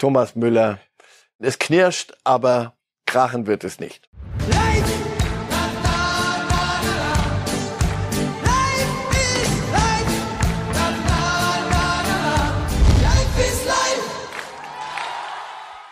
Thomas 0.00 0.34
Müller. 0.34 0.78
Es 1.38 1.58
knirscht, 1.58 2.14
aber 2.24 2.74
krachen 3.04 3.46
wird 3.46 3.64
es 3.64 3.80
nicht. 3.80 4.08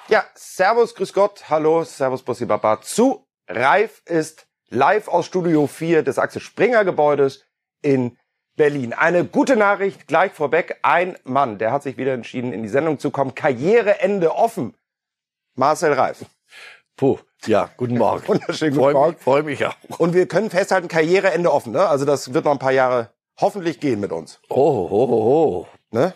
Ja, 0.08 0.24
Servus, 0.34 0.94
Grüß 0.94 1.12
Gott, 1.12 1.50
hallo, 1.50 1.84
Servus, 1.84 2.22
Bossi 2.22 2.46
Baba 2.46 2.80
zu 2.80 3.26
Reif 3.46 4.00
ist 4.06 4.48
live 4.70 5.08
aus 5.08 5.26
Studio 5.26 5.66
4 5.66 6.02
des 6.02 6.18
Axel 6.18 6.40
Springer 6.40 6.86
Gebäudes 6.86 7.44
in 7.82 8.16
Berlin. 8.58 8.92
Eine 8.92 9.24
gute 9.24 9.56
Nachricht 9.56 10.06
gleich 10.06 10.32
vorweg. 10.32 10.78
Ein 10.82 11.16
Mann, 11.24 11.56
der 11.56 11.72
hat 11.72 11.82
sich 11.82 11.96
wieder 11.96 12.12
entschieden, 12.12 12.52
in 12.52 12.62
die 12.62 12.68
Sendung 12.68 12.98
zu 12.98 13.10
kommen. 13.10 13.34
Karriereende 13.34 14.34
offen. 14.34 14.74
Marcel 15.54 15.94
Reif. 15.94 16.26
Puh, 16.96 17.18
ja, 17.46 17.70
guten 17.78 17.96
Morgen. 17.96 18.28
Wunderschönen 18.28 18.72
guten 18.72 18.82
Freu 18.82 18.92
Morgen. 18.92 19.12
mich, 19.14 19.22
freu 19.22 19.42
mich 19.42 19.64
auch. 19.64 19.74
Und 19.98 20.12
wir 20.12 20.28
können 20.28 20.50
festhalten, 20.50 20.88
Karriereende 20.88 21.50
offen. 21.50 21.72
Ne? 21.72 21.88
Also 21.88 22.04
das 22.04 22.34
wird 22.34 22.44
noch 22.44 22.52
ein 22.52 22.58
paar 22.58 22.72
Jahre 22.72 23.10
hoffentlich 23.40 23.80
gehen 23.80 24.00
mit 24.00 24.12
uns. 24.12 24.40
Oh, 24.50 24.88
oh, 24.90 25.08
oh, 25.08 25.64
oh. 25.64 25.66
Ne? 25.90 26.12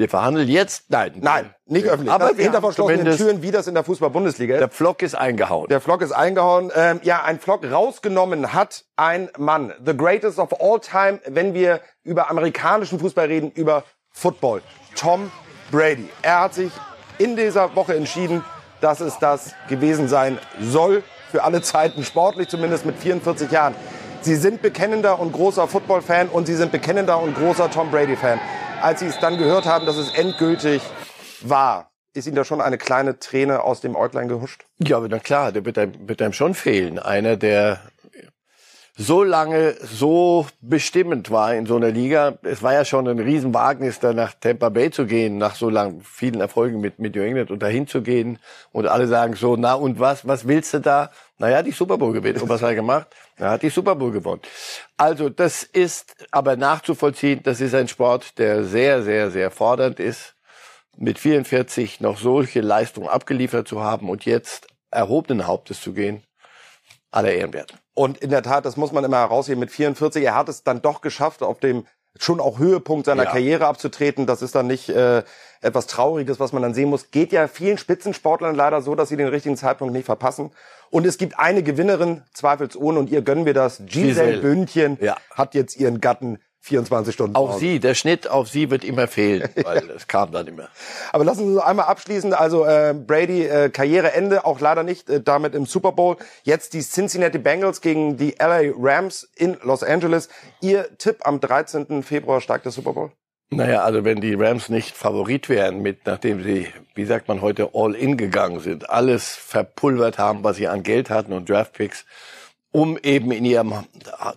Wir 0.00 0.08
verhandeln 0.08 0.48
jetzt? 0.48 0.84
Nein. 0.88 1.12
Nein, 1.16 1.54
nicht 1.66 1.86
öffentlich. 1.86 2.10
Aber 2.10 2.28
hinter 2.34 2.62
verschlossenen 2.62 3.18
Türen, 3.18 3.42
wie 3.42 3.50
das 3.50 3.66
in 3.66 3.74
der 3.74 3.84
Fußball-Bundesliga 3.84 4.54
ist. 4.54 4.60
Der 4.60 4.70
Pflock 4.70 5.02
ist 5.02 5.14
eingehauen. 5.14 5.68
Der 5.68 5.82
Flock 5.82 6.00
ist 6.00 6.12
eingehauen. 6.12 6.72
Ähm, 6.74 7.00
ja, 7.02 7.22
ein 7.22 7.38
Flock 7.38 7.70
rausgenommen 7.70 8.54
hat 8.54 8.86
ein 8.96 9.28
Mann. 9.36 9.74
The 9.84 9.94
greatest 9.94 10.38
of 10.38 10.58
all 10.58 10.80
time, 10.80 11.20
wenn 11.26 11.52
wir 11.52 11.82
über 12.02 12.30
amerikanischen 12.30 12.98
Fußball 12.98 13.26
reden, 13.26 13.50
über 13.50 13.84
Football. 14.10 14.62
Tom 14.96 15.30
Brady. 15.70 16.08
Er 16.22 16.40
hat 16.40 16.54
sich 16.54 16.72
in 17.18 17.36
dieser 17.36 17.76
Woche 17.76 17.94
entschieden, 17.94 18.42
dass 18.80 19.00
es 19.00 19.18
das 19.18 19.52
gewesen 19.68 20.08
sein 20.08 20.38
soll. 20.62 21.02
Für 21.30 21.44
alle 21.44 21.60
Zeiten, 21.60 22.04
sportlich 22.04 22.48
zumindest 22.48 22.86
mit 22.86 22.96
44 22.96 23.50
Jahren. 23.50 23.74
Sie 24.22 24.36
sind 24.36 24.62
bekennender 24.62 25.20
und 25.20 25.32
großer 25.32 25.68
Football-Fan 25.68 26.30
und 26.30 26.46
Sie 26.46 26.54
sind 26.54 26.72
bekennender 26.72 27.20
und 27.20 27.36
großer 27.36 27.70
Tom 27.70 27.90
Brady-Fan. 27.90 28.40
Als 28.80 29.00
Sie 29.00 29.06
es 29.06 29.18
dann 29.18 29.36
gehört 29.36 29.66
haben, 29.66 29.84
dass 29.86 29.96
es 29.96 30.14
endgültig 30.14 30.82
war, 31.42 31.90
ist 32.14 32.26
Ihnen 32.26 32.36
da 32.36 32.44
schon 32.44 32.60
eine 32.60 32.78
kleine 32.78 33.18
Träne 33.18 33.62
aus 33.62 33.80
dem 33.80 33.94
Äuglein 33.94 34.28
gehuscht? 34.28 34.64
Ja, 34.78 34.96
aber 34.96 35.08
na 35.08 35.18
klar, 35.18 35.52
der 35.52 35.64
wird 35.64 35.78
einem, 35.78 36.08
wird 36.08 36.22
einem 36.22 36.32
schon 36.32 36.54
fehlen. 36.54 36.98
Einer, 36.98 37.36
der 37.36 37.80
so 39.00 39.22
lange 39.22 39.76
so 39.80 40.46
bestimmend 40.60 41.30
war 41.30 41.54
in 41.54 41.64
so 41.64 41.76
einer 41.76 41.90
Liga. 41.90 42.38
Es 42.42 42.62
war 42.62 42.74
ja 42.74 42.84
schon 42.84 43.08
ein 43.08 43.18
Riesenwagnis, 43.18 43.98
da 43.98 44.12
nach 44.12 44.34
Tampa 44.34 44.68
Bay 44.68 44.90
zu 44.90 45.06
gehen, 45.06 45.38
nach 45.38 45.54
so 45.54 45.70
lang 45.70 46.02
vielen 46.02 46.40
Erfolgen 46.40 46.80
mit, 46.80 46.98
mit 46.98 47.14
New 47.14 47.22
England 47.22 47.50
und 47.50 47.62
dahin 47.62 47.86
zu 47.86 48.02
gehen. 48.02 48.38
Und 48.72 48.86
alle 48.86 49.06
sagen 49.06 49.34
so, 49.36 49.56
na 49.56 49.72
und 49.72 49.98
was, 49.98 50.28
was 50.28 50.46
willst 50.46 50.74
du 50.74 50.80
da? 50.80 51.10
Naja, 51.38 51.62
die 51.62 51.70
Super 51.70 51.96
Bowl 51.96 52.12
gewinnen. 52.12 52.42
Und 52.42 52.50
was 52.50 52.60
hat 52.60 52.70
er 52.70 52.74
gemacht? 52.74 53.06
Er 53.36 53.50
hat 53.52 53.62
die 53.62 53.70
Super 53.70 53.94
Bowl 53.94 54.12
gewonnen. 54.12 54.42
Also 54.98 55.30
das 55.30 55.62
ist 55.62 56.14
aber 56.30 56.56
nachzuvollziehen, 56.56 57.40
das 57.42 57.62
ist 57.62 57.74
ein 57.74 57.88
Sport, 57.88 58.38
der 58.38 58.64
sehr, 58.64 59.02
sehr, 59.02 59.30
sehr 59.30 59.50
fordernd 59.50 59.98
ist 59.98 60.34
mit 60.98 61.18
44 61.18 62.00
noch 62.00 62.18
solche 62.18 62.60
Leistungen 62.60 63.08
abgeliefert 63.08 63.66
zu 63.66 63.80
haben 63.80 64.10
und 64.10 64.26
jetzt 64.26 64.66
erhobenen 64.90 65.46
Hauptes 65.46 65.80
zu 65.80 65.94
gehen, 65.94 66.22
aller 67.10 67.32
Ehren 67.32 67.54
wert. 67.54 67.74
Und 67.94 68.18
in 68.18 68.30
der 68.30 68.42
Tat, 68.42 68.64
das 68.64 68.76
muss 68.76 68.92
man 68.92 69.04
immer 69.04 69.18
herausheben, 69.18 69.60
mit 69.60 69.70
44, 69.70 70.24
er 70.24 70.34
hat 70.34 70.48
es 70.48 70.62
dann 70.62 70.80
doch 70.82 71.00
geschafft, 71.00 71.42
auf 71.42 71.58
dem 71.58 71.86
schon 72.18 72.40
auch 72.40 72.58
Höhepunkt 72.58 73.06
seiner 73.06 73.24
Ja. 73.24 73.30
Karriere 73.30 73.66
abzutreten. 73.66 74.26
Das 74.26 74.42
ist 74.42 74.54
dann 74.56 74.66
nicht 74.66 74.88
äh, 74.88 75.22
etwas 75.60 75.86
Trauriges, 75.86 76.40
was 76.40 76.52
man 76.52 76.60
dann 76.62 76.74
sehen 76.74 76.88
muss. 76.90 77.10
Geht 77.12 77.32
ja 77.32 77.46
vielen 77.46 77.78
Spitzensportlern 77.78 78.54
leider 78.56 78.82
so, 78.82 78.94
dass 78.96 79.08
sie 79.10 79.16
den 79.16 79.28
richtigen 79.28 79.56
Zeitpunkt 79.56 79.92
nicht 79.94 80.06
verpassen. 80.06 80.50
Und 80.90 81.06
es 81.06 81.18
gibt 81.18 81.38
eine 81.38 81.62
Gewinnerin, 81.62 82.22
zweifelsohne, 82.34 82.98
und 82.98 83.10
ihr 83.10 83.22
gönnen 83.22 83.46
wir 83.46 83.54
das. 83.54 83.78
Giselle, 83.86 84.08
Giselle. 84.08 84.38
Bündchen 84.38 84.98
Ja. 85.00 85.16
hat 85.34 85.54
jetzt 85.54 85.76
ihren 85.76 86.00
Gatten 86.00 86.38
24 86.60 87.14
Stunden. 87.14 87.36
Auch 87.36 87.48
Pause. 87.52 87.58
sie, 87.60 87.80
der 87.80 87.94
Schnitt 87.94 88.28
auf 88.28 88.48
sie 88.48 88.70
wird 88.70 88.84
immer 88.84 89.08
fehlen, 89.08 89.48
weil 89.64 89.90
es 89.90 90.06
kam 90.06 90.30
dann 90.30 90.46
immer. 90.46 90.68
Aber 91.12 91.24
lassen 91.24 91.46
Sie 91.46 91.54
uns 91.54 91.62
einmal 91.62 91.86
abschließen. 91.86 92.34
Also 92.34 92.64
äh, 92.64 92.94
Brady 92.94 93.44
äh, 93.46 93.70
Karriereende, 93.70 94.44
auch 94.44 94.60
leider 94.60 94.82
nicht 94.82 95.08
äh, 95.08 95.22
damit 95.22 95.54
im 95.54 95.66
Super 95.66 95.92
Bowl. 95.92 96.16
Jetzt 96.42 96.74
die 96.74 96.82
Cincinnati 96.82 97.38
Bengals 97.38 97.80
gegen 97.80 98.16
die 98.18 98.34
LA 98.38 98.72
Rams 98.76 99.28
in 99.36 99.56
Los 99.62 99.82
Angeles. 99.82 100.28
Ihr 100.60 100.96
Tipp 100.98 101.26
am 101.26 101.40
13. 101.40 102.02
Februar 102.02 102.40
steigt 102.40 102.66
der 102.66 102.72
Super 102.72 102.92
Bowl? 102.92 103.10
Naja, 103.52 103.82
also 103.82 104.04
wenn 104.04 104.20
die 104.20 104.34
Rams 104.34 104.68
nicht 104.68 104.96
Favorit 104.96 105.48
wären, 105.48 105.82
mit 105.82 106.06
nachdem 106.06 106.44
sie, 106.44 106.68
wie 106.94 107.04
sagt 107.04 107.26
man 107.26 107.40
heute, 107.40 107.70
all 107.74 107.96
in 107.96 108.16
gegangen 108.16 108.60
sind, 108.60 108.88
alles 108.88 109.34
verpulvert 109.34 110.18
haben, 110.18 110.44
was 110.44 110.56
sie 110.56 110.68
an 110.68 110.84
Geld 110.84 111.10
hatten 111.10 111.32
und 111.32 111.48
Draftpicks, 111.48 112.04
um 112.72 112.98
eben 113.02 113.32
in 113.32 113.44
ihrem 113.44 113.74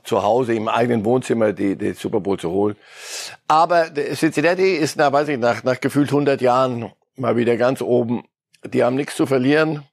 Zuhause, 0.03 0.53
im 0.53 0.67
eigenen 0.67 1.05
Wohnzimmer 1.05 1.53
die, 1.53 1.75
die 1.75 1.93
Super 1.93 2.19
Bowl 2.19 2.39
zu 2.39 2.49
holen. 2.49 2.75
Aber 3.47 3.93
Cincinnati 3.93 4.73
ist, 4.75 4.97
na, 4.97 5.11
weiß 5.11 5.27
ich, 5.29 5.37
nach, 5.37 5.63
nach 5.63 5.79
gefühlt 5.79 6.09
100 6.09 6.41
Jahren 6.41 6.91
mal 7.15 7.35
wieder 7.35 7.57
ganz 7.57 7.81
oben. 7.81 8.23
Die 8.65 8.83
haben 8.83 8.95
nichts 8.95 9.15
zu 9.15 9.25
verlieren. 9.25 9.83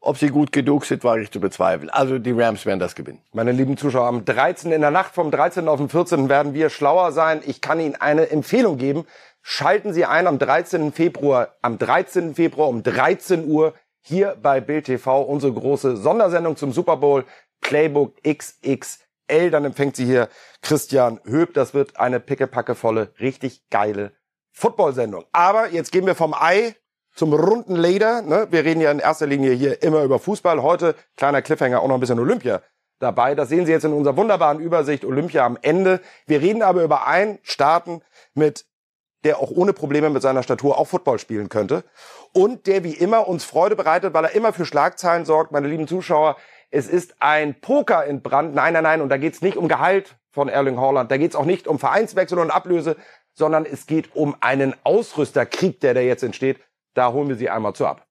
Ob 0.00 0.16
sie 0.16 0.28
gut 0.28 0.52
genug 0.52 0.84
sind, 0.84 1.02
wage 1.02 1.22
ich 1.22 1.30
zu 1.32 1.40
bezweifeln. 1.40 1.90
Also 1.90 2.18
die 2.20 2.30
Rams 2.30 2.64
werden 2.64 2.78
das 2.78 2.94
gewinnen. 2.94 3.20
Meine 3.32 3.50
lieben 3.50 3.76
Zuschauer, 3.76 4.06
am 4.06 4.24
13. 4.24 4.70
in 4.70 4.80
der 4.80 4.92
Nacht 4.92 5.12
vom 5.14 5.32
13. 5.32 5.66
auf 5.66 5.78
den 5.80 5.88
14. 5.88 6.28
werden 6.28 6.54
wir 6.54 6.70
schlauer 6.70 7.10
sein. 7.10 7.42
Ich 7.44 7.60
kann 7.60 7.80
Ihnen 7.80 7.96
eine 7.96 8.30
Empfehlung 8.30 8.78
geben. 8.78 9.06
Schalten 9.42 9.92
Sie 9.92 10.04
ein 10.04 10.28
am 10.28 10.38
13. 10.38 10.92
Februar, 10.92 11.56
am 11.62 11.78
13. 11.78 12.36
Februar 12.36 12.68
um 12.68 12.84
13 12.84 13.48
Uhr 13.48 13.74
hier 14.00 14.36
bei 14.40 14.60
Bild 14.60 14.86
TV 14.86 15.20
unsere 15.20 15.52
große 15.52 15.96
Sondersendung 15.96 16.56
zum 16.56 16.72
Super 16.72 16.96
Bowl 16.96 17.24
Playbook 17.60 18.16
XXL. 18.22 19.50
Dann 19.50 19.64
empfängt 19.64 19.96
Sie 19.96 20.04
hier 20.04 20.28
Christian 20.62 21.20
Höb. 21.24 21.54
Das 21.54 21.74
wird 21.74 21.98
eine 21.98 22.20
pickepackevolle, 22.20 23.12
richtig 23.20 23.68
geile 23.70 24.12
Football-Sendung. 24.52 25.24
Aber 25.32 25.68
jetzt 25.68 25.92
gehen 25.92 26.06
wir 26.06 26.14
vom 26.14 26.34
Ei 26.34 26.74
zum 27.14 27.32
runden 27.32 27.76
Leder. 27.76 28.22
Ne? 28.22 28.46
Wir 28.50 28.64
reden 28.64 28.80
ja 28.80 28.90
in 28.90 28.98
erster 28.98 29.26
Linie 29.26 29.52
hier 29.52 29.82
immer 29.82 30.02
über 30.02 30.18
Fußball. 30.18 30.62
Heute, 30.62 30.94
kleiner 31.16 31.42
Cliffhanger, 31.42 31.80
auch 31.80 31.88
noch 31.88 31.94
ein 31.94 32.00
bisschen 32.00 32.20
Olympia 32.20 32.62
dabei. 32.98 33.34
Das 33.34 33.48
sehen 33.48 33.66
Sie 33.66 33.72
jetzt 33.72 33.84
in 33.84 33.92
unserer 33.92 34.16
wunderbaren 34.16 34.60
Übersicht 34.60 35.04
Olympia 35.04 35.44
am 35.44 35.58
Ende. 35.62 36.00
Wir 36.26 36.40
reden 36.40 36.62
aber 36.62 36.82
über 36.82 37.06
einen 37.06 37.38
Starten 37.42 38.02
mit 38.34 38.66
der 39.24 39.38
auch 39.38 39.50
ohne 39.50 39.72
Probleme 39.72 40.10
mit 40.10 40.22
seiner 40.22 40.42
Statur 40.44 40.78
auch 40.78 40.86
Football 40.86 41.18
spielen 41.18 41.48
könnte. 41.48 41.84
Und 42.32 42.66
der 42.66 42.84
wie 42.84 42.94
immer 42.94 43.26
uns 43.26 43.44
Freude 43.44 43.74
bereitet, 43.74 44.14
weil 44.14 44.24
er 44.24 44.34
immer 44.34 44.52
für 44.52 44.64
Schlagzeilen 44.64 45.24
sorgt, 45.24 45.50
meine 45.50 45.68
lieben 45.68 45.88
Zuschauer. 45.88 46.36
Es 46.70 46.86
ist 46.86 47.14
ein 47.20 47.60
Poker 47.60 48.04
in 48.04 48.20
Brand. 48.20 48.54
Nein, 48.54 48.74
nein, 48.74 48.82
nein. 48.82 49.00
Und 49.00 49.08
da 49.08 49.16
geht's 49.16 49.40
nicht 49.40 49.56
um 49.56 49.68
Gehalt 49.68 50.16
von 50.30 50.48
Erling 50.48 50.78
Haaland. 50.78 51.10
Da 51.10 51.16
geht's 51.16 51.34
auch 51.34 51.46
nicht 51.46 51.66
um 51.66 51.78
Vereinswechsel 51.78 52.38
und 52.38 52.50
Ablöse, 52.50 52.96
sondern 53.32 53.64
es 53.64 53.86
geht 53.86 54.14
um 54.14 54.36
einen 54.40 54.74
Ausrüsterkrieg, 54.84 55.80
der 55.80 55.94
da 55.94 56.00
jetzt 56.00 56.22
entsteht. 56.22 56.60
Da 56.94 57.12
holen 57.12 57.28
wir 57.28 57.36
Sie 57.36 57.48
einmal 57.48 57.74
zu 57.74 57.86
ab. 57.86 58.04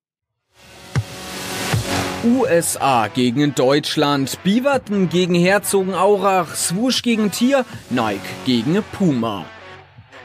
USA 2.23 3.07
gegen 3.09 3.53
Deutschland, 3.53 4.41
Beaverton 4.44 5.07
gegen 5.07 5.35
Herzogenaurach, 5.35 6.56
Swoosh 6.56 7.03
gegen 7.03 7.31
Tier, 7.31 7.63
Nike 7.91 8.19
gegen 8.46 8.84
Puma. 8.91 9.46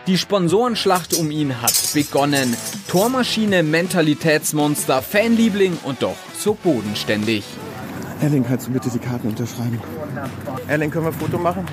Die 0.06 0.16
Sponsorenschlacht 0.16 1.14
um 1.14 1.30
ihn 1.30 1.60
hat 1.60 1.90
begonnen. 1.92 2.56
Tormaschine, 2.88 3.62
Mentalitätsmonster, 3.62 5.02
Fanliebling 5.02 5.78
und 5.84 6.02
doch 6.02 6.16
so 6.34 6.54
bodenständig. 6.54 7.44
Erling, 8.22 8.44
kannst 8.44 8.68
du 8.68 8.70
bitte 8.70 8.88
die 8.88 9.00
Karten 9.00 9.26
unterschreiben? 9.26 9.80
Erling, 10.68 10.92
können 10.92 11.06
wir 11.06 11.10
ein 11.10 11.18
Foto 11.18 11.38
machen? 11.38 11.66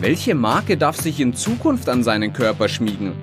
Welche 0.00 0.36
Marke 0.36 0.76
darf 0.76 0.96
sich 0.96 1.18
in 1.18 1.34
Zukunft 1.34 1.88
an 1.88 2.04
seinen 2.04 2.32
Körper 2.32 2.68
schmiegen? 2.68 3.14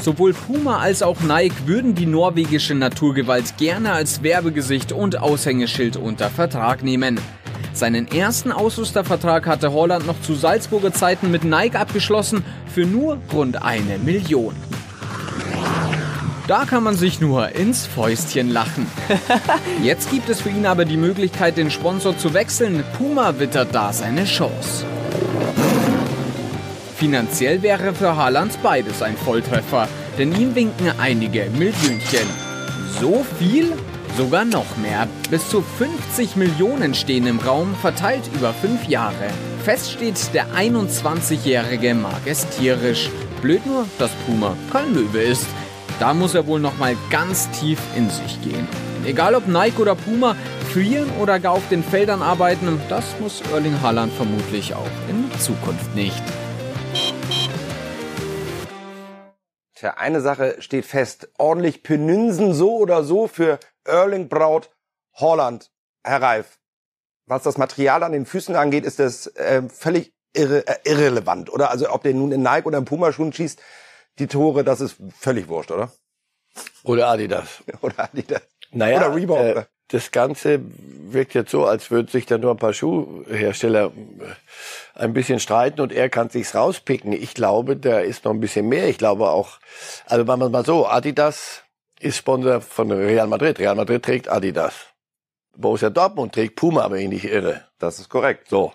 Sowohl 0.00 0.32
Puma 0.32 0.78
als 0.78 1.02
auch 1.02 1.20
Nike 1.20 1.66
würden 1.66 1.94
die 1.94 2.06
norwegische 2.06 2.74
Naturgewalt 2.74 3.58
gerne 3.58 3.92
als 3.92 4.22
Werbegesicht 4.22 4.92
und 4.92 5.18
Aushängeschild 5.18 5.98
unter 5.98 6.30
Vertrag 6.30 6.82
nehmen. 6.82 7.20
Seinen 7.74 8.08
ersten 8.08 8.50
Ausrüstervertrag 8.50 9.46
hatte 9.46 9.72
Holland 9.72 10.06
noch 10.06 10.18
zu 10.22 10.34
Salzburger 10.34 10.94
Zeiten 10.94 11.30
mit 11.30 11.44
Nike 11.44 11.76
abgeschlossen 11.76 12.42
für 12.72 12.86
nur 12.86 13.18
rund 13.34 13.62
eine 13.62 13.98
Million. 13.98 14.54
Da 16.46 16.64
kann 16.64 16.84
man 16.84 16.94
sich 16.94 17.20
nur 17.20 17.48
ins 17.56 17.86
Fäustchen 17.86 18.50
lachen. 18.50 18.86
Jetzt 19.82 20.10
gibt 20.12 20.28
es 20.28 20.42
für 20.42 20.50
ihn 20.50 20.64
aber 20.64 20.84
die 20.84 20.96
Möglichkeit, 20.96 21.56
den 21.56 21.72
Sponsor 21.72 22.16
zu 22.16 22.34
wechseln. 22.34 22.84
Puma 22.96 23.40
wittert 23.40 23.74
da 23.74 23.92
seine 23.92 24.24
Chance. 24.24 24.84
Finanziell 26.96 27.62
wäre 27.62 27.92
für 27.92 28.16
Haaland 28.16 28.62
beides 28.62 29.02
ein 29.02 29.16
Volltreffer, 29.16 29.88
denn 30.18 30.32
ihm 30.40 30.54
winken 30.54 30.92
einige 30.98 31.50
Millionchen. 31.50 32.28
So 33.00 33.26
viel? 33.40 33.72
Sogar 34.16 34.44
noch 34.44 34.76
mehr. 34.76 35.08
Bis 35.30 35.50
zu 35.50 35.62
50 35.62 36.36
Millionen 36.36 36.94
stehen 36.94 37.26
im 37.26 37.40
Raum, 37.40 37.74
verteilt 37.74 38.22
über 38.34 38.54
fünf 38.54 38.88
Jahre. 38.88 39.30
Fest 39.64 39.90
steht, 39.90 40.32
der 40.32 40.46
21-Jährige 40.56 41.94
mag 41.94 42.20
es 42.24 42.46
tierisch. 42.50 43.10
Blöd 43.42 43.66
nur, 43.66 43.84
dass 43.98 44.12
Puma 44.24 44.56
kein 44.72 44.94
Löwe 44.94 45.18
ist. 45.18 45.46
Da 45.98 46.12
muss 46.12 46.34
er 46.34 46.46
wohl 46.46 46.60
noch 46.60 46.76
mal 46.76 46.94
ganz 47.10 47.50
tief 47.52 47.78
in 47.96 48.10
sich 48.10 48.42
gehen. 48.42 48.68
Egal 49.06 49.34
ob 49.34 49.48
Nike 49.48 49.80
oder 49.80 49.94
Puma, 49.94 50.36
frieren 50.70 51.10
oder 51.18 51.40
gar 51.40 51.52
auf 51.52 51.66
den 51.70 51.82
Feldern 51.82 52.20
arbeiten, 52.20 52.78
das 52.90 53.18
muss 53.18 53.40
Erling 53.50 53.80
Haaland 53.80 54.12
vermutlich 54.12 54.74
auch 54.74 54.90
in 55.08 55.30
Zukunft 55.40 55.94
nicht. 55.94 56.22
Tja, 59.74 59.94
eine 59.96 60.20
Sache 60.20 60.56
steht 60.60 60.84
fest. 60.84 61.30
Ordentlich 61.38 61.82
Penünsen 61.82 62.52
so 62.52 62.76
oder 62.76 63.02
so 63.02 63.26
für 63.26 63.58
Erling 63.84 64.28
Braut 64.28 64.68
Holland. 65.14 65.70
Herr 66.04 66.20
Reif, 66.20 66.58
was 67.26 67.42
das 67.42 67.56
Material 67.56 68.02
an 68.02 68.12
den 68.12 68.26
Füßen 68.26 68.54
angeht, 68.54 68.84
ist 68.84 68.98
das 68.98 69.28
äh, 69.28 69.62
völlig 69.68 70.12
irre, 70.34 70.66
äh, 70.66 70.76
irrelevant, 70.84 71.50
oder? 71.50 71.70
Also 71.70 71.90
ob 71.90 72.02
der 72.02 72.12
nun 72.12 72.32
in 72.32 72.42
Nike 72.42 72.66
oder 72.66 72.78
in 72.78 72.84
Puma-Schuhen 72.84 73.32
schießt, 73.32 73.60
die 74.18 74.26
Tore, 74.26 74.64
das 74.64 74.80
ist 74.80 74.96
völlig 75.18 75.48
wurscht, 75.48 75.70
oder? 75.70 75.90
Oder 76.84 77.08
Adidas. 77.08 77.62
oder 77.82 78.04
Adidas. 78.04 78.42
Naja, 78.70 78.98
oder 78.98 79.14
Reebok. 79.14 79.38
Äh, 79.38 79.64
das 79.88 80.10
Ganze 80.10 80.60
wirkt 81.12 81.34
jetzt 81.34 81.50
so, 81.50 81.64
als 81.64 81.90
würden 81.90 82.08
sich 82.08 82.26
da 82.26 82.38
nur 82.38 82.50
ein 82.50 82.56
paar 82.56 82.72
Schuhhersteller 82.72 83.86
äh, 83.86 85.00
ein 85.00 85.12
bisschen 85.12 85.38
streiten 85.38 85.80
und 85.80 85.92
er 85.92 86.08
kann 86.08 86.28
sich's 86.28 86.54
rauspicken. 86.54 87.12
Ich 87.12 87.34
glaube, 87.34 87.76
da 87.76 88.00
ist 88.00 88.24
noch 88.24 88.32
ein 88.32 88.40
bisschen 88.40 88.68
mehr. 88.68 88.88
Ich 88.88 88.98
glaube 88.98 89.30
auch, 89.30 89.58
also 90.06 90.24
machen 90.24 90.40
wir 90.40 90.48
mal 90.48 90.64
so, 90.64 90.86
Adidas 90.86 91.62
ist 92.00 92.16
Sponsor 92.16 92.60
von 92.60 92.90
Real 92.90 93.28
Madrid. 93.28 93.58
Real 93.58 93.74
Madrid 93.74 94.04
trägt 94.04 94.28
Adidas. 94.28 94.74
Borussia 95.56 95.90
Dortmund 95.90 96.34
trägt 96.34 96.56
Puma, 96.56 96.82
aber 96.82 96.98
ich 96.98 97.08
nicht 97.08 97.24
irre. 97.24 97.64
Das 97.78 97.98
ist 97.98 98.08
korrekt. 98.08 98.48
So. 98.48 98.72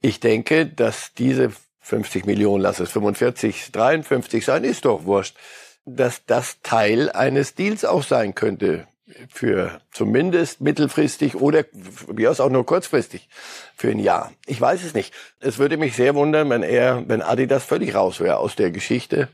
Ich 0.00 0.20
denke, 0.20 0.66
dass 0.66 1.12
diese 1.14 1.52
50 1.86 2.26
Millionen, 2.26 2.62
lass 2.62 2.80
es 2.80 2.90
45, 2.90 3.70
53 3.70 4.44
sein, 4.44 4.64
ist 4.64 4.84
doch 4.86 5.04
wurscht, 5.04 5.36
dass 5.84 6.26
das 6.26 6.60
Teil 6.62 7.10
eines 7.10 7.54
Deals 7.54 7.84
auch 7.84 8.02
sein 8.02 8.34
könnte 8.34 8.88
für 9.28 9.80
zumindest 9.92 10.60
mittelfristig 10.60 11.36
oder 11.36 11.64
wie 12.08 12.26
aus 12.26 12.40
auch 12.40 12.50
nur 12.50 12.66
kurzfristig 12.66 13.28
für 13.76 13.90
ein 13.90 14.00
Jahr. 14.00 14.32
Ich 14.46 14.60
weiß 14.60 14.82
es 14.82 14.94
nicht. 14.94 15.14
Es 15.38 15.58
würde 15.58 15.76
mich 15.76 15.94
sehr 15.94 16.16
wundern, 16.16 16.50
wenn 16.50 16.64
er, 16.64 17.04
wenn 17.06 17.22
Adidas 17.22 17.62
völlig 17.62 17.94
raus 17.94 18.18
wäre 18.18 18.38
aus 18.38 18.56
der 18.56 18.72
Geschichte 18.72 19.28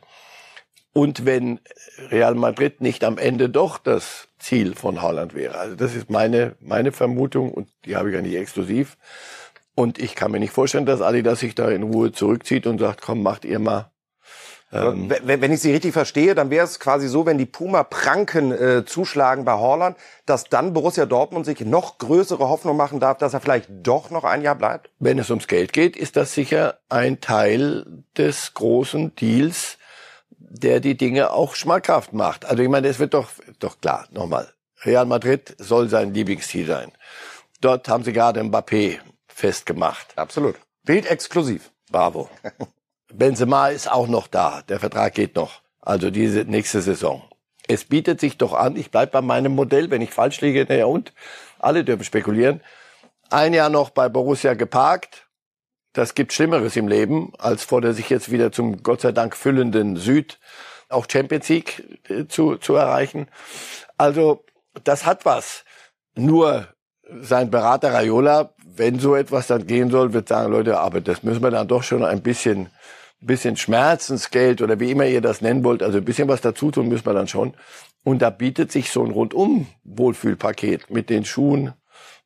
und 0.93 1.25
wenn 1.25 1.58
Real 2.10 2.34
Madrid 2.34 2.82
nicht 2.82 3.02
am 3.02 3.16
Ende 3.16 3.49
doch 3.49 3.78
das 3.78 4.28
Ziel 4.38 4.75
von 4.75 5.00
Holland 5.00 5.32
wäre. 5.32 5.56
Also 5.56 5.75
das 5.75 5.94
ist 5.94 6.10
meine 6.10 6.54
meine 6.60 6.93
Vermutung 6.93 7.50
und 7.50 7.70
die 7.87 7.96
habe 7.96 8.10
ich 8.10 8.14
ja 8.14 8.20
nicht 8.20 8.37
exklusiv. 8.37 8.99
Und 9.74 9.98
ich 9.98 10.14
kann 10.14 10.30
mir 10.30 10.40
nicht 10.40 10.52
vorstellen, 10.52 10.86
dass 10.86 11.00
Adidas 11.00 11.40
sich 11.40 11.54
da 11.54 11.70
in 11.70 11.82
Ruhe 11.82 12.12
zurückzieht 12.12 12.66
und 12.66 12.78
sagt, 12.78 13.00
komm, 13.00 13.22
macht 13.22 13.44
ihr 13.44 13.58
mal 13.58 13.92
ähm, 14.72 15.12
wenn 15.24 15.52
ich 15.52 15.60
Sie 15.60 15.70
richtig 15.70 15.92
verstehe, 15.92 16.34
dann 16.34 16.48
wäre 16.48 16.64
es 16.64 16.80
quasi 16.80 17.06
so, 17.06 17.26
wenn 17.26 17.36
die 17.36 17.44
Puma-Pranken 17.44 18.52
äh, 18.52 18.84
zuschlagen 18.86 19.44
bei 19.44 19.52
Horland, 19.52 19.98
dass 20.24 20.44
dann 20.44 20.72
Borussia 20.72 21.04
Dortmund 21.04 21.44
sich 21.44 21.60
noch 21.60 21.98
größere 21.98 22.48
Hoffnung 22.48 22.76
machen 22.76 22.98
darf, 22.98 23.19
dass 23.19 23.34
er 23.34 23.40
vielleicht 23.40 23.69
doch 23.70 24.10
noch 24.10 24.24
ein 24.24 24.40
Jahr 24.40 24.54
bleibt? 24.54 24.90
Wenn 24.98 25.19
es 25.19 25.28
ums 25.28 25.46
Geld 25.46 25.75
geht, 25.75 25.94
ist 25.96 26.16
das 26.16 26.32
sicher 26.32 26.78
ein 26.88 27.20
Teil 27.20 27.84
des 28.16 28.54
großen 28.54 29.14
Deals, 29.14 29.76
der 30.30 30.80
die 30.80 30.96
Dinge 30.96 31.32
auch 31.32 31.54
schmackhaft 31.54 32.14
macht. 32.14 32.46
Also 32.46 32.62
ich 32.62 32.68
meine, 32.70 32.88
es 32.88 32.98
wird 32.98 33.12
doch, 33.12 33.28
doch 33.58 33.78
klar, 33.78 34.06
nochmal. 34.10 34.48
Real 34.84 35.04
Madrid 35.04 35.54
soll 35.58 35.90
sein 35.90 36.14
Lieblingsziel 36.14 36.66
sein. 36.66 36.92
Dort 37.60 37.88
haben 37.88 38.04
sie 38.04 38.12
gerade 38.12 38.40
Mbappé 38.40 39.00
festgemacht. 39.34 40.17
Absolut. 40.17 40.56
Bild 40.84 41.06
exklusiv. 41.06 41.70
Bravo. 41.90 42.29
Benzema 43.12 43.69
ist 43.69 43.90
auch 43.90 44.08
noch 44.08 44.26
da. 44.26 44.62
Der 44.62 44.81
Vertrag 44.81 45.14
geht 45.14 45.37
noch. 45.37 45.61
Also 45.81 46.11
diese 46.11 46.44
nächste 46.44 46.81
Saison. 46.81 47.23
Es 47.69 47.84
bietet 47.84 48.20
sich 48.20 48.38
doch 48.38 48.55
an, 48.55 48.76
ich 48.76 48.90
bleib 48.90 49.12
bei 49.12 49.20
meinem 49.20 49.55
Modell, 49.55 49.90
wenn 49.90 50.02
ich 50.02 50.11
falsch 50.11 50.40
liege, 50.40 50.67
naja 50.69 50.87
und, 50.87 51.12
alle 51.58 51.84
dürfen 51.84 52.05
spekulieren. 52.05 52.61
Ein 53.31 53.55
Jahr 53.55 53.70
noch 53.70 53.90
bei 53.90 54.08
Borussia 54.08 54.55
geparkt. 54.55 55.29
Das 55.93 56.14
gibt 56.14 56.32
Schlimmeres 56.32 56.75
im 56.76 56.88
Leben, 56.88 57.32
als 57.38 57.64
vor 57.64 57.81
der 57.81 57.93
sich 57.93 58.11
jetzt 58.11 58.31
wieder 58.31 58.50
zum 58.50 58.82
Gott 58.82 59.02
sei 59.02 59.12
Dank 59.12 59.37
füllenden 59.37 59.96
Süd 59.96 60.38
auch 60.93 61.06
Champions 61.11 61.49
League 61.49 62.00
äh, 62.08 62.26
zu, 62.26 62.56
zu 62.56 62.75
erreichen. 62.75 63.28
Also, 63.96 64.44
das 64.85 65.06
hat 65.06 65.25
was. 65.25 65.64
Nur 66.14 66.69
sein 67.20 67.50
Berater 67.50 67.93
Raiola, 67.93 68.55
wenn 68.76 68.98
so 68.98 69.14
etwas 69.14 69.46
dann 69.46 69.66
gehen 69.66 69.90
soll, 69.90 70.12
wird 70.12 70.28
sagen, 70.28 70.52
Leute, 70.52 70.78
aber 70.78 71.00
das 71.00 71.22
müssen 71.22 71.42
wir 71.42 71.50
dann 71.50 71.69
doch 71.69 71.82
schon 71.82 72.04
ein 72.04 72.22
bisschen 72.22 72.69
bisschen 73.24 73.56
Schmerzensgeld 73.56 74.62
oder 74.62 74.80
wie 74.80 74.90
immer 74.90 75.06
ihr 75.06 75.20
das 75.20 75.40
nennen 75.42 75.62
wollt, 75.62 75.82
also 75.82 75.98
ein 75.98 76.04
bisschen 76.04 76.26
was 76.26 76.40
dazu 76.40 76.72
tun 76.72 76.88
müssen 76.88 77.06
wir 77.06 77.14
dann 77.14 77.28
schon. 77.28 77.54
Und 78.02 78.20
da 78.20 78.30
bietet 78.30 78.72
sich 78.72 78.90
so 78.90 79.04
ein 79.04 79.12
rundum 79.12 79.69
Wohlfühlpaket 79.84 80.90
mit 80.90 81.08
den 81.08 81.24
Schuhen, 81.24 81.72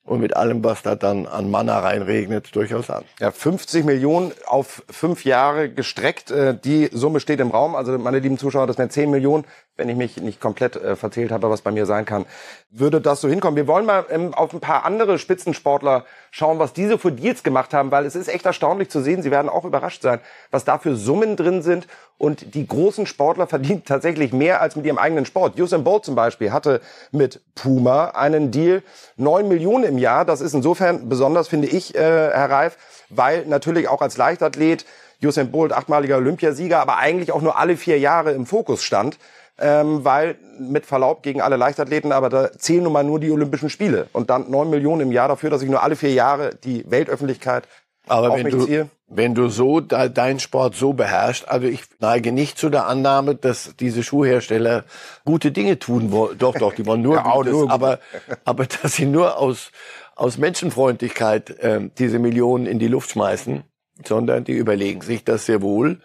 und 0.06 0.20
mit 0.20 0.36
allem, 0.36 0.62
was 0.64 0.82
da 0.82 0.94
dann 0.94 1.26
an 1.26 1.50
Manna 1.50 1.80
reinregnet, 1.80 2.54
durchaus 2.54 2.90
an. 2.90 3.04
Ja, 3.18 3.32
50 3.32 3.84
Millionen 3.84 4.32
auf 4.46 4.84
fünf 4.88 5.24
Jahre 5.24 5.68
gestreckt. 5.68 6.30
Äh, 6.30 6.56
die 6.56 6.88
Summe 6.92 7.20
steht 7.20 7.40
im 7.40 7.50
Raum. 7.50 7.74
Also 7.74 7.98
meine 7.98 8.20
lieben 8.20 8.38
Zuschauer, 8.38 8.66
das 8.66 8.78
wären 8.78 8.90
10 8.90 9.10
Millionen, 9.10 9.44
wenn 9.76 9.88
ich 9.88 9.96
mich 9.96 10.16
nicht 10.18 10.40
komplett 10.40 10.76
äh, 10.76 10.96
verzählt 10.96 11.30
habe, 11.30 11.50
was 11.50 11.60
bei 11.60 11.70
mir 11.70 11.86
sein 11.86 12.04
kann. 12.04 12.24
Würde 12.70 13.00
das 13.00 13.20
so 13.20 13.28
hinkommen? 13.28 13.56
Wir 13.56 13.66
wollen 13.66 13.84
mal 13.84 14.06
ähm, 14.10 14.32
auf 14.34 14.52
ein 14.52 14.60
paar 14.60 14.84
andere 14.84 15.18
Spitzensportler 15.18 16.04
schauen, 16.30 16.58
was 16.58 16.72
diese 16.72 16.98
für 16.98 17.12
Deals 17.12 17.42
gemacht 17.42 17.74
haben, 17.74 17.90
weil 17.90 18.06
es 18.06 18.16
ist 18.16 18.28
echt 18.28 18.46
erstaunlich 18.46 18.88
zu 18.88 19.00
sehen. 19.00 19.22
Sie 19.22 19.30
werden 19.30 19.48
auch 19.48 19.64
überrascht 19.64 20.02
sein, 20.02 20.20
was 20.50 20.64
da 20.64 20.78
für 20.78 20.96
Summen 20.96 21.36
drin 21.36 21.62
sind 21.62 21.86
und 22.18 22.54
die 22.54 22.66
großen 22.66 23.06
Sportler 23.06 23.46
verdienen 23.56 23.84
tatsächlich 23.84 24.32
mehr 24.32 24.60
als 24.60 24.76
mit 24.76 24.86
ihrem 24.86 24.98
eigenen 24.98 25.26
Sport. 25.26 25.58
Usain 25.60 25.84
Bolt 25.84 26.04
zum 26.04 26.14
Beispiel 26.14 26.52
hatte 26.52 26.80
mit 27.12 27.40
Puma 27.54 28.06
einen 28.10 28.50
Deal, 28.50 28.82
neun 29.16 29.48
Millionen 29.48 29.84
im 29.84 29.98
Jahr. 29.98 30.24
Das 30.24 30.40
ist 30.40 30.54
insofern 30.54 31.08
besonders, 31.08 31.48
finde 31.48 31.68
ich, 31.68 31.94
äh, 31.94 31.98
Herr 31.98 32.50
Reif, 32.50 32.78
weil 33.10 33.44
natürlich 33.46 33.88
auch 33.88 34.00
als 34.00 34.16
Leichtathlet 34.16 34.86
Usain 35.22 35.50
Bolt, 35.50 35.72
achtmaliger 35.72 36.16
Olympiasieger, 36.16 36.80
aber 36.80 36.96
eigentlich 36.98 37.32
auch 37.32 37.40
nur 37.40 37.58
alle 37.58 37.76
vier 37.76 37.98
Jahre 37.98 38.32
im 38.32 38.46
Fokus 38.46 38.82
stand. 38.82 39.18
Ähm, 39.58 40.04
weil 40.04 40.36
mit 40.58 40.84
Verlaub 40.84 41.22
gegen 41.22 41.40
alle 41.40 41.56
Leichtathleten, 41.56 42.12
aber 42.12 42.28
da 42.28 42.52
zählen 42.52 42.82
nun 42.84 42.92
mal 42.92 43.04
nur 43.04 43.20
die 43.20 43.30
Olympischen 43.30 43.70
Spiele 43.70 44.06
und 44.12 44.28
dann 44.28 44.50
neun 44.50 44.68
Millionen 44.68 45.00
im 45.00 45.12
Jahr 45.12 45.28
dafür, 45.28 45.48
dass 45.48 45.62
ich 45.62 45.70
nur 45.70 45.82
alle 45.82 45.96
vier 45.96 46.12
Jahre 46.12 46.50
die 46.62 46.84
Weltöffentlichkeit 46.90 47.66
aber 48.06 48.36
wenn 48.36 48.50
du, 48.50 48.88
wenn 49.08 49.34
du 49.34 49.48
so 49.48 49.80
de, 49.80 50.08
deinen 50.08 50.38
Sport 50.38 50.76
so 50.76 50.92
beherrschst, 50.92 51.48
also 51.48 51.66
ich 51.66 51.82
neige 51.98 52.32
nicht 52.32 52.56
zu 52.56 52.68
der 52.68 52.86
Annahme, 52.86 53.34
dass 53.34 53.74
diese 53.78 54.02
Schuhhersteller 54.02 54.84
gute 55.24 55.50
Dinge 55.50 55.78
tun 55.78 56.12
wollen. 56.12 56.38
Doch, 56.38 56.54
doch, 56.54 56.72
die 56.72 56.86
wollen 56.86 57.02
nur, 57.02 57.16
ja, 57.16 57.34
Gutes, 57.34 57.52
nur 57.52 57.70
aber, 57.70 57.98
aber 58.44 58.66
dass 58.66 58.94
sie 58.94 59.06
nur 59.06 59.38
aus, 59.38 59.72
aus 60.14 60.38
Menschenfreundlichkeit 60.38 61.50
äh, 61.58 61.90
diese 61.98 62.18
Millionen 62.18 62.66
in 62.66 62.78
die 62.78 62.88
Luft 62.88 63.10
schmeißen, 63.10 63.64
sondern 64.04 64.44
die 64.44 64.52
überlegen 64.52 65.00
sich 65.00 65.24
das 65.24 65.46
sehr 65.46 65.62
wohl. 65.62 66.00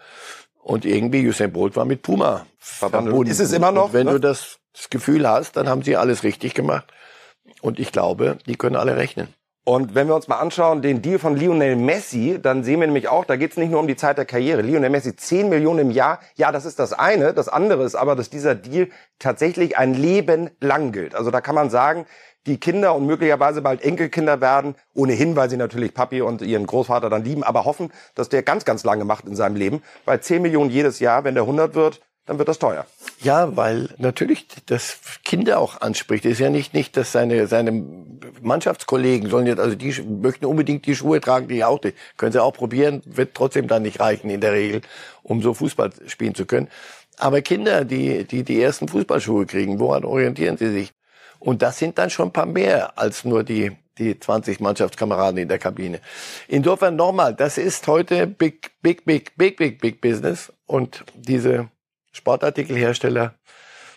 Und 0.62 0.84
irgendwie 0.84 1.26
Usain 1.28 1.52
Bolt 1.52 1.76
war 1.76 1.84
mit 1.84 2.02
Puma 2.02 2.46
verbunden. 2.58 3.30
Ist 3.30 3.40
es 3.40 3.52
immer 3.52 3.72
noch? 3.72 3.86
Und 3.86 3.92
wenn 3.92 4.06
ne? 4.06 4.12
du 4.12 4.18
das, 4.20 4.58
das 4.72 4.88
Gefühl 4.90 5.28
hast, 5.28 5.56
dann 5.56 5.68
haben 5.68 5.82
sie 5.82 5.96
alles 5.96 6.22
richtig 6.22 6.54
gemacht. 6.54 6.92
Und 7.60 7.80
ich 7.80 7.90
glaube, 7.90 8.38
die 8.46 8.54
können 8.54 8.76
alle 8.76 8.96
rechnen. 8.96 9.34
Und 9.64 9.94
wenn 9.94 10.08
wir 10.08 10.16
uns 10.16 10.26
mal 10.26 10.40
anschauen, 10.40 10.82
den 10.82 11.02
Deal 11.02 11.20
von 11.20 11.36
Lionel 11.36 11.76
Messi, 11.76 12.40
dann 12.42 12.64
sehen 12.64 12.80
wir 12.80 12.88
nämlich 12.88 13.06
auch, 13.06 13.24
da 13.24 13.36
geht 13.36 13.52
es 13.52 13.56
nicht 13.56 13.70
nur 13.70 13.78
um 13.78 13.86
die 13.86 13.94
Zeit 13.94 14.18
der 14.18 14.24
Karriere. 14.24 14.60
Lionel 14.60 14.90
Messi 14.90 15.14
10 15.14 15.48
Millionen 15.48 15.78
im 15.78 15.90
Jahr, 15.92 16.18
ja, 16.34 16.50
das 16.50 16.64
ist 16.64 16.80
das 16.80 16.92
eine. 16.92 17.32
Das 17.32 17.48
andere 17.48 17.84
ist 17.84 17.94
aber, 17.94 18.16
dass 18.16 18.28
dieser 18.28 18.56
Deal 18.56 18.88
tatsächlich 19.20 19.78
ein 19.78 19.94
Leben 19.94 20.50
lang 20.60 20.90
gilt. 20.90 21.14
Also 21.14 21.30
da 21.30 21.40
kann 21.40 21.54
man 21.54 21.70
sagen, 21.70 22.06
die 22.46 22.58
Kinder 22.58 22.94
und 22.94 23.06
möglicherweise 23.06 23.62
bald 23.62 23.82
Enkelkinder 23.82 24.40
werden, 24.40 24.74
ohnehin, 24.94 25.36
weil 25.36 25.48
sie 25.50 25.56
natürlich 25.56 25.94
Papi 25.94 26.22
und 26.22 26.42
ihren 26.42 26.66
Großvater 26.66 27.08
dann 27.08 27.24
lieben, 27.24 27.42
aber 27.42 27.64
hoffen, 27.64 27.92
dass 28.14 28.28
der 28.28 28.42
ganz, 28.42 28.64
ganz 28.64 28.84
lange 28.84 29.04
macht 29.04 29.26
in 29.26 29.36
seinem 29.36 29.56
Leben. 29.56 29.82
Bei 30.04 30.18
10 30.18 30.42
Millionen 30.42 30.70
jedes 30.70 30.98
Jahr, 31.00 31.24
wenn 31.24 31.34
der 31.34 31.44
100 31.44 31.74
wird, 31.74 32.00
dann 32.26 32.38
wird 32.38 32.48
das 32.48 32.58
teuer. 32.58 32.86
Ja, 33.20 33.56
weil 33.56 33.88
natürlich 33.98 34.46
das 34.66 34.98
Kinder 35.24 35.58
auch 35.58 35.80
anspricht. 35.80 36.24
Es 36.24 36.32
ist 36.32 36.38
ja 36.38 36.50
nicht, 36.50 36.72
nicht, 36.72 36.96
dass 36.96 37.10
seine, 37.10 37.48
seine 37.48 37.84
Mannschaftskollegen 38.40 39.28
sollen 39.28 39.46
jetzt, 39.46 39.58
also 39.58 39.74
die 39.74 39.92
möchten 40.02 40.44
unbedingt 40.44 40.86
die 40.86 40.94
Schuhe 40.94 41.20
tragen, 41.20 41.48
die 41.48 41.64
auch, 41.64 41.80
die 41.80 41.94
können 42.16 42.32
sie 42.32 42.42
auch 42.42 42.52
probieren, 42.52 43.02
wird 43.06 43.34
trotzdem 43.34 43.66
dann 43.66 43.82
nicht 43.82 43.98
reichen 43.98 44.30
in 44.30 44.40
der 44.40 44.52
Regel, 44.52 44.82
um 45.22 45.42
so 45.42 45.52
Fußball 45.52 45.90
spielen 46.06 46.34
zu 46.34 46.46
können. 46.46 46.68
Aber 47.18 47.42
Kinder, 47.42 47.84
die, 47.84 48.24
die 48.24 48.44
die 48.44 48.60
ersten 48.62 48.88
Fußballschuhe 48.88 49.46
kriegen, 49.46 49.80
woran 49.80 50.04
orientieren 50.04 50.56
sie 50.56 50.70
sich? 50.70 50.92
Und 51.42 51.62
das 51.62 51.78
sind 51.78 51.98
dann 51.98 52.08
schon 52.08 52.28
ein 52.28 52.32
paar 52.32 52.46
mehr 52.46 52.96
als 52.96 53.24
nur 53.24 53.42
die, 53.42 53.72
die 53.98 54.18
20 54.18 54.60
Mannschaftskameraden 54.60 55.38
in 55.38 55.48
der 55.48 55.58
Kabine. 55.58 56.00
Insofern 56.46 56.96
nochmal, 56.96 57.34
das 57.34 57.58
ist 57.58 57.86
heute 57.88 58.26
big, 58.26 58.70
big, 58.80 59.04
big, 59.04 59.36
big, 59.36 59.56
big, 59.56 59.80
big 59.80 60.00
Business. 60.00 60.52
Und 60.66 61.04
diese 61.14 61.68
Sportartikelhersteller. 62.12 63.34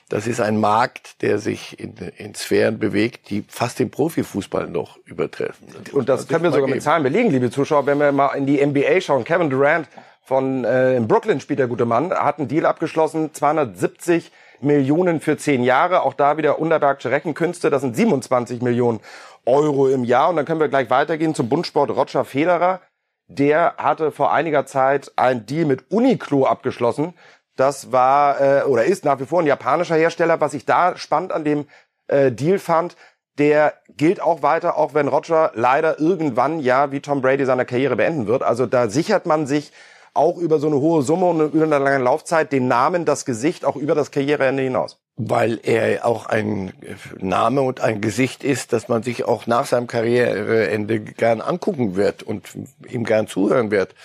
Das 0.09 0.27
ist 0.27 0.39
ein 0.39 0.59
Markt, 0.59 1.21
der 1.21 1.39
sich 1.39 1.79
in, 1.79 1.95
in 2.17 2.35
Sphären 2.35 2.77
bewegt, 2.77 3.29
die 3.29 3.43
fast 3.47 3.79
den 3.79 3.89
Profifußball 3.89 4.67
noch 4.67 4.97
übertreffen. 5.05 5.67
Das 5.83 5.93
und 5.93 6.09
das 6.09 6.27
können 6.27 6.43
wir 6.43 6.51
sogar 6.51 6.67
geben. 6.67 6.77
mit 6.77 6.83
Zahlen 6.83 7.03
belegen, 7.03 7.31
liebe 7.31 7.49
Zuschauer. 7.49 7.85
Wenn 7.85 7.97
wir 7.99 8.11
mal 8.11 8.33
in 8.35 8.45
die 8.45 8.63
NBA 8.63 9.01
schauen, 9.01 9.23
Kevin 9.23 9.49
Durant 9.49 9.87
von 10.23 10.63
äh, 10.63 10.95
in 10.95 11.07
Brooklyn 11.07 11.39
spielt 11.39 11.59
der 11.59 11.67
gute 11.67 11.85
Mann, 11.85 12.11
hat 12.11 12.39
einen 12.39 12.47
Deal 12.47 12.65
abgeschlossen, 12.65 13.33
270 13.33 14.31
Millionen 14.61 15.19
für 15.19 15.37
zehn 15.37 15.63
Jahre. 15.63 16.03
Auch 16.03 16.13
da 16.13 16.37
wieder 16.37 16.59
Unterbergsche 16.59 17.11
Rechenkünste. 17.11 17.69
Das 17.69 17.81
sind 17.81 17.95
27 17.95 18.61
Millionen 18.61 18.99
Euro 19.45 19.87
im 19.87 20.03
Jahr. 20.03 20.29
Und 20.29 20.37
dann 20.37 20.45
können 20.45 20.59
wir 20.59 20.67
gleich 20.67 20.89
weitergehen 20.89 21.35
zum 21.35 21.49
Bundsport 21.49 21.91
Roger 21.91 22.25
Federer. 22.25 22.81
Der 23.27 23.75
hatte 23.77 24.11
vor 24.11 24.31
einiger 24.31 24.65
Zeit 24.65 25.11
ein 25.15 25.45
Deal 25.45 25.65
mit 25.65 25.91
Uniqlo 25.91 26.45
abgeschlossen. 26.45 27.13
Das 27.55 27.91
war 27.91 28.41
äh, 28.41 28.63
oder 28.63 28.85
ist 28.85 29.05
nach 29.05 29.19
wie 29.19 29.25
vor 29.25 29.41
ein 29.41 29.47
japanischer 29.47 29.95
Hersteller. 29.95 30.41
Was 30.41 30.53
ich 30.53 30.65
da 30.65 30.97
spannend 30.97 31.31
an 31.31 31.43
dem 31.43 31.67
äh, 32.07 32.31
Deal 32.31 32.59
fand, 32.59 32.95
der 33.37 33.73
gilt 33.97 34.21
auch 34.21 34.41
weiter, 34.41 34.77
auch 34.77 34.93
wenn 34.93 35.07
Roger 35.07 35.51
leider 35.55 35.99
irgendwann 35.99 36.59
ja 36.59 36.91
wie 36.91 37.01
Tom 37.01 37.21
Brady 37.21 37.45
seine 37.45 37.65
Karriere 37.65 37.95
beenden 37.95 38.27
wird. 38.27 38.43
Also 38.43 38.65
da 38.65 38.89
sichert 38.89 39.25
man 39.25 39.47
sich 39.47 39.71
auch 40.15 40.37
über 40.37 40.59
so 40.59 40.67
eine 40.67 40.77
hohe 40.77 41.01
Summe 41.01 41.25
und 41.25 41.53
über 41.53 41.65
eine 41.65 41.77
lange 41.77 42.03
Laufzeit 42.03 42.51
den 42.51 42.67
Namen, 42.67 43.05
das 43.05 43.25
Gesicht 43.25 43.65
auch 43.65 43.75
über 43.75 43.95
das 43.95 44.11
Karriereende 44.11 44.63
hinaus. 44.63 44.99
Weil 45.17 45.59
er 45.63 46.05
auch 46.05 46.25
ein 46.25 46.73
Name 47.17 47.61
und 47.61 47.81
ein 47.81 48.01
Gesicht 48.01 48.43
ist, 48.43 48.73
dass 48.73 48.87
man 48.87 49.03
sich 49.03 49.25
auch 49.25 49.47
nach 49.47 49.65
seinem 49.65 49.87
Karriereende 49.87 50.99
gern 50.99 51.41
angucken 51.41 51.95
wird 51.95 52.23
und 52.23 52.49
ihm 52.89 53.03
gern 53.05 53.27
zuhören 53.27 53.71
wird. 53.71 53.95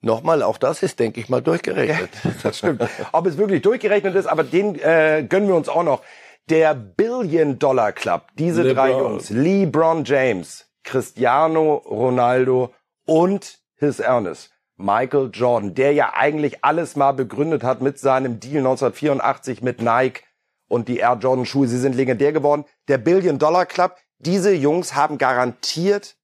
Nochmal, 0.00 0.42
auch 0.42 0.58
das 0.58 0.82
ist, 0.82 1.00
denke 1.00 1.20
ich 1.20 1.28
mal, 1.28 1.42
durchgerechnet. 1.42 2.10
Ja, 2.22 2.30
das 2.42 2.58
stimmt. 2.58 2.82
Ob 3.12 3.26
es 3.26 3.38
wirklich 3.38 3.62
durchgerechnet 3.62 4.14
ist, 4.14 4.26
aber 4.26 4.44
den 4.44 4.78
äh, 4.78 5.26
gönnen 5.28 5.48
wir 5.48 5.56
uns 5.56 5.68
auch 5.68 5.82
noch. 5.82 6.02
Der 6.48 6.74
Billion 6.74 7.58
Dollar 7.58 7.90
Club, 7.90 8.28
diese 8.38 8.62
LeBron. 8.62 8.76
drei 8.76 8.90
Jungs, 8.90 9.30
LeBron 9.30 10.04
James, 10.04 10.66
Cristiano 10.84 11.82
Ronaldo 11.84 12.72
und 13.04 13.58
His 13.74 13.98
Ernest, 13.98 14.52
Michael 14.76 15.30
Jordan, 15.32 15.74
der 15.74 15.92
ja 15.92 16.12
eigentlich 16.14 16.64
alles 16.64 16.96
mal 16.96 17.12
begründet 17.12 17.62
hat 17.62 17.80
mit 17.80 17.98
seinem 17.98 18.40
Deal 18.40 18.58
1984 18.58 19.62
mit 19.62 19.80
Nike 19.80 20.22
und 20.68 20.88
die 20.88 20.98
Air 20.98 21.18
Jordan 21.20 21.46
Schuhe, 21.46 21.66
sie 21.66 21.78
sind 21.78 21.94
legendär 21.94 22.32
geworden. 22.32 22.64
Der 22.88 22.98
Billion 22.98 23.38
Dollar 23.38 23.66
Club, 23.66 23.96
diese 24.18 24.52
Jungs 24.52 24.94
haben 24.94 25.18
garantiert 25.18 26.16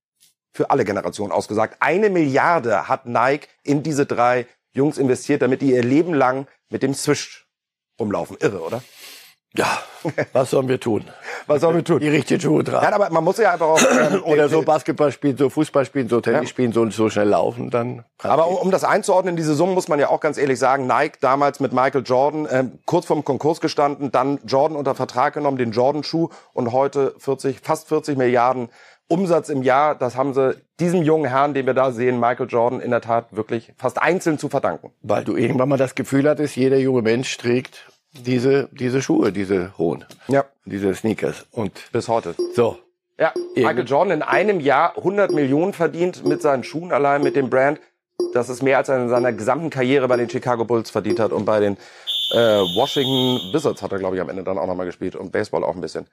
für 0.53 0.71
alle 0.71 0.85
Generationen 0.85 1.33
ausgesagt, 1.33 1.77
eine 1.81 2.11
Milliarde 2.11 2.89
hat 2.89 3.07
Nike 3.07 3.49
in 3.63 3.83
diese 3.83 4.05
drei 4.05 4.47
Jungs 4.73 4.99
investiert, 4.99 5.43
damit 5.43 5.63
die 5.63 5.73
ihr 5.73 5.83
Leben 5.83 6.13
lang 6.13 6.47
mit 6.69 6.83
dem 6.83 6.95
Swish 6.95 7.47
rumlaufen. 7.99 8.37
Irre, 8.41 8.61
oder? 8.61 8.83
Ja, 9.55 9.83
was 10.33 10.51
sollen 10.51 10.69
wir 10.69 10.81
tun? 10.81 11.05
Was 11.47 11.61
sollen 11.61 11.77
wir 11.77 11.85
tun? 11.85 11.99
Die 11.99 12.09
richtigen 12.09 12.41
Schuhe 12.41 12.63
tragen. 12.63 12.85
Ja, 12.85 12.95
aber 12.95 13.11
man 13.11 13.25
muss 13.25 13.37
ja 13.37 13.53
einfach 13.53 13.67
auch... 13.67 13.81
Ähm, 13.93 14.23
Oder 14.25 14.49
so 14.49 14.63
Basketball 14.63 15.13
spielen, 15.13 15.37
so 15.37 15.51
Fußball 15.51 15.85
spielen, 15.85 16.09
so 16.09 16.21
Tennis 16.21 16.43
ja. 16.43 16.47
spielen, 16.47 16.73
so, 16.73 16.89
so 16.91 17.11
schnell 17.11 17.29
laufen, 17.29 17.69
dann... 17.69 18.05
Aber 18.23 18.47
um, 18.49 18.57
um, 18.57 18.71
das 18.71 18.85
einzuordnen, 18.85 19.37
diese 19.37 19.55
Summen 19.55 19.75
muss 19.75 19.89
man 19.89 19.99
ja 19.99 20.09
auch 20.09 20.21
ganz 20.21 20.39
ehrlich 20.39 20.59
sagen, 20.59 20.87
Nike 20.87 21.19
damals 21.21 21.61
mit 21.61 21.73
Michael 21.73 22.03
Jordan, 22.05 22.47
äh, 22.47 22.65
kurz 22.87 23.07
vorm 23.07 23.25
Konkurs 23.25 23.61
gestanden, 23.61 24.11
dann 24.11 24.39
Jordan 24.47 24.77
unter 24.77 24.95
Vertrag 24.95 25.35
genommen, 25.35 25.59
den 25.59 25.73
Jordan-Schuh 25.73 26.31
und 26.53 26.73
heute 26.73 27.15
40, 27.19 27.61
fast 27.61 27.89
40 27.89 28.17
Milliarden 28.17 28.69
Umsatz 29.09 29.51
im 29.51 29.63
Jahr, 29.63 29.95
das 29.95 30.17
haben 30.17 30.33
sie 30.33 30.57
diesem 30.81 31.03
jungen 31.03 31.27
Herrn, 31.27 31.53
den 31.53 31.67
wir 31.67 31.75
da 31.75 31.93
sehen, 31.93 32.19
Michael 32.19 32.47
Jordan, 32.49 32.81
in 32.81 32.91
der 32.91 33.03
Tat 33.03 33.27
wirklich 33.37 33.73
fast 33.77 34.01
einzeln 34.01 34.39
zu 34.39 34.49
verdanken. 34.49 34.93
Weil 35.03 35.25
du 35.25 35.37
irgendwann 35.37 35.69
mal 35.69 35.77
das 35.77 35.95
Gefühl 35.95 36.29
hattest, 36.29 36.57
jeder 36.57 36.79
junge 36.79 37.03
Mensch 37.03 37.37
trägt 37.37 37.92
diese, 38.13 38.69
diese 38.73 39.03
Schuhe, 39.03 39.33
diese 39.33 39.77
hohen. 39.79 40.05
Ja. 40.29 40.45
Diese 40.65 40.95
Sneakers. 40.95 41.47
Und 41.51 41.91
bis 41.93 42.09
heute. 42.09 42.35
So. 42.55 42.79
Ja, 43.19 43.33
Michael 43.55 43.87
Jordan 43.87 44.13
in 44.15 44.23
einem 44.23 44.61
Jahr 44.61 44.97
100 44.97 45.33
Millionen 45.33 45.73
verdient 45.73 46.27
mit 46.27 46.43
seinen 46.43 46.65
Schuhen 46.65 46.93
allein, 46.93 47.23
mit 47.23 47.37
dem 47.37 47.51
Brand. 47.51 47.79
Das 48.33 48.49
ist 48.49 48.63
mehr 48.63 48.79
als 48.79 48.89
er 48.89 49.01
in 49.01 49.09
seiner 49.09 49.33
gesamten 49.33 49.71
Karriere 49.71 50.09
bei 50.09 50.17
den 50.17 50.29
Chicago 50.29 50.65
Bulls 50.65 50.91
verdient 50.91 51.21
hat 51.21 51.33
und 51.33 51.45
bei 51.45 51.61
den 51.61 51.77
äh, 52.33 52.37
Washington 52.37 53.53
Wizards 53.53 53.83
hat 53.83 53.93
er, 53.93 53.99
glaube 53.99 54.17
ich, 54.17 54.23
am 54.23 54.29
Ende 54.29 54.43
dann 54.43 54.59
auch 54.59 54.67
nochmal 54.67 54.87
gespielt 54.87 55.15
und 55.17 55.33
Baseball 55.33 55.65
auch 55.65 55.75
ein 55.75 55.81
bisschen. 55.81 56.07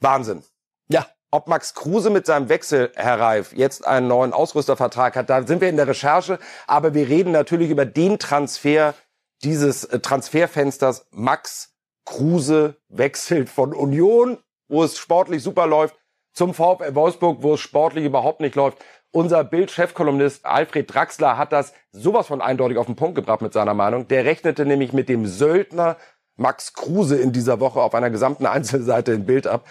Wahnsinn. 0.00 0.42
Ja, 0.88 1.06
ob 1.30 1.48
Max 1.48 1.74
Kruse 1.74 2.10
mit 2.10 2.26
seinem 2.26 2.48
Wechsel, 2.48 2.92
Herr 2.94 3.20
Reif, 3.20 3.52
jetzt 3.52 3.86
einen 3.86 4.08
neuen 4.08 4.32
Ausrüstervertrag 4.32 5.16
hat, 5.16 5.30
da 5.30 5.46
sind 5.46 5.60
wir 5.60 5.68
in 5.68 5.76
der 5.76 5.88
Recherche. 5.88 6.38
Aber 6.66 6.94
wir 6.94 7.08
reden 7.08 7.32
natürlich 7.32 7.70
über 7.70 7.84
den 7.84 8.18
Transfer 8.18 8.94
dieses 9.42 9.84
äh, 9.84 10.00
Transferfensters. 10.00 11.06
Max 11.10 11.74
Kruse 12.04 12.76
wechselt 12.88 13.48
von 13.48 13.74
Union, 13.74 14.38
wo 14.68 14.84
es 14.84 14.98
sportlich 14.98 15.42
super 15.42 15.66
läuft, 15.66 15.96
zum 16.32 16.54
VfL 16.54 16.94
Wolfsburg, 16.94 17.42
wo 17.42 17.54
es 17.54 17.60
sportlich 17.60 18.04
überhaupt 18.04 18.40
nicht 18.40 18.54
läuft. 18.54 18.78
Unser 19.10 19.44
Bild-Chefkolumnist 19.44 20.44
Alfred 20.44 20.92
Draxler 20.92 21.38
hat 21.38 21.52
das 21.52 21.72
sowas 21.92 22.26
von 22.26 22.42
eindeutig 22.42 22.76
auf 22.76 22.86
den 22.86 22.96
Punkt 22.96 23.14
gebracht 23.14 23.40
mit 23.40 23.52
seiner 23.52 23.72
Meinung. 23.74 24.08
Der 24.08 24.24
rechnete 24.24 24.66
nämlich 24.66 24.92
mit 24.92 25.08
dem 25.08 25.26
Söldner 25.26 25.96
Max 26.36 26.74
Kruse 26.74 27.16
in 27.16 27.32
dieser 27.32 27.60
Woche 27.60 27.80
auf 27.80 27.94
einer 27.94 28.10
gesamten 28.10 28.46
Einzelseite 28.46 29.12
in 29.12 29.24
Bild 29.24 29.46
ab. 29.46 29.64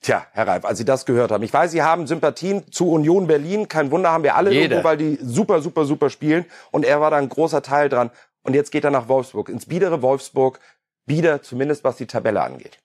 Tja, 0.00 0.24
Herr 0.32 0.46
Reif, 0.46 0.64
als 0.64 0.78
Sie 0.78 0.84
das 0.84 1.06
gehört 1.06 1.32
haben. 1.32 1.42
Ich 1.42 1.52
weiß, 1.52 1.72
Sie 1.72 1.82
haben 1.82 2.06
Sympathien 2.06 2.70
zu 2.70 2.88
Union 2.88 3.26
Berlin. 3.26 3.66
Kein 3.66 3.90
Wunder, 3.90 4.12
haben 4.12 4.22
wir 4.22 4.36
alle 4.36 4.50
Jeder. 4.52 4.62
irgendwo, 4.62 4.84
weil 4.84 4.96
die 4.96 5.18
super, 5.20 5.60
super, 5.60 5.84
super 5.84 6.08
spielen. 6.08 6.46
Und 6.70 6.84
er 6.84 7.00
war 7.00 7.10
da 7.10 7.16
ein 7.16 7.28
großer 7.28 7.62
Teil 7.62 7.88
dran. 7.88 8.10
Und 8.42 8.54
jetzt 8.54 8.70
geht 8.70 8.84
er 8.84 8.90
nach 8.90 9.08
Wolfsburg, 9.08 9.48
ins 9.48 9.66
biedere 9.66 10.02
Wolfsburg. 10.02 10.60
Bieder, 11.06 11.42
zumindest 11.42 11.84
was 11.84 11.96
die 11.96 12.06
Tabelle 12.06 12.42
angeht. 12.42 12.78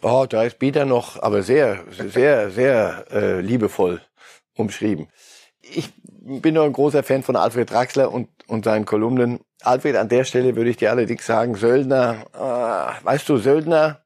Oh, 0.00 0.26
da 0.28 0.42
ist 0.44 0.58
Bieder 0.58 0.84
noch, 0.84 1.22
aber 1.22 1.42
sehr, 1.42 1.84
sehr, 1.90 2.50
sehr 2.50 3.04
äh, 3.10 3.40
liebevoll 3.40 4.00
umschrieben. 4.56 5.08
Ich 5.60 5.92
bin 6.02 6.54
nur 6.54 6.64
ein 6.64 6.72
großer 6.72 7.02
Fan 7.02 7.22
von 7.22 7.36
Alfred 7.36 7.70
Draxler 7.70 8.10
und, 8.10 8.28
und 8.48 8.64
seinen 8.64 8.84
Kolumnen. 8.84 9.40
Alfred, 9.62 9.96
an 9.96 10.08
der 10.08 10.24
Stelle 10.24 10.56
würde 10.56 10.70
ich 10.70 10.76
dir 10.76 10.90
allerdings 10.90 11.26
sagen, 11.26 11.54
Söldner, 11.54 12.24
äh, 12.34 13.04
weißt 13.04 13.28
du, 13.28 13.36
Söldner 13.36 14.02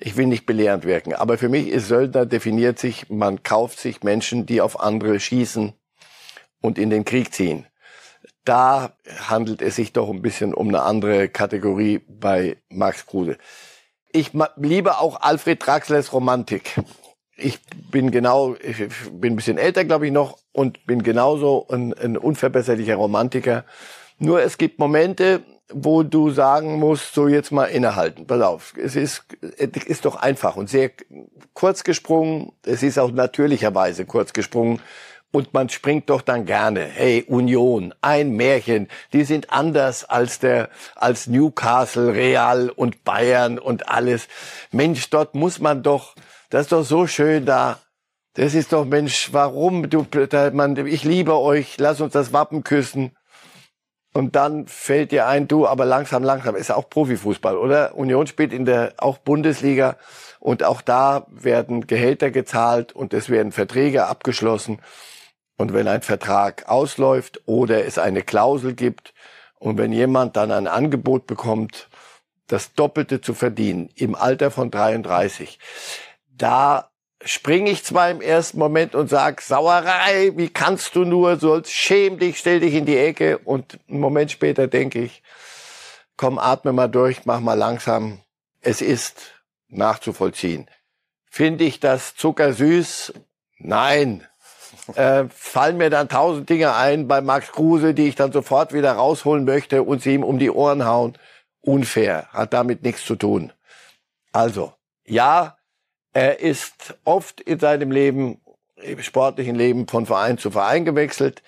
ich 0.00 0.16
will 0.16 0.26
nicht 0.26 0.46
belehrend 0.46 0.84
wirken, 0.84 1.12
aber 1.12 1.36
für 1.36 1.48
mich 1.48 1.68
ist 1.68 1.88
Söldner 1.88 2.24
definiert 2.24 2.78
sich, 2.78 3.10
man 3.10 3.42
kauft 3.42 3.78
sich 3.78 4.02
Menschen, 4.02 4.46
die 4.46 4.60
auf 4.60 4.80
andere 4.80 5.20
schießen 5.20 5.74
und 6.62 6.78
in 6.78 6.90
den 6.90 7.04
Krieg 7.04 7.34
ziehen. 7.34 7.66
Da 8.44 8.92
handelt 9.28 9.62
es 9.62 9.76
sich 9.76 9.92
doch 9.92 10.08
ein 10.08 10.22
bisschen 10.22 10.54
um 10.54 10.68
eine 10.68 10.82
andere 10.82 11.28
Kategorie 11.28 12.00
bei 12.08 12.56
Max 12.68 13.06
Kruse. 13.06 13.36
Ich 14.12 14.32
liebe 14.56 14.98
auch 14.98 15.20
Alfred 15.20 15.64
Draxlers 15.64 16.12
Romantik. 16.12 16.80
Ich 17.36 17.60
bin 17.90 18.10
genau, 18.10 18.54
ich 18.56 18.88
bin 19.12 19.32
ein 19.32 19.36
bisschen 19.36 19.56
älter, 19.56 19.84
glaube 19.84 20.06
ich 20.06 20.12
noch, 20.12 20.38
und 20.52 20.84
bin 20.86 21.02
genauso 21.02 21.66
ein, 21.70 21.94
ein 21.94 22.16
unverbesserlicher 22.18 22.96
Romantiker. 22.96 23.64
Nur 24.18 24.42
es 24.42 24.58
gibt 24.58 24.78
Momente, 24.78 25.42
wo 25.72 26.02
du 26.02 26.30
sagen 26.30 26.78
musst, 26.78 27.14
so 27.14 27.28
jetzt 27.28 27.52
mal 27.52 27.66
innehalten. 27.66 28.26
Pass 28.26 28.42
auf, 28.42 28.74
es 28.76 28.96
ist, 28.96 29.24
es 29.40 29.84
ist 29.84 30.04
doch 30.04 30.16
einfach 30.16 30.56
und 30.56 30.68
sehr 30.68 30.90
kurz 31.54 31.84
gesprungen. 31.84 32.52
Es 32.64 32.82
ist 32.82 32.98
auch 32.98 33.12
natürlicherweise 33.12 34.04
kurz 34.04 34.32
gesprungen. 34.32 34.80
Und 35.32 35.54
man 35.54 35.68
springt 35.68 36.10
doch 36.10 36.22
dann 36.22 36.44
gerne. 36.44 36.80
Hey, 36.80 37.24
Union, 37.28 37.94
ein 38.00 38.32
Märchen. 38.32 38.88
Die 39.12 39.22
sind 39.22 39.52
anders 39.52 40.04
als 40.04 40.40
der, 40.40 40.70
als 40.96 41.28
Newcastle, 41.28 42.12
Real 42.14 42.68
und 42.68 43.04
Bayern 43.04 43.58
und 43.58 43.88
alles. 43.88 44.26
Mensch, 44.72 45.08
dort 45.10 45.36
muss 45.36 45.60
man 45.60 45.84
doch, 45.84 46.16
das 46.48 46.62
ist 46.62 46.72
doch 46.72 46.82
so 46.82 47.06
schön 47.06 47.46
da. 47.46 47.78
Das 48.34 48.54
ist 48.54 48.72
doch, 48.72 48.84
Mensch, 48.84 49.32
warum, 49.32 49.88
du, 49.88 50.06
man, 50.52 50.76
ich 50.86 51.04
liebe 51.04 51.36
euch, 51.36 51.78
lass 51.78 52.00
uns 52.00 52.12
das 52.12 52.32
Wappen 52.32 52.64
küssen. 52.64 53.12
Und 54.12 54.34
dann 54.34 54.66
fällt 54.66 55.12
dir 55.12 55.28
ein, 55.28 55.46
du, 55.46 55.68
aber 55.68 55.84
langsam, 55.84 56.24
langsam 56.24 56.56
ist 56.56 56.72
auch 56.72 56.90
Profifußball, 56.90 57.56
oder? 57.56 57.94
Union 57.96 58.26
spielt 58.26 58.52
in 58.52 58.64
der 58.64 58.94
auch 58.96 59.18
Bundesliga 59.18 59.96
und 60.40 60.64
auch 60.64 60.82
da 60.82 61.26
werden 61.28 61.86
Gehälter 61.86 62.32
gezahlt 62.32 62.92
und 62.92 63.14
es 63.14 63.28
werden 63.28 63.52
Verträge 63.52 64.06
abgeschlossen. 64.06 64.80
Und 65.60 65.74
wenn 65.74 65.88
ein 65.88 66.00
Vertrag 66.00 66.70
ausläuft 66.70 67.42
oder 67.44 67.84
es 67.84 67.98
eine 67.98 68.22
Klausel 68.22 68.72
gibt 68.72 69.12
und 69.58 69.76
wenn 69.76 69.92
jemand 69.92 70.34
dann 70.36 70.52
ein 70.52 70.66
Angebot 70.66 71.26
bekommt, 71.26 71.90
das 72.46 72.72
Doppelte 72.72 73.20
zu 73.20 73.34
verdienen 73.34 73.90
im 73.94 74.14
Alter 74.14 74.50
von 74.50 74.70
33, 74.70 75.58
da 76.30 76.90
springe 77.22 77.70
ich 77.70 77.84
zwar 77.84 78.10
im 78.10 78.22
ersten 78.22 78.58
Moment 78.58 78.94
und 78.94 79.10
sag 79.10 79.42
Sauerei, 79.42 80.32
wie 80.34 80.48
kannst 80.48 80.96
du 80.96 81.04
nur, 81.04 81.36
sollst 81.36 81.72
schäm 81.72 82.18
dich, 82.18 82.38
stell 82.38 82.60
dich 82.60 82.72
in 82.72 82.86
die 82.86 82.96
Ecke 82.96 83.36
und 83.36 83.78
einen 83.86 84.00
Moment 84.00 84.30
später 84.30 84.66
denke 84.66 85.02
ich, 85.02 85.22
komm, 86.16 86.38
atme 86.38 86.72
mal 86.72 86.88
durch, 86.88 87.26
mach 87.26 87.40
mal 87.40 87.52
langsam. 87.52 88.22
Es 88.62 88.80
ist 88.80 89.34
nachzuvollziehen. 89.68 90.70
Finde 91.30 91.64
ich 91.64 91.80
das 91.80 92.16
zuckersüß? 92.16 93.12
Nein. 93.58 94.26
Äh, 94.96 95.26
fallen 95.30 95.76
mir 95.76 95.90
dann 95.90 96.08
tausend 96.08 96.48
Dinge 96.48 96.74
ein 96.74 97.08
bei 97.08 97.20
Max 97.20 97.52
Kruse, 97.52 97.94
die 97.94 98.08
ich 98.08 98.14
dann 98.14 98.32
sofort 98.32 98.72
wieder 98.72 98.92
rausholen 98.92 99.44
möchte 99.44 99.82
und 99.82 100.02
sie 100.02 100.14
ihm 100.14 100.24
um 100.24 100.38
die 100.38 100.50
Ohren 100.50 100.84
hauen. 100.84 101.16
Unfair, 101.62 102.28
hat 102.32 102.52
damit 102.52 102.82
nichts 102.82 103.04
zu 103.04 103.16
tun. 103.16 103.52
Also, 104.32 104.72
ja, 105.04 105.58
er 106.12 106.40
ist 106.40 106.94
oft 107.04 107.40
in 107.40 107.58
seinem 107.58 107.90
Leben, 107.90 108.40
im 108.76 109.02
sportlichen 109.02 109.54
Leben 109.54 109.86
von 109.86 110.06
Verein 110.06 110.38
zu 110.38 110.50
Verein 110.50 110.84
gewechselt. 110.84 111.42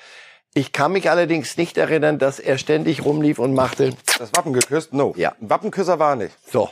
Ich 0.54 0.72
kann 0.72 0.92
mich 0.92 1.08
allerdings 1.08 1.56
nicht 1.56 1.78
erinnern, 1.78 2.18
dass 2.18 2.38
er 2.38 2.58
ständig 2.58 3.04
rumlief 3.04 3.38
und 3.38 3.54
machte. 3.54 3.94
Das 4.18 4.34
Wappen 4.34 4.52
geküsst? 4.52 4.92
No. 4.92 5.14
Ja. 5.16 5.34
Ein 5.40 5.48
Wappenküsser 5.48 5.98
war 5.98 6.10
er 6.10 6.16
nicht. 6.16 6.36
So, 6.50 6.68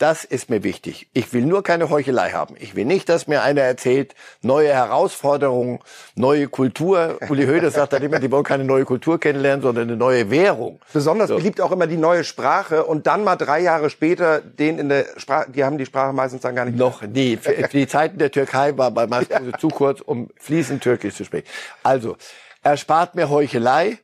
das 0.00 0.24
ist 0.24 0.48
mir 0.48 0.64
wichtig. 0.64 1.08
Ich 1.12 1.34
will 1.34 1.44
nur 1.44 1.62
keine 1.62 1.90
Heuchelei 1.90 2.30
haben. 2.30 2.54
Ich 2.58 2.74
will 2.74 2.86
nicht, 2.86 3.10
dass 3.10 3.26
mir 3.26 3.42
einer 3.42 3.60
erzählt, 3.60 4.14
neue 4.40 4.72
Herausforderungen, 4.72 5.80
neue 6.14 6.48
Kultur. 6.48 7.18
Uli 7.28 7.44
Hoeneß 7.44 7.74
sagt 7.74 7.92
dann 7.92 8.02
immer, 8.02 8.18
die 8.18 8.30
wollen 8.30 8.42
keine 8.42 8.64
neue 8.64 8.86
Kultur 8.86 9.20
kennenlernen, 9.20 9.60
sondern 9.60 9.88
eine 9.88 9.98
neue 9.98 10.30
Währung. 10.30 10.80
Besonders 10.94 11.28
So. 11.28 11.36
beliebt 11.36 11.60
auch 11.60 11.70
immer 11.70 11.86
die 11.86 11.98
neue 11.98 12.24
Sprache 12.24 12.84
und 12.84 13.06
dann 13.06 13.24
mal 13.24 13.36
drei 13.36 13.60
Jahre 13.60 13.90
später 13.90 14.40
den 14.40 14.78
in 14.78 14.88
der 14.88 15.04
Sprache, 15.18 15.50
die 15.50 15.64
haben 15.64 15.76
die 15.76 15.84
Sprache 15.84 16.14
meistens 16.14 16.40
dann 16.40 16.56
gar 16.56 16.64
nicht. 16.64 16.78
Noch 16.78 17.02
nie. 17.02 17.36
Für 17.36 17.52
die 17.52 17.86
Zeiten 17.86 18.16
der 18.16 18.30
Türkei 18.30 18.78
war 18.78 18.90
bei 18.92 19.06
Max 19.06 19.28
Kruse 19.28 19.52
zu 19.58 19.68
kurz, 19.68 20.00
um 20.00 20.30
fließend 20.36 20.82
Türkisch 20.82 21.14
zu 21.14 21.26
sprechen. 21.26 21.46
Also, 21.82 22.16
erspart 22.62 23.16
mir 23.16 23.28
Heuchelei 23.28 23.98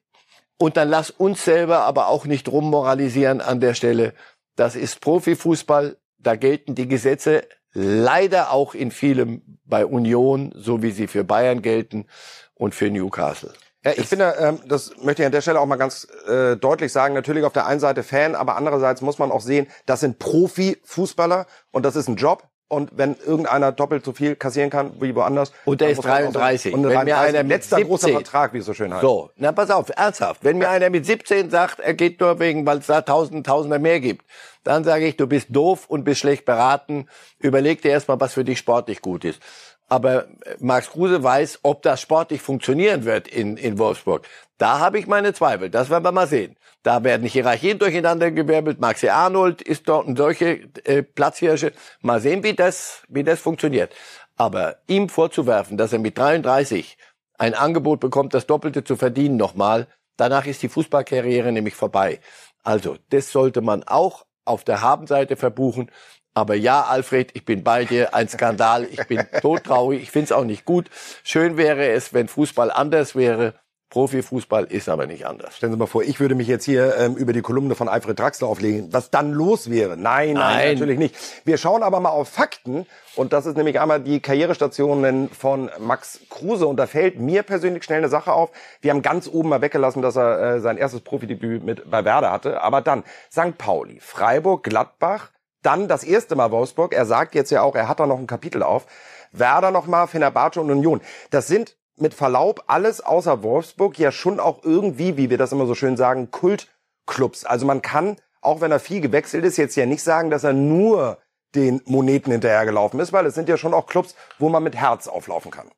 und 0.59 0.77
dann 0.77 0.91
lass 0.91 1.11
uns 1.11 1.43
selber 1.43 1.81
aber 1.81 2.09
auch 2.09 2.27
nicht 2.27 2.49
rummoralisieren 2.49 3.41
an 3.41 3.61
der 3.61 3.73
Stelle. 3.73 4.13
Das 4.57 4.75
ist 4.75 5.01
Profifußball, 5.01 5.97
da 6.19 6.37
gelten 6.37 6.75
die 6.75 6.89
Gesetze 6.89 7.45
leider 7.73 8.53
auch 8.53 8.75
in 8.75 8.91
vielem 8.91 9.59
bei 9.65 9.85
Union, 9.85 10.53
so 10.57 10.83
wie 10.83 10.91
sie 10.91 11.07
für 11.07 11.25
Bayern 11.25 11.61
gelten 11.61 12.07
und 12.55 12.75
für 12.75 12.91
Newcastle. 12.91 13.53
Ja, 13.85 13.93
ich 13.93 14.07
finde, 14.07 14.35
ähm, 14.41 14.61
das 14.67 14.97
möchte 15.03 15.23
ich 15.23 15.27
an 15.27 15.33
der 15.33 15.43
Stelle 15.43 15.61
auch 15.61 15.67
mal 15.67 15.77
ganz 15.77 16.09
äh, 16.27 16.57
deutlich 16.57 16.91
sagen, 16.91 17.15
natürlich 17.15 17.45
auf 17.45 17.53
der 17.53 17.67
einen 17.67 17.79
Seite 17.81 18.03
Fan, 18.03 18.35
aber 18.35 18.57
andererseits 18.57 19.03
muss 19.03 19.19
man 19.19 19.31
auch 19.31 19.43
sehen, 19.43 19.69
das 19.85 20.01
sind 20.01 20.19
Profifußballer 20.19 21.47
und 21.71 21.85
das 21.85 21.95
ist 21.95 22.09
ein 22.09 22.17
Job. 22.17 22.49
Und 22.69 22.91
wenn 22.97 23.15
irgendeiner 23.25 23.71
doppelt 23.71 24.05
so 24.05 24.13
viel 24.13 24.35
kassieren 24.35 24.71
kann 24.71 24.91
wie 25.01 25.15
woanders. 25.15 25.53
Und 25.65 25.81
der 25.81 25.91
ist 25.91 25.99
muss 25.99 26.07
man 26.07 26.15
auch 26.15 26.19
sagen- 26.19 26.33
33. 26.33 26.75
Und 26.75 26.83
Wenn 26.83 26.89
mir 26.91 26.95
33, 27.15 27.29
einer 27.29 27.43
mit 27.45 27.53
letzter 27.53 27.77
großer 27.85 28.07
17 28.09 28.15
Vertrag, 28.25 28.53
wie 28.55 28.59
es 28.59 28.67
so 28.67 28.75
schön 28.75 28.93
heißt. 28.93 29.03
So, 29.03 29.31
na 29.37 29.53
pass 29.53 29.71
auf, 29.71 29.89
ernsthaft. 29.95 30.43
Wenn 30.43 30.59
mir 30.59 30.69
einer 30.69 30.91
mit 30.91 31.07
17 31.07 31.49
sagt, 31.51 31.79
er 31.79 31.95
geht 31.95 32.19
nur 32.19 32.41
wegen, 32.41 32.67
weil 32.67 32.79
es 32.79 32.87
da 32.87 33.03
tausend, 33.03 33.47
tausender 33.47 33.79
mehr 33.79 34.01
gibt, 34.01 34.25
dann 34.65 34.83
sage 34.83 35.07
ich, 35.07 35.17
du 35.17 35.29
bist 35.29 35.47
doof 35.51 35.85
und 35.87 36.03
bist 36.03 36.19
schlecht 36.21 36.45
beraten. 36.45 37.07
Überleg 37.39 37.83
dir 37.83 37.93
erstmal, 37.93 38.19
was 38.21 38.33
für 38.35 38.43
dich 38.45 38.59
sportlich 38.59 39.01
gut 39.01 39.25
ist. 39.25 39.41
Aber 39.89 40.25
äh, 40.25 40.57
Max 40.59 40.91
Kruse 40.91 41.23
weiß, 41.23 41.61
ob 41.63 41.83
das 41.83 42.01
sportlich 42.01 42.43
funktionieren 42.43 43.05
wird 43.05 43.29
in, 43.29 43.57
in 43.57 43.79
Wolfsburg. 43.79 44.27
Da 44.59 44.81
habe 44.81 44.99
ich 44.99 45.07
meine 45.07 45.33
Zweifel. 45.35 45.71
Das 45.71 45.89
werden 45.91 46.03
wir 46.03 46.11
mal 46.11 46.27
sehen. 46.27 46.57
Da 46.87 47.03
werden 47.03 47.27
Hierarchien 47.27 47.81
durcheinander 47.81 48.31
gewirbelt. 48.31 48.81
Maxi 48.81 49.09
Arnold 49.09 49.61
ist 49.61 49.89
dort 49.89 50.07
und 50.07 50.17
solche 50.17 50.69
äh, 50.85 51.03
Platzhirsche. 51.03 51.73
Mal 52.01 52.21
sehen, 52.21 52.45
wie 52.45 52.55
das, 52.55 53.03
wie 53.09 53.25
das 53.25 53.41
funktioniert. 53.41 53.93
Aber 54.37 54.77
ihm 54.87 55.09
vorzuwerfen, 55.09 55.79
dass 55.79 55.93
er 55.93 55.99
mit 55.99 56.17
33 56.17 56.97
ein 57.39 57.55
Angebot 57.55 57.99
bekommt, 57.99 58.35
das 58.35 58.47
Doppelte 58.47 58.85
zu 58.85 58.95
verdienen 58.95 59.37
nochmal, 59.37 59.89
danach 60.17 60.47
ist 60.47 60.63
die 60.63 60.69
Fußballkarriere 60.69 61.51
nämlich 61.51 61.75
vorbei. 61.75 62.21
Also, 62.63 62.99
das 63.11 63.33
sollte 63.33 63.63
man 63.63 63.83
auch 63.83 64.25
auf 64.45 64.63
der 64.63 64.81
Habenseite 64.81 65.35
verbuchen. 65.35 65.91
Aber 66.35 66.55
ja, 66.55 66.85
Alfred, 66.85 67.33
ich 67.35 67.45
bin 67.45 67.65
bei 67.65 67.85
dir. 67.85 68.15
Ein 68.15 68.29
Skandal. 68.29 68.85
Ich 68.85 69.05
bin 69.09 69.27
todtraurig. 69.43 70.05
Ich 70.05 70.13
finde 70.13 70.27
es 70.27 70.33
auch 70.33 70.45
nicht 70.45 70.65
gut. 70.65 70.89
Schön 71.25 71.57
wäre 71.57 71.89
es, 71.89 72.15
wenn 72.15 72.29
Fußball 72.29 72.71
anders 72.71 73.17
wäre. 73.17 73.55
Profifußball 73.89 74.65
ist 74.65 74.89
aber 74.89 75.07
nicht 75.07 75.27
anders. 75.27 75.57
Stellen 75.57 75.73
Sie 75.73 75.79
mal 75.79 75.87
vor, 75.87 76.03
ich 76.03 76.19
würde 76.19 76.35
mich 76.35 76.49
jetzt 76.49 76.65
hier 76.65 76.97
ähm, 76.99 77.15
über 77.15 77.33
die 77.33 77.41
Kolumne 77.41 77.77
von 77.77 77.89
Alfred 77.89 78.19
Draxler 78.19 78.49
auflegen. 78.49 78.93
Was 78.93 79.11
dann 79.11 79.33
los 79.33 79.71
wäre? 79.71 79.97
Nein, 79.97 80.33
nein, 80.33 80.35
Nein. 80.35 80.75
natürlich 80.75 80.99
nicht. 80.99 81.15
Wir 81.45 81.57
schauen 81.57 81.85
aber 81.85 82.01
mal 82.01 82.11
auf 82.11 82.29
Fakten. 82.29 82.87
Und 83.15 83.33
das 83.33 83.47
ist 83.47 83.57
nämlich 83.57 83.81
einmal 83.81 84.01
die 84.01 84.21
Karrierestationen 84.21 85.31
von 85.31 85.71
Max 85.79 86.21
Kruse. 86.29 86.67
Und 86.67 86.79
da 86.79 86.87
fällt 86.87 87.21
mir 87.21 87.45
persönlich 87.45 87.85
schnell 87.85 87.99
eine 87.99 88.09
Sache 88.09 88.33
auf. 88.33 88.51
Wir 88.81 88.91
haben 88.91 89.03
ganz 89.03 89.29
oben 89.29 89.51
mal 89.51 89.63
weggelassen, 89.63 90.03
dass 90.03 90.17
er 90.17 90.57
äh, 90.57 90.61
sein 90.61 90.79
erstes 90.79 91.03
Profidebüt 91.03 91.63
mit 91.63 91.89
bei 91.89 92.05
Werder 92.05 92.33
hatte. 92.33 92.63
Aber 92.63 92.81
dann 92.81 93.05
St. 93.31 93.57
Pauli, 93.57 94.01
Freiburg, 94.01 94.65
Gladbach, 94.65 95.31
dann 95.63 95.87
das 95.87 96.03
erste 96.03 96.35
Mal 96.35 96.51
Wolfsburg. 96.51 96.93
Er 96.93 97.07
sagt 97.07 97.35
jetzt 97.37 97.51
ja 97.51 97.63
auch, 97.63 97.77
er 97.77 97.89
hat 97.89 98.01
da 98.01 98.07
noch 98.07 98.19
ein 98.19 98.27
Kapitel 98.27 98.65
auf. 98.65 98.87
Werder 99.33 99.71
nochmal, 99.71 100.09
Fenerbahce 100.09 100.61
und 100.61 100.71
Union. 100.71 101.01
Das 101.31 101.47
sind 101.47 101.77
mit 101.97 102.15
Verlaub 102.15 102.65
alles 102.67 103.01
außer 103.01 103.43
Wolfsburg 103.43 103.99
ja 103.99 104.13
schon 104.13 104.41
auch 104.41 104.63
irgendwie, 104.63 105.17
wie 105.17 105.31
wir 105.31 105.39
das 105.39 105.53
immer 105.53 105.67
so 105.67 105.75
schön 105.75 105.97
sagen, 105.97 106.31
Kultclubs. 106.31 107.45
Also 107.45 107.67
man 107.67 107.83
kann, 107.83 108.17
auch 108.41 108.61
wenn 108.61 108.71
er 108.71 108.81
viel 108.81 109.01
gewechselt 109.01 109.45
ist, 109.45 109.57
jetzt 109.57 109.77
ja 109.77 109.87
nicht 109.87 110.03
sagen, 110.03 110.31
dass 110.31 110.45
er 110.45 110.53
nur 110.53 111.19
den 111.55 111.81
Moneten 111.87 112.31
hinterhergelaufen 112.31 113.01
ist, 113.01 113.13
weil 113.13 113.27
es 113.27 113.35
sind 113.35 113.49
ja 113.49 113.57
schon 113.57 113.75
auch 113.75 113.87
Clubs, 113.87 114.15
wo 114.39 114.49
man 114.49 114.63
mit 114.63 114.77
Herz 114.77 115.09
auflaufen 115.09 115.51
kann. 115.51 115.69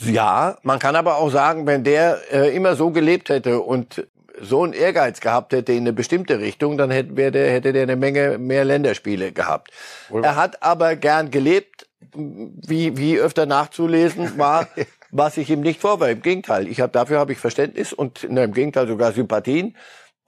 Ja, 0.00 0.58
man 0.62 0.78
kann 0.78 0.96
aber 0.96 1.16
auch 1.16 1.30
sagen, 1.30 1.66
wenn 1.66 1.84
der 1.84 2.20
äh, 2.32 2.54
immer 2.54 2.74
so 2.74 2.90
gelebt 2.90 3.28
hätte 3.28 3.60
und 3.60 4.06
so 4.40 4.64
einen 4.64 4.72
Ehrgeiz 4.72 5.20
gehabt 5.20 5.52
hätte 5.52 5.72
in 5.72 5.80
eine 5.80 5.92
bestimmte 5.92 6.40
Richtung, 6.40 6.76
dann 6.76 6.90
hätte, 6.90 7.30
der, 7.30 7.52
hätte 7.52 7.72
der 7.72 7.84
eine 7.84 7.96
Menge 7.96 8.38
mehr 8.38 8.64
Länderspiele 8.64 9.30
gehabt. 9.30 9.70
Er 10.12 10.34
hat 10.34 10.62
aber 10.62 10.96
gern 10.96 11.30
gelebt, 11.30 11.88
wie, 12.12 12.96
wie 12.96 13.18
öfter 13.18 13.46
nachzulesen 13.46 14.36
war, 14.38 14.66
was 15.14 15.36
ich 15.36 15.48
ihm 15.48 15.60
nicht 15.60 15.80
vorwerfe. 15.80 16.12
Im 16.12 16.22
Gegenteil, 16.22 16.66
ich 16.66 16.80
hab, 16.80 16.92
dafür 16.92 17.20
habe 17.20 17.32
ich 17.32 17.38
Verständnis 17.38 17.92
und 17.92 18.26
na, 18.28 18.42
im 18.42 18.52
Gegenteil 18.52 18.88
sogar 18.88 19.12
Sympathien. 19.12 19.76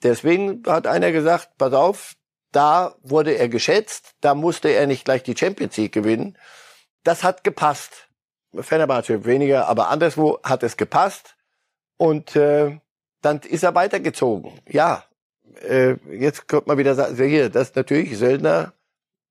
Deswegen 0.03 0.63
hat 0.65 0.87
einer 0.87 1.11
gesagt, 1.11 1.59
pass 1.59 1.73
auf, 1.73 2.15
da 2.53 2.95
wurde 3.03 3.33
er 3.33 3.49
geschätzt, 3.49 4.15
da 4.21 4.37
musste 4.37 4.69
er 4.69 4.87
nicht 4.87 5.05
gleich 5.05 5.25
die 5.25 5.37
Champions 5.37 5.77
League 5.77 5.93
gewinnen. 5.93 6.39
Das 7.03 7.25
hat 7.25 7.43
gepasst. 7.43 8.09
Fenerbahce 8.55 9.25
weniger, 9.25 9.67
aber 9.67 9.91
anderswo 9.91 10.39
hat 10.45 10.63
es 10.63 10.77
gepasst. 10.77 11.35
Und 11.97 12.37
äh, 12.37 12.79
dann 13.23 13.41
ist 13.41 13.65
er 13.65 13.75
weitergezogen. 13.75 14.53
Ja, 14.69 15.05
äh, 15.69 15.97
jetzt 16.17 16.47
könnte 16.47 16.69
man 16.69 16.79
wieder 16.79 16.95
sagen, 16.95 17.17
hier, 17.17 17.51
das 17.51 17.71
ist 17.71 17.77
natürlich 17.77 18.17
Söldner, 18.17 18.73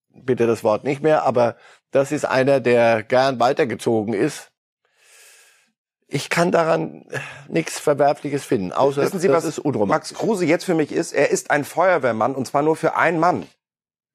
bitte 0.09 0.47
das 0.47 0.65
Wort 0.65 0.83
nicht 0.83 1.01
mehr, 1.01 1.23
aber 1.23 1.55
das 1.91 2.11
ist 2.11 2.25
einer, 2.25 2.59
der 2.59 3.03
gern 3.03 3.39
weitergezogen 3.39 4.13
ist. 4.13 4.51
Ich 6.07 6.29
kann 6.29 6.51
daran 6.51 7.05
nichts 7.47 7.79
Verwerfliches 7.79 8.43
finden, 8.43 8.71
außer 8.71 9.01
Wissen 9.01 9.19
Sie, 9.19 9.27
das 9.27 9.37
was 9.37 9.45
ist 9.45 9.59
unromantisch. 9.59 10.11
Max 10.11 10.19
Kruse 10.19 10.45
jetzt 10.45 10.65
für 10.65 10.75
mich 10.75 10.91
ist? 10.91 11.13
Er 11.13 11.31
ist 11.31 11.49
ein 11.49 11.65
Feuerwehrmann 11.65 12.35
und 12.35 12.45
zwar 12.45 12.61
nur 12.61 12.75
für 12.75 12.95
einen 12.95 13.19
Mann. 13.19 13.47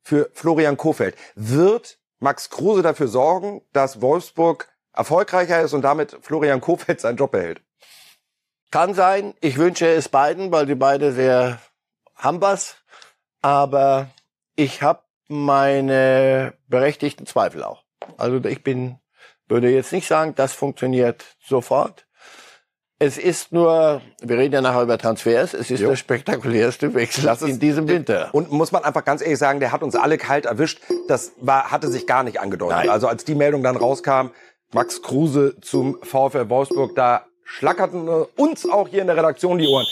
Für 0.02 0.30
Florian 0.32 0.76
Kofeld. 0.76 1.16
Wird 1.34 1.98
Max 2.20 2.48
Kruse 2.48 2.82
dafür 2.82 3.08
sorgen, 3.08 3.62
dass 3.72 4.00
Wolfsburg 4.00 4.68
erfolgreicher 4.92 5.60
ist 5.60 5.72
und 5.72 5.82
damit 5.82 6.16
Florian 6.22 6.60
Kofeld 6.60 7.00
seinen 7.00 7.16
Job 7.16 7.32
behält? 7.32 7.60
Kann 8.70 8.94
sein. 8.94 9.34
Ich 9.40 9.56
wünsche 9.58 9.88
es 9.88 10.08
beiden, 10.08 10.52
weil 10.52 10.66
die 10.66 10.76
beide 10.76 11.12
sehr 11.12 11.60
haben 12.14 12.40
was. 12.40 12.76
Aber 13.42 14.10
ich 14.54 14.82
habe 14.82 15.02
meine 15.28 16.54
berechtigten 16.68 17.26
Zweifel 17.26 17.64
auch. 17.64 17.82
Also 18.16 18.44
ich 18.44 18.62
bin, 18.62 18.98
würde 19.50 19.70
jetzt 19.70 19.92
nicht 19.92 20.06
sagen, 20.08 20.34
das 20.36 20.52
funktioniert 20.52 21.24
sofort. 21.44 22.06
Es 23.02 23.16
ist 23.16 23.50
nur, 23.52 24.02
wir 24.20 24.36
reden 24.36 24.52
ja 24.54 24.60
nachher 24.60 24.82
über 24.82 24.98
Transfers, 24.98 25.54
es 25.54 25.70
ist 25.70 25.80
Jo. 25.80 25.88
der 25.88 25.96
spektakulärste 25.96 26.92
Wechsel 26.94 27.26
ist- 27.30 27.42
in 27.42 27.58
diesem 27.58 27.88
Winter. 27.88 28.28
Und 28.32 28.52
muss 28.52 28.72
man 28.72 28.84
einfach 28.84 29.04
ganz 29.06 29.22
ehrlich 29.22 29.38
sagen, 29.38 29.58
der 29.58 29.72
hat 29.72 29.82
uns 29.82 29.96
alle 29.96 30.18
kalt 30.18 30.44
erwischt. 30.44 30.80
Das 31.08 31.32
war, 31.40 31.70
hatte 31.70 31.88
sich 31.88 32.06
gar 32.06 32.22
nicht 32.24 32.40
angedeutet. 32.40 32.76
Nein. 32.76 32.90
Also 32.90 33.08
als 33.08 33.24
die 33.24 33.34
Meldung 33.34 33.62
dann 33.62 33.76
rauskam, 33.76 34.28
Max 34.72 35.00
Kruse 35.02 35.56
zum 35.62 35.98
VfL 36.02 36.50
Wolfsburg, 36.50 36.94
da 36.94 37.24
schlackerten 37.44 38.06
uns 38.36 38.68
auch 38.68 38.86
hier 38.88 39.00
in 39.00 39.06
der 39.06 39.16
Redaktion 39.16 39.56
die 39.58 39.66
Ohren. 39.66 39.86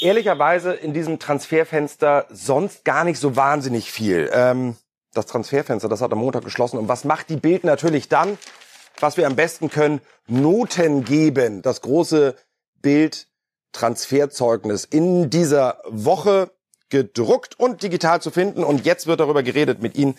Ehrlicherweise 0.00 0.72
in 0.74 0.92
diesem 0.92 1.18
Transferfenster 1.18 2.26
sonst 2.30 2.84
gar 2.84 3.04
nicht 3.04 3.18
so 3.18 3.36
wahnsinnig 3.36 3.90
viel. 3.90 4.28
Ähm, 4.32 4.76
das 5.14 5.26
Transferfenster, 5.26 5.88
das 5.88 6.00
hat 6.00 6.12
am 6.12 6.18
Montag 6.18 6.44
geschlossen. 6.44 6.78
Und 6.78 6.88
was 6.88 7.04
macht 7.04 7.30
die 7.30 7.36
Bild 7.36 7.64
natürlich 7.64 8.08
dann? 8.08 8.38
Was 9.00 9.16
wir 9.16 9.26
am 9.26 9.36
besten 9.36 9.70
können, 9.70 10.00
Noten 10.26 11.04
geben. 11.04 11.62
Das 11.62 11.80
große 11.80 12.34
Bild 12.82 13.28
Transferzeugnis 13.72 14.84
in 14.84 15.30
dieser 15.30 15.80
Woche 15.86 16.50
gedruckt 16.88 17.58
und 17.58 17.82
digital 17.82 18.20
zu 18.20 18.30
finden. 18.30 18.64
Und 18.64 18.84
jetzt 18.84 19.06
wird 19.06 19.20
darüber 19.20 19.42
geredet 19.42 19.82
mit 19.82 19.96
Ihnen, 19.96 20.16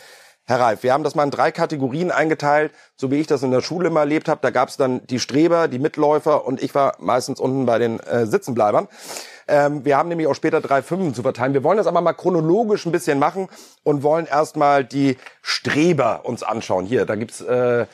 Herr 0.49 0.61
Reif. 0.61 0.81
Wir 0.81 0.93
haben 0.93 1.03
das 1.03 1.13
mal 1.13 1.25
in 1.25 1.29
drei 1.29 1.51
Kategorien 1.51 2.09
eingeteilt, 2.09 2.71
so 2.95 3.11
wie 3.11 3.17
ich 3.17 3.27
das 3.27 3.43
in 3.43 3.51
der 3.51 3.61
Schule 3.61 3.89
immer 3.89 3.99
erlebt 3.99 4.27
habe. 4.27 4.39
Da 4.41 4.49
gab 4.49 4.69
es 4.69 4.77
dann 4.77 5.05
die 5.05 5.19
Streber, 5.19 5.67
die 5.67 5.77
Mitläufer 5.77 6.43
und 6.43 6.63
ich 6.63 6.73
war 6.73 6.95
meistens 6.97 7.39
unten 7.39 7.67
bei 7.67 7.77
den 7.77 7.99
äh, 7.99 8.25
Sitzenbleibern. 8.25 8.87
Ähm, 9.47 9.85
wir 9.85 9.95
haben 9.95 10.09
nämlich 10.09 10.25
auch 10.25 10.33
später 10.33 10.59
drei 10.59 10.81
Fünfen 10.81 11.13
zu 11.13 11.21
verteilen. 11.21 11.53
Wir 11.53 11.63
wollen 11.63 11.77
das 11.77 11.85
aber 11.85 12.01
mal 12.01 12.13
chronologisch 12.13 12.87
ein 12.87 12.91
bisschen 12.91 13.19
machen 13.19 13.47
und 13.83 14.01
wollen 14.01 14.25
erstmal 14.25 14.83
die 14.83 15.17
Streber 15.43 16.21
uns 16.23 16.41
anschauen. 16.41 16.87
Hier, 16.87 17.05
da 17.05 17.13
gibt's 17.13 17.41
äh, 17.41 17.85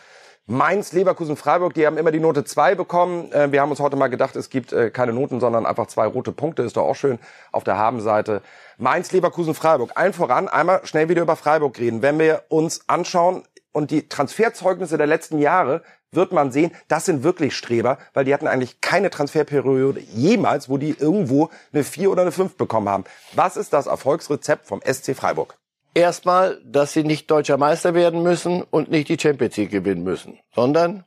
Mainz, 0.47 0.91
Leverkusen, 0.91 1.37
Freiburg, 1.37 1.73
die 1.73 1.87
haben 1.87 1.97
immer 1.97 2.11
die 2.11 2.19
Note 2.19 2.43
2 2.43 2.75
bekommen. 2.75 3.31
Äh, 3.31 3.51
wir 3.51 3.61
haben 3.61 3.71
uns 3.71 3.79
heute 3.79 3.95
mal 3.95 4.09
gedacht, 4.09 4.35
es 4.35 4.51
gibt 4.51 4.73
äh, 4.73 4.91
keine 4.91 5.11
Noten, 5.11 5.39
sondern 5.39 5.65
einfach 5.65 5.87
zwei 5.87 6.05
rote 6.05 6.31
Punkte. 6.31 6.61
Ist 6.61 6.77
doch 6.77 6.83
auch 6.83 6.95
schön 6.95 7.17
auf 7.51 7.63
der 7.63 7.77
Habenseite. 7.77 8.43
Mainz, 8.77 9.11
Leverkusen, 9.11 9.55
Freiburg. 9.55 9.93
Allen 9.95 10.13
voran 10.13 10.47
einmal 10.47 10.85
schnell 10.85 11.09
wieder 11.09 11.23
über 11.23 11.35
Freiburg 11.35 11.79
reden. 11.79 12.03
Wenn 12.03 12.19
wir 12.19 12.43
uns 12.49 12.87
anschauen 12.87 13.41
und 13.71 13.89
die 13.89 14.07
Transferzeugnisse 14.07 14.99
der 14.99 15.07
letzten 15.07 15.39
Jahre, 15.39 15.81
wird 16.11 16.31
man 16.31 16.51
sehen, 16.51 16.71
das 16.87 17.05
sind 17.05 17.23
wirklich 17.23 17.55
Streber, 17.55 17.97
weil 18.13 18.25
die 18.25 18.33
hatten 18.33 18.47
eigentlich 18.47 18.81
keine 18.81 19.09
Transferperiode 19.09 19.99
jemals, 19.99 20.69
wo 20.69 20.77
die 20.77 20.91
irgendwo 20.91 21.49
eine 21.73 21.83
4 21.83 22.11
oder 22.11 22.21
eine 22.21 22.31
5 22.31 22.55
bekommen 22.55 22.87
haben. 22.87 23.05
Was 23.33 23.57
ist 23.57 23.73
das 23.73 23.87
Erfolgsrezept 23.87 24.67
vom 24.67 24.79
SC 24.81 25.15
Freiburg? 25.15 25.57
Erstmal, 25.95 26.61
dass 26.65 26.91
sie 26.91 27.05
nicht 27.05 27.31
deutscher 27.31 27.57
Meister 27.57 27.93
werden 27.93 28.21
müssen 28.21 28.61
und 28.63 28.91
nicht 28.91 29.07
die 29.07 29.17
Champions 29.17 29.55
League 29.55 29.71
gewinnen 29.71 30.03
müssen, 30.03 30.37
sondern 30.53 31.05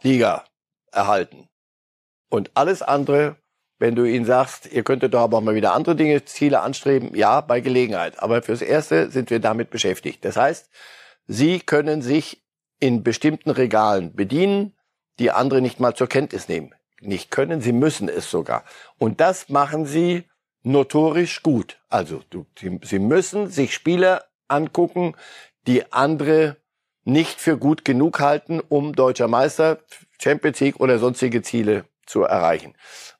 Liga 0.00 0.44
erhalten. 0.92 1.48
Und 2.30 2.52
alles 2.54 2.80
andere, 2.80 3.36
wenn 3.80 3.96
du 3.96 4.04
ihnen 4.04 4.24
sagst, 4.24 4.70
ihr 4.70 4.84
könntet 4.84 5.14
doch 5.14 5.22
aber 5.22 5.38
auch 5.38 5.42
mal 5.42 5.56
wieder 5.56 5.74
andere 5.74 5.96
Dinge, 5.96 6.24
Ziele 6.24 6.60
anstreben, 6.60 7.16
ja, 7.16 7.40
bei 7.40 7.60
Gelegenheit. 7.60 8.22
Aber 8.22 8.40
fürs 8.40 8.62
Erste 8.62 9.10
sind 9.10 9.30
wir 9.30 9.40
damit 9.40 9.70
beschäftigt. 9.70 10.24
Das 10.24 10.36
heißt, 10.36 10.70
sie 11.26 11.58
können 11.58 12.00
sich 12.00 12.44
in 12.78 13.02
bestimmten 13.02 13.50
Regalen 13.50 14.14
bedienen, 14.14 14.76
die 15.18 15.32
andere 15.32 15.60
nicht 15.60 15.80
mal 15.80 15.94
zur 15.96 16.06
Kenntnis 16.06 16.48
nehmen. 16.48 16.72
Nicht 17.00 17.32
können, 17.32 17.60
sie 17.60 17.72
müssen 17.72 18.08
es 18.08 18.30
sogar. 18.30 18.62
Und 18.98 19.20
das 19.20 19.48
machen 19.48 19.84
sie 19.84 20.28
notorisch 20.62 21.42
gut. 21.42 21.80
Also 21.88 22.22
du, 22.30 22.46
sie, 22.56 22.78
sie 22.84 23.00
müssen 23.00 23.48
sich 23.48 23.74
Spieler 23.74 24.27
angucken, 24.48 25.14
die 25.66 25.92
andere 25.92 26.56
nicht 27.04 27.40
für 27.40 27.56
gut 27.56 27.84
genug 27.84 28.20
halten, 28.20 28.60
um 28.60 28.94
deutscher 28.94 29.28
Meister, 29.28 29.78
Champions 30.20 30.60
League 30.60 30.80
oder 30.80 30.98
sonstige 30.98 31.42
Ziele 31.42 31.84
zu 32.06 32.22
erreichen. 32.22 32.74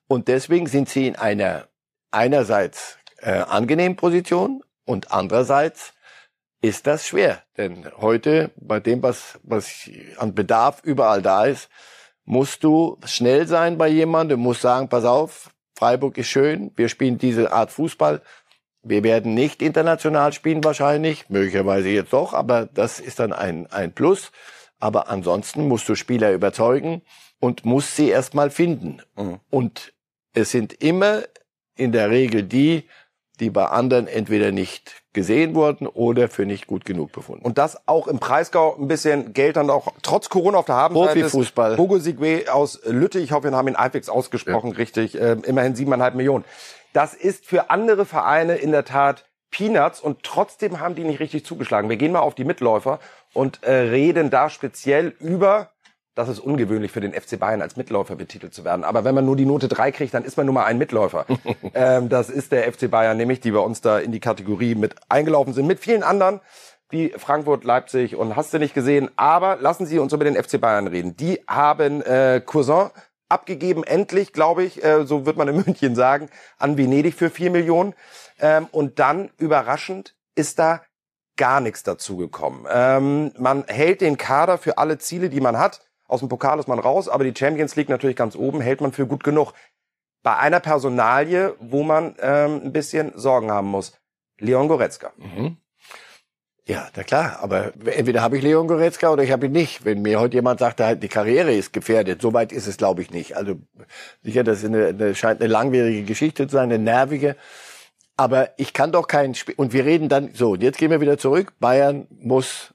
Und 0.07 0.27
deswegen 0.27 0.67
sind 0.67 0.89
sie 0.89 1.07
in 1.07 1.15
einer 1.15 1.67
einerseits 2.11 2.97
äh, 3.17 3.31
angenehmen 3.31 3.95
Position 3.95 4.63
und 4.85 5.11
andererseits 5.11 5.93
ist 6.61 6.87
das 6.87 7.07
schwer. 7.07 7.43
Denn 7.57 7.89
heute, 7.97 8.51
bei 8.57 8.79
dem, 8.79 9.01
was, 9.01 9.39
was 9.43 9.89
an 10.17 10.35
Bedarf 10.35 10.81
überall 10.83 11.21
da 11.21 11.45
ist, 11.45 11.69
musst 12.25 12.63
du 12.63 12.97
schnell 13.05 13.47
sein 13.47 13.77
bei 13.77 13.87
jemandem, 13.87 14.39
musst 14.39 14.61
sagen, 14.61 14.89
pass 14.89 15.05
auf, 15.05 15.51
Freiburg 15.75 16.17
ist 16.17 16.27
schön, 16.27 16.71
wir 16.75 16.89
spielen 16.89 17.17
diese 17.17 17.51
Art 17.51 17.71
Fußball. 17.71 18.21
Wir 18.89 19.03
werden 19.03 19.35
nicht 19.35 19.61
international 19.61 20.33
spielen 20.33 20.63
wahrscheinlich, 20.63 21.29
möglicherweise 21.29 21.89
jetzt 21.89 22.11
doch, 22.11 22.33
aber 22.33 22.65
das 22.65 22.99
ist 22.99 23.19
dann 23.19 23.33
ein, 23.33 23.67
ein 23.67 23.93
Plus. 23.93 24.31
Aber 24.79 25.09
ansonsten 25.09 25.67
musst 25.67 25.87
du 25.89 25.93
Spieler 25.93 26.33
überzeugen 26.33 27.03
und 27.39 27.65
musst 27.65 27.95
sie 27.95 28.09
erstmal 28.09 28.49
finden. 28.49 29.03
Mhm. 29.15 29.39
Und 29.51 29.93
es 30.33 30.49
sind 30.49 30.73
immer 30.73 31.21
in 31.75 31.91
der 31.91 32.09
Regel 32.09 32.41
die, 32.41 32.85
die 33.39 33.51
bei 33.51 33.67
anderen 33.67 34.07
entweder 34.07 34.51
nicht 34.51 34.98
gesehen 35.13 35.55
wurden 35.55 35.87
oder 35.87 36.27
für 36.27 36.45
nicht 36.45 36.67
gut 36.67 36.85
genug 36.85 37.11
befunden. 37.11 37.43
Und 37.43 37.57
das 37.57 37.87
auch 37.87 38.07
im 38.07 38.19
Preisgau 38.19 38.75
ein 38.75 38.87
bisschen 38.87 39.33
Geld 39.33 39.55
dann 39.55 39.69
auch 39.69 39.93
trotz 40.03 40.29
Corona 40.29 40.59
auf 40.59 40.65
der 40.65 40.75
Habenseite. 40.75 41.21
Profifußball. 41.21 41.77
Hugo 41.77 41.97
Sigwe 41.97 42.45
aus 42.51 42.79
Lütte, 42.85 43.19
ich 43.19 43.31
hoffe, 43.31 43.49
wir 43.49 43.57
haben 43.57 43.67
ihn 43.67 43.77
halbwegs 43.77 44.09
ausgesprochen, 44.09 44.71
ja. 44.71 44.77
richtig, 44.77 45.19
äh, 45.19 45.37
immerhin 45.43 45.75
siebeneinhalb 45.75 46.15
Millionen. 46.15 46.45
Das 46.93 47.13
ist 47.13 47.45
für 47.45 47.69
andere 47.69 48.05
Vereine 48.05 48.55
in 48.55 48.71
der 48.71 48.85
Tat 48.85 49.25
Peanuts 49.51 49.99
und 49.99 50.21
trotzdem 50.23 50.79
haben 50.79 50.93
die 50.93 51.03
nicht 51.03 51.19
richtig 51.19 51.43
zugeschlagen. 51.45 51.89
Wir 51.89 51.97
gehen 51.97 52.11
mal 52.11 52.19
auf 52.19 52.35
die 52.35 52.43
Mitläufer 52.43 52.99
und 53.33 53.63
äh, 53.63 53.71
reden 53.71 54.29
da 54.29 54.49
speziell 54.49 55.15
über 55.19 55.71
das 56.19 56.27
ist 56.27 56.39
ungewöhnlich 56.39 56.91
für 56.91 56.99
den 56.99 57.13
FC 57.13 57.39
Bayern 57.39 57.61
als 57.61 57.77
Mitläufer 57.77 58.17
betitelt 58.17 58.53
zu 58.53 58.65
werden. 58.65 58.83
Aber 58.83 59.05
wenn 59.05 59.15
man 59.15 59.25
nur 59.25 59.37
die 59.37 59.45
Note 59.45 59.69
3 59.69 59.93
kriegt, 59.93 60.13
dann 60.13 60.25
ist 60.25 60.35
man 60.35 60.45
nur 60.45 60.53
mal 60.53 60.65
ein 60.65 60.77
Mitläufer. 60.77 61.25
ähm, 61.73 62.09
das 62.09 62.29
ist 62.29 62.51
der 62.51 62.71
FC 62.71 62.91
Bayern, 62.91 63.15
nämlich 63.15 63.39
die 63.39 63.51
bei 63.51 63.59
uns 63.59 63.79
da 63.79 63.99
in 63.99 64.11
die 64.11 64.19
Kategorie 64.19 64.75
mit 64.75 64.95
eingelaufen 65.07 65.53
sind, 65.53 65.65
mit 65.65 65.79
vielen 65.79 66.03
anderen 66.03 66.41
wie 66.89 67.13
Frankfurt, 67.15 67.63
Leipzig 67.63 68.15
und 68.15 68.35
hast 68.35 68.53
du 68.53 68.59
nicht 68.59 68.73
gesehen. 68.73 69.09
Aber 69.15 69.57
lassen 69.61 69.85
Sie 69.85 69.97
uns 69.97 70.11
über 70.11 70.25
den 70.25 70.35
FC 70.35 70.59
Bayern 70.59 70.87
reden. 70.87 71.15
Die 71.15 71.39
haben 71.47 72.01
äh, 72.01 72.41
Cousin 72.45 72.89
abgegeben, 73.29 73.85
endlich, 73.85 74.33
glaube 74.33 74.63
ich, 74.63 74.83
äh, 74.83 75.05
so 75.05 75.25
wird 75.25 75.37
man 75.37 75.47
in 75.47 75.55
München 75.55 75.95
sagen, 75.95 76.29
an 76.57 76.77
Venedig 76.77 77.13
für 77.13 77.29
vier 77.29 77.51
Millionen. 77.51 77.93
Ähm, 78.39 78.67
und 78.71 78.99
dann, 78.99 79.29
überraschend, 79.37 80.15
ist 80.35 80.59
da 80.59 80.81
gar 81.37 81.61
nichts 81.61 81.83
dazu 81.83 82.17
gekommen. 82.17 82.65
Ähm, 82.69 83.31
man 83.37 83.63
hält 83.67 84.01
den 84.01 84.17
Kader 84.17 84.57
für 84.57 84.77
alle 84.77 84.97
Ziele, 84.97 85.29
die 85.29 85.39
man 85.39 85.57
hat. 85.57 85.79
Aus 86.09 86.21
dem 86.21 86.27
Pokal 86.27 86.59
ist 86.59 86.67
man 86.67 86.79
raus, 86.79 87.07
aber 87.07 87.23
die 87.23 87.37
Champions 87.37 87.75
League 87.75 87.87
natürlich 87.87 88.15
ganz 88.15 88.35
oben 88.35 88.61
hält 88.61 88.81
man 88.81 88.91
für 88.91 89.05
gut 89.05 89.23
genug. 89.23 89.53
Bei 90.23 90.35
einer 90.35 90.59
Personalie, 90.59 91.55
wo 91.59 91.83
man 91.83 92.15
ähm, 92.19 92.61
ein 92.65 92.73
bisschen 92.73 93.13
Sorgen 93.15 93.51
haben 93.51 93.67
muss. 93.67 93.93
Leon 94.39 94.67
Goretzka. 94.67 95.11
Mhm. 95.17 95.57
Ja, 96.65 96.87
na 96.95 97.03
klar, 97.03 97.39
aber 97.41 97.73
entweder 97.85 98.21
habe 98.21 98.37
ich 98.37 98.43
Leon 98.43 98.67
Goretzka 98.67 99.11
oder 99.11 99.23
ich 99.23 99.31
habe 99.31 99.45
ihn 99.45 99.51
nicht. 99.51 99.85
Wenn 99.85 100.01
mir 100.01 100.19
heute 100.19 100.35
jemand 100.35 100.59
sagt, 100.59 100.81
die 101.01 101.07
Karriere 101.07 101.53
ist 101.53 101.73
gefährdet, 101.73 102.21
so 102.21 102.33
weit 102.33 102.51
ist 102.51 102.65
es, 102.65 102.77
glaube 102.77 103.03
ich, 103.03 103.11
nicht. 103.11 103.37
Also 103.37 103.55
sicher, 104.23 104.43
das 104.43 104.65
eine, 104.65 104.87
eine, 104.87 105.13
scheint 105.15 105.41
eine 105.41 105.51
langwierige 105.51 106.03
Geschichte 106.03 106.47
zu 106.47 106.53
sein, 106.53 106.71
eine 106.71 106.79
nervige. 106.79 107.35
Aber 108.17 108.49
ich 108.57 108.73
kann 108.73 108.91
doch 108.91 109.07
kein 109.07 109.35
Spiel. 109.35 109.55
Und 109.57 109.73
wir 109.73 109.85
reden 109.85 110.09
dann 110.09 110.33
so. 110.33 110.55
Jetzt 110.55 110.79
gehen 110.79 110.89
wir 110.89 111.01
wieder 111.01 111.19
zurück. 111.19 111.53
Bayern 111.59 112.07
muss 112.09 112.73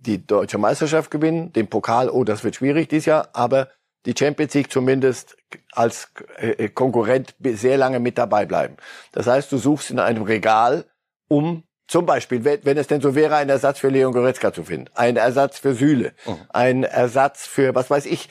die 0.00 0.26
deutsche 0.26 0.58
Meisterschaft 0.58 1.10
gewinnen, 1.10 1.52
den 1.52 1.68
Pokal. 1.68 2.08
Oh, 2.08 2.24
das 2.24 2.44
wird 2.44 2.56
schwierig 2.56 2.88
dieses 2.88 3.06
Jahr. 3.06 3.28
Aber 3.32 3.68
die 4.06 4.14
Champions 4.16 4.54
League 4.54 4.70
zumindest 4.70 5.36
als 5.72 6.12
äh, 6.36 6.68
Konkurrent 6.68 7.34
sehr 7.42 7.76
lange 7.76 8.00
mit 8.00 8.16
dabei 8.18 8.46
bleiben. 8.46 8.76
Das 9.12 9.26
heißt, 9.26 9.50
du 9.52 9.58
suchst 9.58 9.90
in 9.90 9.98
einem 9.98 10.22
Regal 10.22 10.84
um 11.28 11.64
zum 11.88 12.04
Beispiel, 12.04 12.44
wenn 12.44 12.76
es 12.76 12.86
denn 12.86 13.00
so 13.00 13.14
wäre, 13.14 13.36
ein 13.36 13.48
Ersatz 13.48 13.78
für 13.78 13.88
Leon 13.88 14.12
Goretzka 14.12 14.52
zu 14.52 14.62
finden, 14.62 14.90
ein 14.94 15.16
Ersatz 15.16 15.58
für 15.58 15.74
Süle, 15.74 16.12
mhm. 16.26 16.36
ein 16.50 16.82
Ersatz 16.84 17.46
für, 17.46 17.74
was 17.74 17.88
weiß 17.88 18.04
ich, 18.04 18.28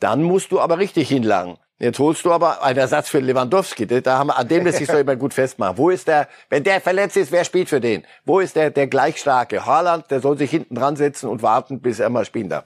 dann 0.00 0.22
musst 0.22 0.52
du 0.52 0.60
aber 0.60 0.78
richtig 0.78 1.08
hinlangen. 1.08 1.58
Jetzt 1.78 1.98
holst 1.98 2.24
du 2.24 2.32
aber 2.32 2.62
einen 2.62 2.78
Ersatz 2.78 3.08
für 3.08 3.20
Lewandowski. 3.20 3.86
Da 3.86 4.18
haben 4.18 4.28
wir, 4.28 4.36
an 4.36 4.48
dem 4.48 4.64
lässt 4.64 4.78
sich 4.78 4.88
so 4.88 4.98
immer 4.98 5.14
gut 5.16 5.32
festmachen. 5.32 5.78
Wo 5.78 5.90
ist 5.90 6.08
der, 6.08 6.28
wenn 6.50 6.64
der 6.64 6.80
verletzt 6.80 7.16
ist, 7.16 7.30
wer 7.30 7.44
spielt 7.44 7.68
für 7.68 7.80
den? 7.80 8.04
Wo 8.24 8.40
ist 8.40 8.56
der, 8.56 8.70
der 8.70 8.88
gleich 8.88 9.18
starke? 9.18 9.64
Haaland, 9.64 10.10
der 10.10 10.20
soll 10.20 10.36
sich 10.36 10.50
hinten 10.50 10.74
dran 10.74 10.96
setzen 10.96 11.28
und 11.28 11.42
warten, 11.42 11.80
bis 11.80 12.00
er 12.00 12.10
mal 12.10 12.24
spielen 12.24 12.48
darf. 12.48 12.64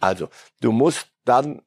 Also, 0.00 0.28
du 0.60 0.72
musst 0.72 1.08
dann 1.24 1.60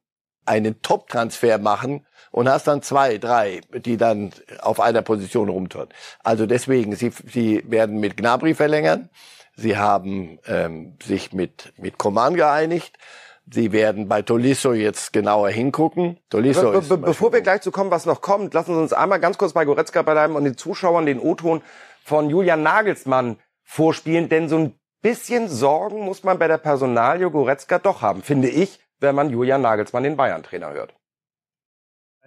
einen 0.44 0.82
Top-Transfer 0.82 1.58
machen, 1.58 2.06
und 2.30 2.48
hast 2.48 2.66
dann 2.66 2.82
zwei, 2.82 3.18
drei, 3.18 3.60
die 3.72 3.96
dann 3.96 4.30
auf 4.60 4.80
einer 4.80 5.02
Position 5.02 5.48
rumtun. 5.48 5.88
Also 6.22 6.46
deswegen, 6.46 6.94
sie, 6.94 7.12
sie 7.26 7.64
werden 7.66 7.98
mit 8.00 8.16
Gnabry 8.16 8.54
verlängern. 8.54 9.08
Sie 9.56 9.76
haben 9.76 10.38
ähm, 10.46 10.96
sich 11.02 11.32
mit, 11.32 11.72
mit 11.76 11.98
Coman 11.98 12.34
geeinigt. 12.34 12.96
Sie 13.50 13.72
werden 13.72 14.08
bei 14.08 14.22
Tolisso 14.22 14.72
jetzt 14.72 15.12
genauer 15.12 15.48
hingucken. 15.50 16.18
Tolisso 16.28 16.72
be 16.72 16.80
be 16.80 16.98
bevor 16.98 17.32
wir 17.32 17.40
gleich 17.40 17.62
zu 17.62 17.70
kommen, 17.70 17.90
was 17.90 18.06
noch 18.06 18.20
kommt, 18.20 18.54
lassen 18.54 18.74
Sie 18.74 18.80
uns 18.80 18.92
einmal 18.92 19.20
ganz 19.20 19.38
kurz 19.38 19.52
bei 19.52 19.64
Goretzka 19.64 20.02
bleiben 20.02 20.36
und 20.36 20.44
den 20.44 20.56
Zuschauern 20.56 21.06
den 21.06 21.18
O-Ton 21.18 21.62
von 22.04 22.30
Julian 22.30 22.62
Nagelsmann 22.62 23.38
vorspielen, 23.62 24.28
denn 24.28 24.48
so 24.48 24.58
ein 24.58 24.74
bisschen 25.02 25.48
Sorgen 25.48 26.00
muss 26.00 26.24
man 26.24 26.38
bei 26.38 26.48
der 26.48 26.58
Personalie 26.58 27.30
Goretzka 27.30 27.78
doch 27.78 28.02
haben, 28.02 28.22
finde 28.22 28.48
ich, 28.48 28.80
wenn 29.00 29.14
man 29.14 29.30
Julian 29.30 29.62
Nagelsmann, 29.62 30.02
den 30.02 30.16
Bayern-Trainer, 30.16 30.72
hört. 30.72 30.94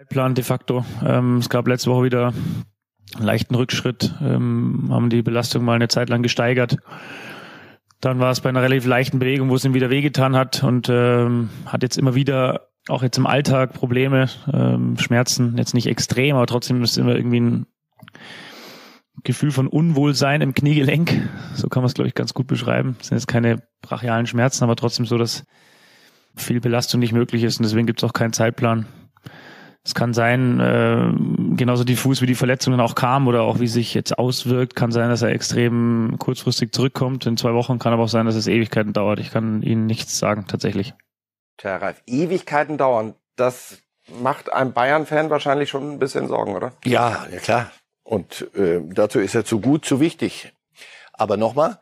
Plan 0.08 0.34
de 0.34 0.42
facto. 0.42 0.84
Ähm, 1.04 1.38
es 1.38 1.48
gab 1.48 1.68
letzte 1.68 1.90
Woche 1.90 2.04
wieder 2.04 2.32
einen 3.16 3.24
leichten 3.24 3.54
Rückschritt, 3.54 4.14
ähm, 4.20 4.88
haben 4.90 5.10
die 5.10 5.22
Belastung 5.22 5.64
mal 5.64 5.74
eine 5.74 5.88
Zeit 5.88 6.08
lang 6.08 6.22
gesteigert. 6.22 6.78
Dann 8.02 8.18
war 8.18 8.32
es 8.32 8.40
bei 8.40 8.48
einer 8.48 8.62
relativ 8.62 8.84
leichten 8.84 9.20
Bewegung, 9.20 9.48
wo 9.48 9.54
es 9.54 9.64
ihm 9.64 9.74
wieder 9.74 9.88
wehgetan 9.88 10.34
hat 10.34 10.64
und 10.64 10.88
ähm, 10.90 11.50
hat 11.66 11.84
jetzt 11.84 11.96
immer 11.96 12.16
wieder 12.16 12.68
auch 12.88 13.04
jetzt 13.04 13.16
im 13.16 13.28
Alltag 13.28 13.74
Probleme, 13.74 14.28
ähm, 14.52 14.98
Schmerzen, 14.98 15.56
jetzt 15.56 15.72
nicht 15.72 15.86
extrem, 15.86 16.34
aber 16.34 16.46
trotzdem 16.48 16.82
ist 16.82 16.98
immer 16.98 17.14
irgendwie 17.14 17.40
ein 17.40 17.66
Gefühl 19.22 19.52
von 19.52 19.68
Unwohlsein 19.68 20.40
im 20.40 20.52
Kniegelenk. 20.52 21.12
So 21.54 21.68
kann 21.68 21.82
man 21.82 21.86
es, 21.86 21.94
glaube 21.94 22.08
ich, 22.08 22.16
ganz 22.16 22.34
gut 22.34 22.48
beschreiben. 22.48 22.96
Das 22.98 23.06
sind 23.06 23.18
jetzt 23.18 23.28
keine 23.28 23.62
brachialen 23.82 24.26
Schmerzen, 24.26 24.64
aber 24.64 24.74
trotzdem 24.74 25.06
so, 25.06 25.16
dass 25.16 25.44
viel 26.34 26.60
Belastung 26.60 26.98
nicht 26.98 27.12
möglich 27.12 27.44
ist 27.44 27.60
und 27.60 27.62
deswegen 27.62 27.86
gibt 27.86 28.02
es 28.02 28.08
auch 28.08 28.14
keinen 28.14 28.32
Zeitplan. 28.32 28.86
Es 29.84 29.94
kann 29.94 30.12
sein, 30.12 30.58
äh, 30.58 31.12
genauso 31.56 31.84
diffus 31.84 32.20
wie 32.22 32.26
die 32.26 32.34
Verletzungen 32.34 32.80
auch 32.80 32.94
kam 32.94 33.26
oder 33.28 33.42
auch 33.42 33.60
wie 33.60 33.66
sich 33.66 33.94
jetzt 33.94 34.18
auswirkt, 34.18 34.76
kann 34.76 34.92
sein, 34.92 35.08
dass 35.08 35.22
er 35.22 35.30
extrem 35.30 36.16
kurzfristig 36.18 36.72
zurückkommt 36.72 37.26
in 37.26 37.36
zwei 37.36 37.54
Wochen, 37.54 37.78
kann 37.78 37.92
aber 37.92 38.04
auch 38.04 38.08
sein, 38.08 38.26
dass 38.26 38.34
es 38.34 38.46
Ewigkeiten 38.46 38.92
dauert. 38.92 39.18
Ich 39.18 39.30
kann 39.30 39.62
Ihnen 39.62 39.86
nichts 39.86 40.18
sagen, 40.18 40.46
tatsächlich. 40.48 40.94
Tja, 41.56 41.76
Ralf, 41.76 42.02
Ewigkeiten 42.06 42.78
dauern, 42.78 43.14
das 43.36 43.78
macht 44.20 44.52
einem 44.52 44.72
Bayern-Fan 44.72 45.30
wahrscheinlich 45.30 45.70
schon 45.70 45.92
ein 45.92 45.98
bisschen 45.98 46.28
Sorgen, 46.28 46.54
oder? 46.54 46.72
Ja, 46.84 47.26
ja 47.30 47.38
klar. 47.38 47.70
Und 48.02 48.48
äh, 48.56 48.80
dazu 48.82 49.20
ist 49.20 49.34
er 49.34 49.44
zu 49.44 49.60
gut, 49.60 49.84
zu 49.84 50.00
wichtig. 50.00 50.52
Aber 51.12 51.36
nochmal, 51.36 51.78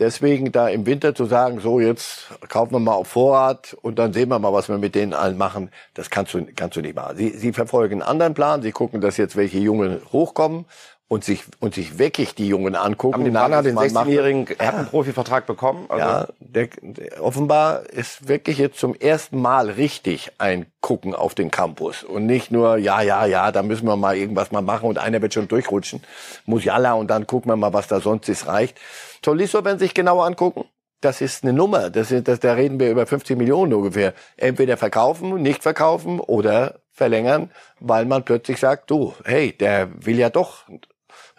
Deswegen 0.00 0.50
da 0.50 0.68
im 0.68 0.86
Winter 0.86 1.14
zu 1.14 1.24
sagen, 1.24 1.60
so 1.60 1.78
jetzt 1.78 2.28
kaufen 2.48 2.72
wir 2.72 2.80
mal 2.80 2.94
auf 2.94 3.08
Vorrat 3.08 3.76
und 3.80 3.98
dann 3.98 4.12
sehen 4.12 4.28
wir 4.28 4.40
mal, 4.40 4.52
was 4.52 4.68
wir 4.68 4.76
mit 4.78 4.96
denen 4.96 5.12
allen 5.12 5.38
machen, 5.38 5.70
das 5.94 6.10
kannst 6.10 6.34
du, 6.34 6.44
kannst 6.56 6.76
du 6.76 6.80
nicht 6.80 6.96
machen. 6.96 7.16
Sie, 7.16 7.30
sie 7.30 7.52
verfolgen 7.52 8.02
einen 8.02 8.10
anderen 8.10 8.34
Plan, 8.34 8.62
sie 8.62 8.72
gucken, 8.72 9.00
dass 9.00 9.16
jetzt 9.18 9.36
welche 9.36 9.58
Jungen 9.58 10.00
hochkommen 10.12 10.66
und 11.06 11.22
sich, 11.22 11.44
und 11.60 11.74
sich 11.74 11.98
wirklich 11.98 12.34
die 12.34 12.48
Jungen 12.48 12.74
angucken. 12.74 13.14
Haben 13.14 13.24
den 13.24 13.34
Banner, 13.34 13.62
den 13.62 13.76
16-jährigen, 13.76 14.46
er 14.58 14.66
hat 14.66 14.74
einen 14.74 14.86
Profivertrag 14.88 15.46
bekommen. 15.46 15.84
Also 15.88 16.04
ja, 16.04 16.28
der, 16.40 16.68
der, 16.80 17.22
offenbar 17.22 17.88
ist 17.90 18.26
wirklich 18.26 18.58
jetzt 18.58 18.78
zum 18.78 18.94
ersten 18.94 19.40
Mal 19.40 19.70
richtig 19.70 20.32
ein 20.38 20.66
Gucken 20.80 21.14
auf 21.14 21.34
den 21.34 21.50
Campus 21.50 22.02
und 22.02 22.26
nicht 22.26 22.50
nur, 22.50 22.78
ja, 22.78 23.00
ja, 23.00 23.26
ja, 23.26 23.52
da 23.52 23.62
müssen 23.62 23.86
wir 23.86 23.96
mal 23.96 24.16
irgendwas 24.16 24.50
mal 24.50 24.62
machen 24.62 24.88
und 24.88 24.98
einer 24.98 25.22
wird 25.22 25.34
schon 25.34 25.46
durchrutschen. 25.46 26.02
Musiala 26.46 26.94
und 26.94 27.08
dann 27.08 27.26
gucken 27.26 27.50
wir 27.50 27.56
mal, 27.56 27.72
was 27.72 27.86
da 27.86 28.00
sonst 28.00 28.28
ist, 28.28 28.46
reicht. 28.46 28.78
Tolisso, 29.24 29.64
wenn 29.64 29.78
Sie 29.78 29.86
sich 29.86 29.94
genauer 29.94 30.26
angucken, 30.26 30.64
das 31.00 31.20
ist 31.20 31.44
eine 31.44 31.52
Nummer. 31.52 31.90
Das 31.90 32.10
ist, 32.10 32.28
das, 32.28 32.40
da 32.40 32.52
reden 32.54 32.80
wir 32.80 32.90
über 32.90 33.06
50 33.06 33.36
Millionen 33.36 33.74
ungefähr. 33.74 34.14
Entweder 34.36 34.76
verkaufen, 34.76 35.42
nicht 35.42 35.62
verkaufen 35.62 36.20
oder 36.20 36.80
verlängern, 36.92 37.50
weil 37.80 38.06
man 38.06 38.24
plötzlich 38.24 38.60
sagt, 38.60 38.90
du, 38.90 39.14
hey, 39.24 39.52
der 39.52 39.88
will 40.04 40.18
ja 40.18 40.30
doch 40.30 40.64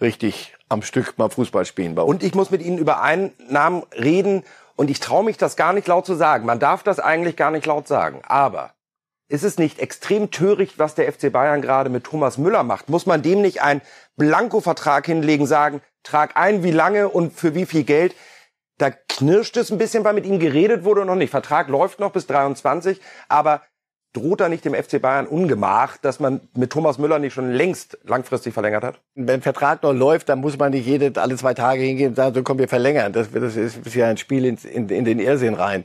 richtig 0.01 0.53
am 0.69 0.81
Stück 0.81 1.17
mal 1.17 1.29
Fußball 1.29 1.65
spielen 1.65 1.95
bei 1.95 2.01
uns. 2.01 2.15
Und 2.15 2.23
ich 2.23 2.35
muss 2.35 2.51
mit 2.51 2.61
Ihnen 2.61 2.77
über 2.77 3.01
einen 3.01 3.33
Namen 3.49 3.83
reden 3.93 4.43
und 4.75 4.89
ich 4.89 4.99
traue 4.99 5.23
mich 5.23 5.37
das 5.37 5.55
gar 5.55 5.73
nicht 5.73 5.87
laut 5.87 6.05
zu 6.05 6.15
sagen. 6.15 6.45
Man 6.45 6.59
darf 6.59 6.83
das 6.83 6.99
eigentlich 6.99 7.35
gar 7.35 7.51
nicht 7.51 7.65
laut 7.65 7.87
sagen. 7.87 8.21
Aber 8.27 8.74
ist 9.27 9.43
es 9.43 9.57
nicht 9.57 9.79
extrem 9.79 10.31
töricht, 10.31 10.77
was 10.77 10.95
der 10.95 11.11
FC 11.11 11.31
Bayern 11.31 11.61
gerade 11.61 11.89
mit 11.89 12.03
Thomas 12.03 12.37
Müller 12.37 12.63
macht? 12.63 12.89
Muss 12.89 13.05
man 13.05 13.21
dem 13.21 13.41
nicht 13.41 13.61
einen 13.61 13.81
Blankovertrag 14.17 15.05
hinlegen, 15.05 15.47
sagen, 15.47 15.81
trag 16.03 16.37
ein, 16.37 16.63
wie 16.63 16.71
lange 16.71 17.09
und 17.09 17.33
für 17.33 17.55
wie 17.55 17.65
viel 17.65 17.83
Geld? 17.83 18.15
Da 18.77 18.91
knirscht 18.91 19.57
es 19.57 19.71
ein 19.71 19.77
bisschen, 19.77 20.03
weil 20.03 20.13
mit 20.13 20.25
ihm 20.25 20.39
geredet 20.39 20.83
wurde 20.83 21.05
noch 21.05 21.15
nicht. 21.15 21.31
Vertrag 21.31 21.69
läuft 21.69 21.99
noch 21.99 22.11
bis 22.11 22.27
23, 22.27 23.01
aber 23.29 23.61
droht 24.15 24.39
da 24.39 24.49
nicht 24.49 24.65
dem 24.65 24.73
FC 24.73 25.01
Bayern 25.01 25.27
Ungemach, 25.27 25.97
dass 25.97 26.19
man 26.19 26.39
mit 26.53 26.71
Thomas 26.71 26.97
Müller 26.97 27.19
nicht 27.19 27.33
schon 27.33 27.51
längst 27.51 27.97
langfristig 28.05 28.53
verlängert 28.53 28.83
hat? 28.83 28.99
Wenn 29.15 29.41
Vertrag 29.41 29.83
noch 29.83 29.93
läuft, 29.93 30.29
dann 30.29 30.39
muss 30.39 30.57
man 30.57 30.71
nicht 30.71 30.85
jede, 30.85 31.21
alle 31.21 31.35
zwei 31.35 31.53
Tage 31.53 31.81
hingehen 31.81 32.09
und 32.09 32.15
sagen, 32.15 32.33
so 32.33 32.41
komm, 32.41 32.57
wir 32.57 32.67
verlängern. 32.67 33.11
Das, 33.11 33.31
das 33.31 33.55
ist 33.55 33.93
ja 33.93 34.07
ein 34.07 34.17
Spiel 34.17 34.45
in, 34.45 34.57
in, 34.57 34.89
in, 34.89 35.05
den 35.05 35.19
Irrsinn 35.19 35.53
rein. 35.53 35.83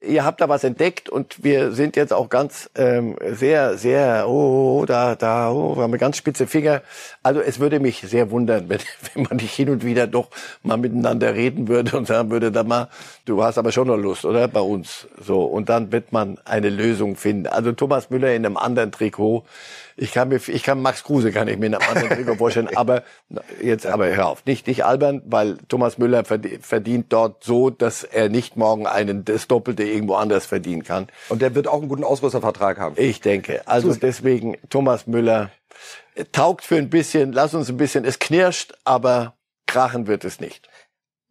Ihr 0.00 0.24
habt 0.24 0.40
da 0.40 0.48
was 0.48 0.64
entdeckt 0.64 1.08
und 1.08 1.42
wir 1.42 1.72
sind 1.72 1.96
jetzt 1.96 2.12
auch 2.12 2.28
ganz 2.28 2.70
ähm, 2.76 3.16
sehr, 3.32 3.76
sehr, 3.76 4.28
oh, 4.28 4.80
oh 4.80 4.86
da, 4.86 5.16
da, 5.16 5.50
oh, 5.50 5.76
wir 5.76 5.82
haben 5.82 5.98
ganz 5.98 6.16
spitze 6.16 6.46
Finger. 6.46 6.82
Also 7.22 7.40
es 7.40 7.58
würde 7.58 7.80
mich 7.80 8.00
sehr 8.00 8.30
wundern, 8.30 8.64
wenn, 8.68 8.80
wenn 9.14 9.24
man 9.24 9.36
nicht 9.38 9.54
hin 9.54 9.68
und 9.68 9.84
wieder 9.84 10.06
doch 10.06 10.28
mal 10.62 10.76
miteinander 10.76 11.34
reden 11.34 11.68
würde 11.68 11.96
und 11.96 12.06
sagen 12.06 12.30
würde, 12.30 12.52
da 12.52 12.62
mal, 12.62 12.88
du 13.24 13.42
hast 13.42 13.58
aber 13.58 13.72
schon 13.72 13.88
noch 13.88 13.96
Lust, 13.96 14.24
oder? 14.24 14.46
Bei 14.46 14.60
uns. 14.60 15.08
So. 15.20 15.42
Und 15.42 15.68
dann 15.68 15.90
wird 15.90 16.12
man 16.12 16.38
eine 16.44 16.70
Lösung 16.70 17.16
finden. 17.16 17.48
Also 17.48 17.71
Thomas 17.76 18.10
Müller 18.10 18.34
in 18.34 18.44
einem 18.44 18.56
anderen 18.56 18.92
Trikot. 18.92 19.44
Ich 19.96 20.12
kann 20.12 20.28
mir, 20.28 20.40
ich 20.46 20.62
kann 20.62 20.80
Max 20.80 21.04
Kruse 21.04 21.32
kann 21.32 21.48
ich 21.48 21.58
mir 21.58 21.66
in 21.66 21.74
einem 21.74 21.88
anderen 21.88 22.08
Trikot 22.16 22.36
vorstellen, 22.36 22.68
aber 22.74 23.02
jetzt, 23.60 23.86
aber 23.86 24.06
hör 24.14 24.28
auf, 24.28 24.44
nicht, 24.46 24.66
nicht 24.66 24.84
albern, 24.84 25.22
weil 25.26 25.58
Thomas 25.68 25.98
Müller 25.98 26.24
verdient 26.24 27.12
dort 27.12 27.44
so, 27.44 27.70
dass 27.70 28.04
er 28.04 28.28
nicht 28.28 28.56
morgen 28.56 28.86
einen, 28.86 29.24
das 29.24 29.48
Doppelte 29.48 29.84
irgendwo 29.84 30.14
anders 30.14 30.46
verdienen 30.46 30.82
kann. 30.82 31.08
Und 31.28 31.42
der 31.42 31.54
wird 31.54 31.68
auch 31.68 31.80
einen 31.80 31.88
guten 31.88 32.04
Ausrüstervertrag 32.04 32.78
haben. 32.78 32.96
Ich 32.98 33.20
denke. 33.20 33.62
Also 33.66 33.94
deswegen, 33.94 34.56
Thomas 34.70 35.06
Müller 35.06 35.50
taugt 36.32 36.64
für 36.64 36.76
ein 36.76 36.90
bisschen, 36.90 37.32
lass 37.32 37.54
uns 37.54 37.68
ein 37.68 37.76
bisschen, 37.76 38.04
es 38.04 38.18
knirscht, 38.18 38.74
aber 38.84 39.34
krachen 39.66 40.06
wird 40.06 40.24
es 40.24 40.40
nicht. 40.40 40.68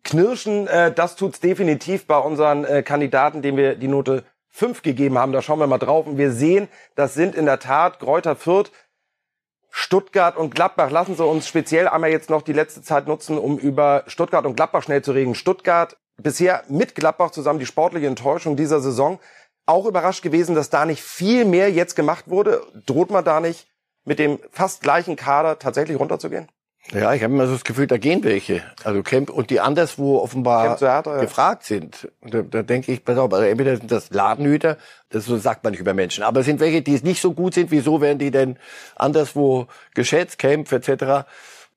Knirschen, 0.04 0.68
äh, 0.68 0.92
das 0.92 1.16
tut's 1.16 1.40
definitiv 1.40 2.08
bei 2.08 2.18
unseren 2.18 2.66
äh, 2.66 2.82
Kandidaten, 2.82 3.42
dem 3.42 3.56
wir 3.56 3.76
die 3.76 3.88
Note 3.88 4.24
5 4.52 4.82
gegeben 4.82 5.18
haben. 5.18 5.32
Da 5.32 5.42
schauen 5.42 5.60
wir 5.60 5.68
mal 5.68 5.78
drauf. 5.78 6.08
Und 6.08 6.18
wir 6.18 6.32
sehen, 6.32 6.68
das 6.96 7.14
sind 7.14 7.36
in 7.36 7.46
der 7.46 7.60
Tat 7.60 8.00
Kräuter 8.00 8.36
Fürth, 8.36 8.72
Stuttgart 9.70 10.38
und 10.38 10.54
Gladbach. 10.54 10.92
Lassen 10.92 11.16
Sie 11.16 11.26
uns 11.26 11.48
speziell 11.48 11.88
einmal 11.88 12.12
jetzt 12.12 12.30
noch 12.30 12.42
die 12.42 12.54
letzte 12.54 12.82
Zeit 12.82 13.08
nutzen, 13.08 13.38
um 13.38 13.58
über 13.58 14.04
Stuttgart 14.08 14.46
und 14.46 14.56
Gladbach 14.56 14.84
schnell 14.84 15.02
zu 15.02 15.14
reden. 15.14 15.34
Stuttgart 15.34 15.98
bisher 16.18 16.64
mit 16.68 16.94
Gladbach 16.96 17.32
zusammen 17.32 17.60
die 17.60 17.66
sportliche 17.66 18.08
Enttäuschung 18.08 18.56
dieser 18.56 18.82
Saison. 18.82 19.20
Auch 19.66 19.86
überrascht 19.86 20.24
gewesen, 20.24 20.56
dass 20.56 20.70
da 20.70 20.86
nicht 20.86 21.02
viel 21.02 21.46
mehr 21.46 21.72
jetzt 21.72 21.96
gemacht 21.96 22.28
wurde. 22.28 22.62
Droht 22.86 23.12
man 23.12 23.24
da 23.24 23.40
nicht 23.40 23.68
mit 24.04 24.20
dem 24.20 24.40
fast 24.52 24.82
gleichen 24.82 25.16
Kader 25.16 25.60
tatsächlich 25.60 26.00
runterzugehen? 26.00 26.50
Ja, 26.90 27.14
ich 27.14 27.24
habe 27.24 27.34
immer 27.34 27.46
so 27.46 27.54
das 27.54 27.64
Gefühl, 27.64 27.88
da 27.88 27.98
gehen 27.98 28.24
welche. 28.24 28.64
Also 28.84 29.02
Camp 29.04 29.30
und 29.30 29.50
die 29.50 29.60
anderswo 29.60 30.20
offenbar 30.20 30.78
Theater, 30.78 31.16
ja. 31.16 31.22
gefragt 31.22 31.64
sind. 31.64 32.12
Und 32.20 32.34
da, 32.34 32.42
da 32.42 32.64
denke 32.64 32.92
ich, 32.92 33.06
pass 33.06 33.18
auf, 33.18 33.32
also 33.32 33.46
entweder 33.46 33.78
sind 33.78 33.92
das 33.92 34.10
Ladenhüter, 34.10 34.78
das 35.10 35.26
so 35.26 35.38
sagt 35.38 35.64
man 35.64 35.72
nicht 35.72 35.80
über 35.80 35.94
Menschen, 35.94 36.24
aber 36.24 36.42
es 36.42 36.48
sind 36.48 36.60
welche, 36.60 36.82
die 36.82 36.96
es 36.96 37.04
nicht 37.04 37.22
so 37.22 37.34
gut 37.34 37.54
sind. 37.54 37.72
Wieso 37.72 38.02
werden 38.02 38.20
die 38.20 38.32
denn 38.32 38.58
anderswo 38.96 39.68
geschätzt, 39.94 40.38
Camp 40.40 40.70
etc. 40.72 41.28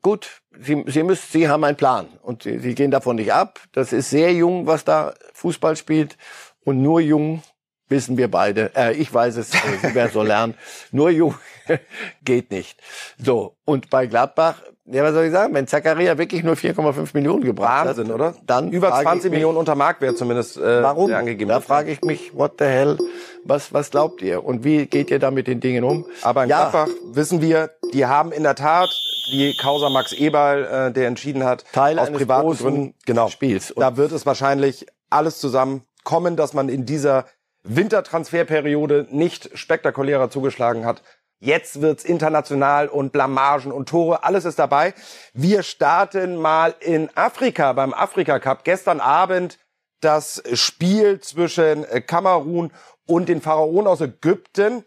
Gut, 0.02 0.42
sie, 0.58 0.82
sie 0.86 1.02
müssen, 1.02 1.26
sie 1.30 1.48
haben 1.48 1.64
einen 1.64 1.76
Plan 1.76 2.08
und 2.22 2.42
sie, 2.42 2.58
sie 2.58 2.74
gehen 2.74 2.90
davon 2.90 3.16
nicht 3.16 3.32
ab. 3.32 3.60
Das 3.72 3.92
ist 3.92 4.10
sehr 4.10 4.32
jung, 4.32 4.66
was 4.66 4.84
da 4.84 5.14
Fußball 5.34 5.76
spielt 5.76 6.16
und 6.64 6.82
nur 6.82 7.00
jung 7.00 7.42
wissen 7.88 8.16
wir 8.16 8.30
beide. 8.30 8.72
Äh, 8.74 8.94
ich 8.94 9.12
weiß 9.12 9.36
es, 9.36 9.54
äh, 9.54 9.58
Sie 9.82 9.94
werden 9.94 10.10
so 10.12 10.22
lernen. 10.22 10.54
Nur 10.90 11.10
jung 11.10 11.34
geht 12.24 12.50
nicht. 12.50 12.80
So 13.18 13.56
und 13.64 13.90
bei 13.90 14.06
Gladbach 14.06 14.62
ja, 14.86 15.02
was 15.02 15.14
soll 15.14 15.24
ich 15.24 15.32
sagen? 15.32 15.54
Wenn 15.54 15.66
Zakaria 15.66 16.18
wirklich 16.18 16.42
nur 16.42 16.56
4,5 16.56 17.10
Millionen 17.14 17.42
gebracht 17.42 17.86
hat, 17.86 17.98
oder? 17.98 18.34
Dann 18.44 18.70
über 18.70 18.92
20 18.92 19.30
Millionen 19.30 19.56
unter 19.56 19.74
Marktwert 19.74 20.18
zumindest 20.18 20.58
äh, 20.58 20.82
warum? 20.82 21.12
angegeben. 21.12 21.48
Da 21.48 21.60
frage 21.60 21.90
ich 21.90 22.02
mich, 22.02 22.36
what 22.36 22.54
the 22.58 22.66
hell? 22.66 22.98
Was 23.44 23.72
was 23.72 23.90
glaubt 23.90 24.20
ihr? 24.20 24.44
Und 24.44 24.62
wie 24.62 24.86
geht 24.86 25.10
ihr 25.10 25.18
da 25.18 25.30
mit 25.30 25.46
den 25.46 25.60
Dingen 25.60 25.84
um? 25.84 26.04
Aber 26.20 26.44
in 26.44 26.50
ja. 26.50 26.68
Gladbach 26.68 26.94
wissen 27.06 27.40
wir, 27.40 27.70
die 27.94 28.04
haben 28.04 28.30
in 28.30 28.42
der 28.42 28.56
Tat 28.56 28.90
die 29.32 29.56
Causa 29.56 29.88
Max 29.88 30.12
Eberl, 30.12 30.64
äh, 30.64 30.92
der 30.92 31.08
entschieden 31.08 31.44
hat, 31.44 31.64
Teil 31.72 31.98
aus 31.98 32.10
privaten 32.10 32.54
Gründen 32.54 32.94
genau. 33.06 33.28
Spiels. 33.28 33.70
Und 33.70 33.80
da 33.80 33.96
wird 33.96 34.12
es 34.12 34.26
wahrscheinlich 34.26 34.86
alles 35.08 35.38
zusammen 35.38 35.82
kommen, 36.02 36.36
dass 36.36 36.52
man 36.52 36.68
in 36.68 36.84
dieser 36.84 37.24
Wintertransferperiode 37.62 39.06
nicht 39.10 39.50
spektakulärer 39.58 40.28
zugeschlagen 40.28 40.84
hat 40.84 41.02
Jetzt 41.44 41.82
wird's 41.82 42.04
international 42.04 42.88
und 42.88 43.12
Blamagen 43.12 43.70
und 43.70 43.90
Tore, 43.90 44.24
alles 44.24 44.46
ist 44.46 44.58
dabei. 44.58 44.94
Wir 45.34 45.62
starten 45.62 46.36
mal 46.36 46.74
in 46.80 47.10
Afrika 47.16 47.74
beim 47.74 47.92
Afrika 47.92 48.38
Cup. 48.38 48.64
Gestern 48.64 48.98
Abend 48.98 49.58
das 50.00 50.42
Spiel 50.54 51.20
zwischen 51.20 51.84
Kamerun 52.06 52.72
und 53.06 53.28
den 53.28 53.42
Pharaonen 53.42 53.86
aus 53.86 54.00
Ägypten. 54.00 54.86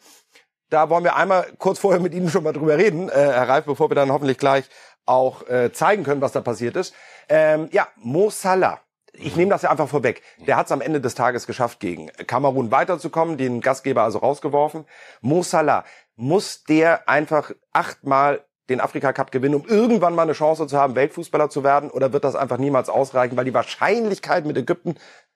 Da 0.71 0.89
wollen 0.89 1.03
wir 1.03 1.15
einmal 1.15 1.45
kurz 1.59 1.77
vorher 1.77 2.01
mit 2.01 2.15
Ihnen 2.15 2.31
schon 2.31 2.43
mal 2.43 2.53
drüber 2.53 2.75
reden, 2.75 3.07
äh, 3.09 3.13
Herr 3.13 3.47
Reif, 3.47 3.65
bevor 3.65 3.91
wir 3.91 3.95
dann 3.95 4.11
hoffentlich 4.11 4.39
gleich 4.39 4.65
auch 5.05 5.47
äh, 5.47 5.71
zeigen 5.71 6.03
können, 6.03 6.21
was 6.21 6.31
da 6.31 6.41
passiert 6.41 6.75
ist. 6.75 6.95
Ähm, 7.29 7.69
ja, 7.71 7.87
Mo 7.97 8.31
Salah. 8.31 8.81
Ich 9.19 9.35
nehme 9.35 9.49
das 9.49 9.63
ja 9.63 9.71
einfach 9.71 9.87
vorweg. 9.87 10.21
Der 10.45 10.57
hat 10.57 10.67
es 10.67 10.71
am 10.71 10.81
Ende 10.81 11.01
des 11.01 11.15
Tages 11.15 11.47
geschafft, 11.47 11.79
gegen 11.79 12.07
Kamerun 12.27 12.69
weiterzukommen, 12.69 13.37
den 13.37 13.61
Gastgeber 13.61 14.03
also 14.03 14.19
rausgeworfen. 14.19 14.85
Mo 15.21 15.41
Salah, 15.41 15.85
muss 16.17 16.63
der 16.63 17.07
einfach 17.07 17.51
achtmal 17.71 18.41
den 18.69 18.81
Afrika 18.81 19.13
Cup 19.13 19.31
gewinnen, 19.31 19.55
um 19.55 19.65
irgendwann 19.65 20.13
mal 20.13 20.23
eine 20.23 20.33
Chance 20.33 20.67
zu 20.67 20.77
haben, 20.77 20.95
Weltfußballer 20.95 21.49
zu 21.49 21.63
werden? 21.63 21.89
Oder 21.89 22.11
wird 22.11 22.25
das 22.25 22.35
einfach 22.35 22.57
niemals 22.57 22.89
ausreichen? 22.89 23.37
Weil 23.37 23.45
die 23.45 23.53
Wahrscheinlichkeit 23.53 24.45
mit 24.45 24.57
Ägypten 24.57 24.95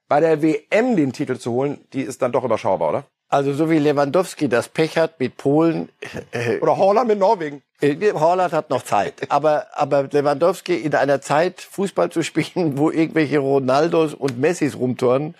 bei 0.10 0.20
der 0.20 0.42
WM 0.42 0.98
den 0.98 1.14
Titel 1.14 1.38
zu 1.38 1.54
holen, 1.54 1.86
die 1.94 2.02
ist 2.02 2.22
dann 2.22 2.34
doch 2.34 2.44
überschaubar, 2.44 2.90
oder? 2.90 3.04
Also 3.30 3.54
so 3.54 3.70
wie 3.70 3.80
Lewandowski 3.80 4.50
das 4.50 4.68
Pech 4.68 4.98
hat 4.98 5.18
mit 5.22 5.38
Polen. 5.38 5.88
Äh, 6.32 6.60
oder 6.60 6.76
Holland 6.76 7.08
mit 7.08 7.18
Norwegen. 7.18 7.62
Äh, 7.80 8.12
Holland 8.12 8.52
hat 8.52 8.70
noch 8.70 8.84
Zeit. 8.84 9.14
Aber, 9.30 9.68
aber 9.72 10.04
Lewandowski 10.04 10.76
in 10.76 10.94
einer 10.96 11.22
Zeit 11.22 11.62
Fußball 11.62 12.10
zu 12.10 12.24
spielen, 12.24 12.78
wo 12.78 12.92
irgendwelche 12.92 13.40
Ronaldos 13.40 14.14
und 14.14 14.38
Messis 14.38 14.76
rumturnen, 14.76 15.36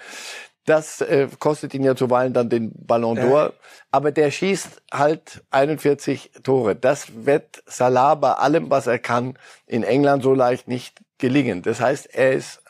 das 0.66 1.02
äh, 1.02 1.28
kostet 1.40 1.74
ihn 1.74 1.84
ja 1.84 1.96
zuweilen 1.96 2.34
dann 2.34 2.50
den 2.50 2.72
Ballon 2.76 3.18
d'Or. 3.18 3.48
Äh. 3.48 3.52
Aber 3.92 4.12
der 4.12 4.30
schießt 4.30 4.84
halt 4.94 5.44
41 5.50 6.32
Tore. 6.44 6.76
Das 6.76 7.26
wird 7.26 7.64
Salah 7.66 8.16
bei 8.16 8.34
allem, 8.34 8.70
was 8.70 8.88
er 8.88 9.00
kann, 9.00 9.38
in 9.66 9.84
England 9.84 10.24
so 10.24 10.34
leicht 10.34 10.68
nicht 10.68 11.02
gelingen. 11.18 11.62
Das 11.64 11.82
heißt, 11.82 12.14
er 12.14 12.34
ist 12.34 12.62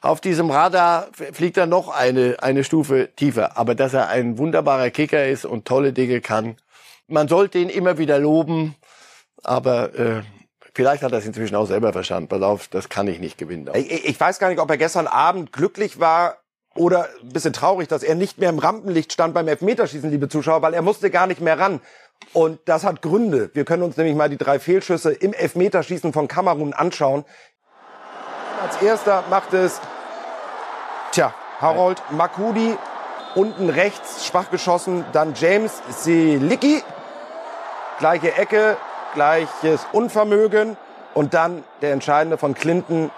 auf 0.00 0.20
diesem 0.20 0.50
Radar 0.50 1.08
fliegt 1.12 1.56
er 1.56 1.66
noch 1.66 1.88
eine, 1.88 2.36
eine 2.40 2.64
Stufe 2.64 3.10
tiefer. 3.14 3.56
Aber 3.56 3.76
dass 3.76 3.94
er 3.94 4.08
ein 4.08 4.36
wunderbarer 4.36 4.90
Kicker 4.90 5.26
ist 5.26 5.44
und 5.44 5.64
tolle 5.64 5.92
Dinge 5.92 6.20
kann, 6.20 6.56
man 7.06 7.28
sollte 7.28 7.58
ihn 7.58 7.68
immer 7.68 7.98
wieder 7.98 8.18
loben. 8.18 8.74
Aber 9.44 9.94
äh, 9.94 10.22
Vielleicht 10.74 11.02
hat 11.02 11.12
er 11.12 11.18
es 11.18 11.26
inzwischen 11.26 11.54
auch 11.54 11.66
selber 11.66 11.92
verstanden. 11.92 12.28
Pass 12.28 12.40
auf, 12.40 12.68
das 12.68 12.88
kann 12.88 13.06
ich 13.06 13.20
nicht 13.20 13.36
gewinnen. 13.36 13.68
Ich, 13.74 14.06
ich 14.06 14.18
weiß 14.18 14.38
gar 14.38 14.48
nicht, 14.48 14.58
ob 14.58 14.70
er 14.70 14.78
gestern 14.78 15.06
Abend 15.06 15.52
glücklich 15.52 16.00
war 16.00 16.38
oder 16.74 17.08
ein 17.22 17.28
bisschen 17.28 17.52
traurig, 17.52 17.88
dass 17.88 18.02
er 18.02 18.14
nicht 18.14 18.38
mehr 18.38 18.48
im 18.48 18.58
Rampenlicht 18.58 19.12
stand 19.12 19.34
beim 19.34 19.48
Elfmeterschießen, 19.48 20.10
liebe 20.10 20.28
Zuschauer, 20.28 20.62
weil 20.62 20.74
er 20.74 20.82
musste 20.82 21.10
gar 21.10 21.26
nicht 21.26 21.40
mehr 21.40 21.58
ran. 21.58 21.80
Und 22.32 22.60
das 22.66 22.84
hat 22.84 23.02
Gründe. 23.02 23.50
Wir 23.52 23.64
können 23.64 23.82
uns 23.82 23.96
nämlich 23.96 24.14
mal 24.14 24.30
die 24.30 24.38
drei 24.38 24.58
Fehlschüsse 24.58 25.12
im 25.12 25.34
Elfmeterschießen 25.34 26.12
von 26.12 26.28
Kamerun 26.28 26.72
anschauen. 26.72 27.24
Als 28.62 28.80
erster 28.80 29.24
macht 29.28 29.52
es, 29.52 29.80
tja, 31.10 31.34
Harold 31.60 32.00
Makudi, 32.10 32.76
unten 33.34 33.68
rechts, 33.68 34.26
schwach 34.26 34.50
geschossen, 34.50 35.04
dann 35.12 35.34
James 35.34 35.82
Selicki, 35.90 36.82
gleiche 37.98 38.34
Ecke, 38.36 38.76
gleiches 39.14 39.86
Unvermögen. 39.92 40.76
Und 41.14 41.34
dann 41.34 41.62
der 41.82 41.92
entscheidende 41.92 42.38
von 42.38 42.54
Clinton. 42.54 43.10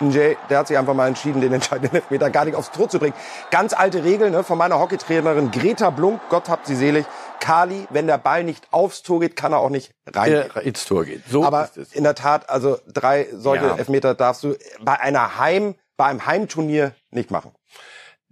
Jay, 0.00 0.36
der 0.50 0.58
hat 0.58 0.68
sich 0.68 0.76
einfach 0.76 0.94
mal 0.94 1.08
entschieden, 1.08 1.40
den 1.40 1.52
entscheidenden 1.52 1.94
Elfmeter 1.96 2.30
gar 2.30 2.44
nicht 2.44 2.54
aufs 2.54 2.70
Tor 2.70 2.88
zu 2.88 2.98
bringen. 2.98 3.14
Ganz 3.50 3.72
alte 3.72 4.04
Regel 4.04 4.30
ne, 4.30 4.44
von 4.44 4.58
meiner 4.58 4.78
Hockeytrainerin 4.78 5.50
Greta 5.50 5.90
Blunk, 5.90 6.20
Gott 6.28 6.48
habt 6.48 6.66
sie 6.66 6.74
selig. 6.76 7.06
Kali, 7.40 7.86
wenn 7.90 8.06
der 8.06 8.18
Ball 8.18 8.44
nicht 8.44 8.66
aufs 8.72 9.02
Tor 9.02 9.20
geht, 9.20 9.36
kann 9.36 9.52
er 9.52 9.58
auch 9.60 9.70
nicht 9.70 9.92
rein. 10.14 10.30
Der 10.32 10.62
ins 10.62 10.84
Tor 10.84 11.04
geht. 11.04 11.22
So 11.28 11.44
Aber 11.44 11.64
ist 11.64 11.76
es. 11.76 11.92
in 11.92 12.04
der 12.04 12.14
Tat, 12.14 12.50
also 12.50 12.78
drei 12.92 13.26
solche 13.32 13.66
Ja. 13.66 13.76
Elfmeter 13.76 14.14
darfst 14.14 14.42
du 14.44 14.54
bei 14.80 14.98
einer 15.00 15.38
Heim, 15.38 15.74
bei 15.96 16.06
einem 16.06 16.26
Heimturnier 16.26 16.92
nicht 17.10 17.30
machen. 17.30 17.52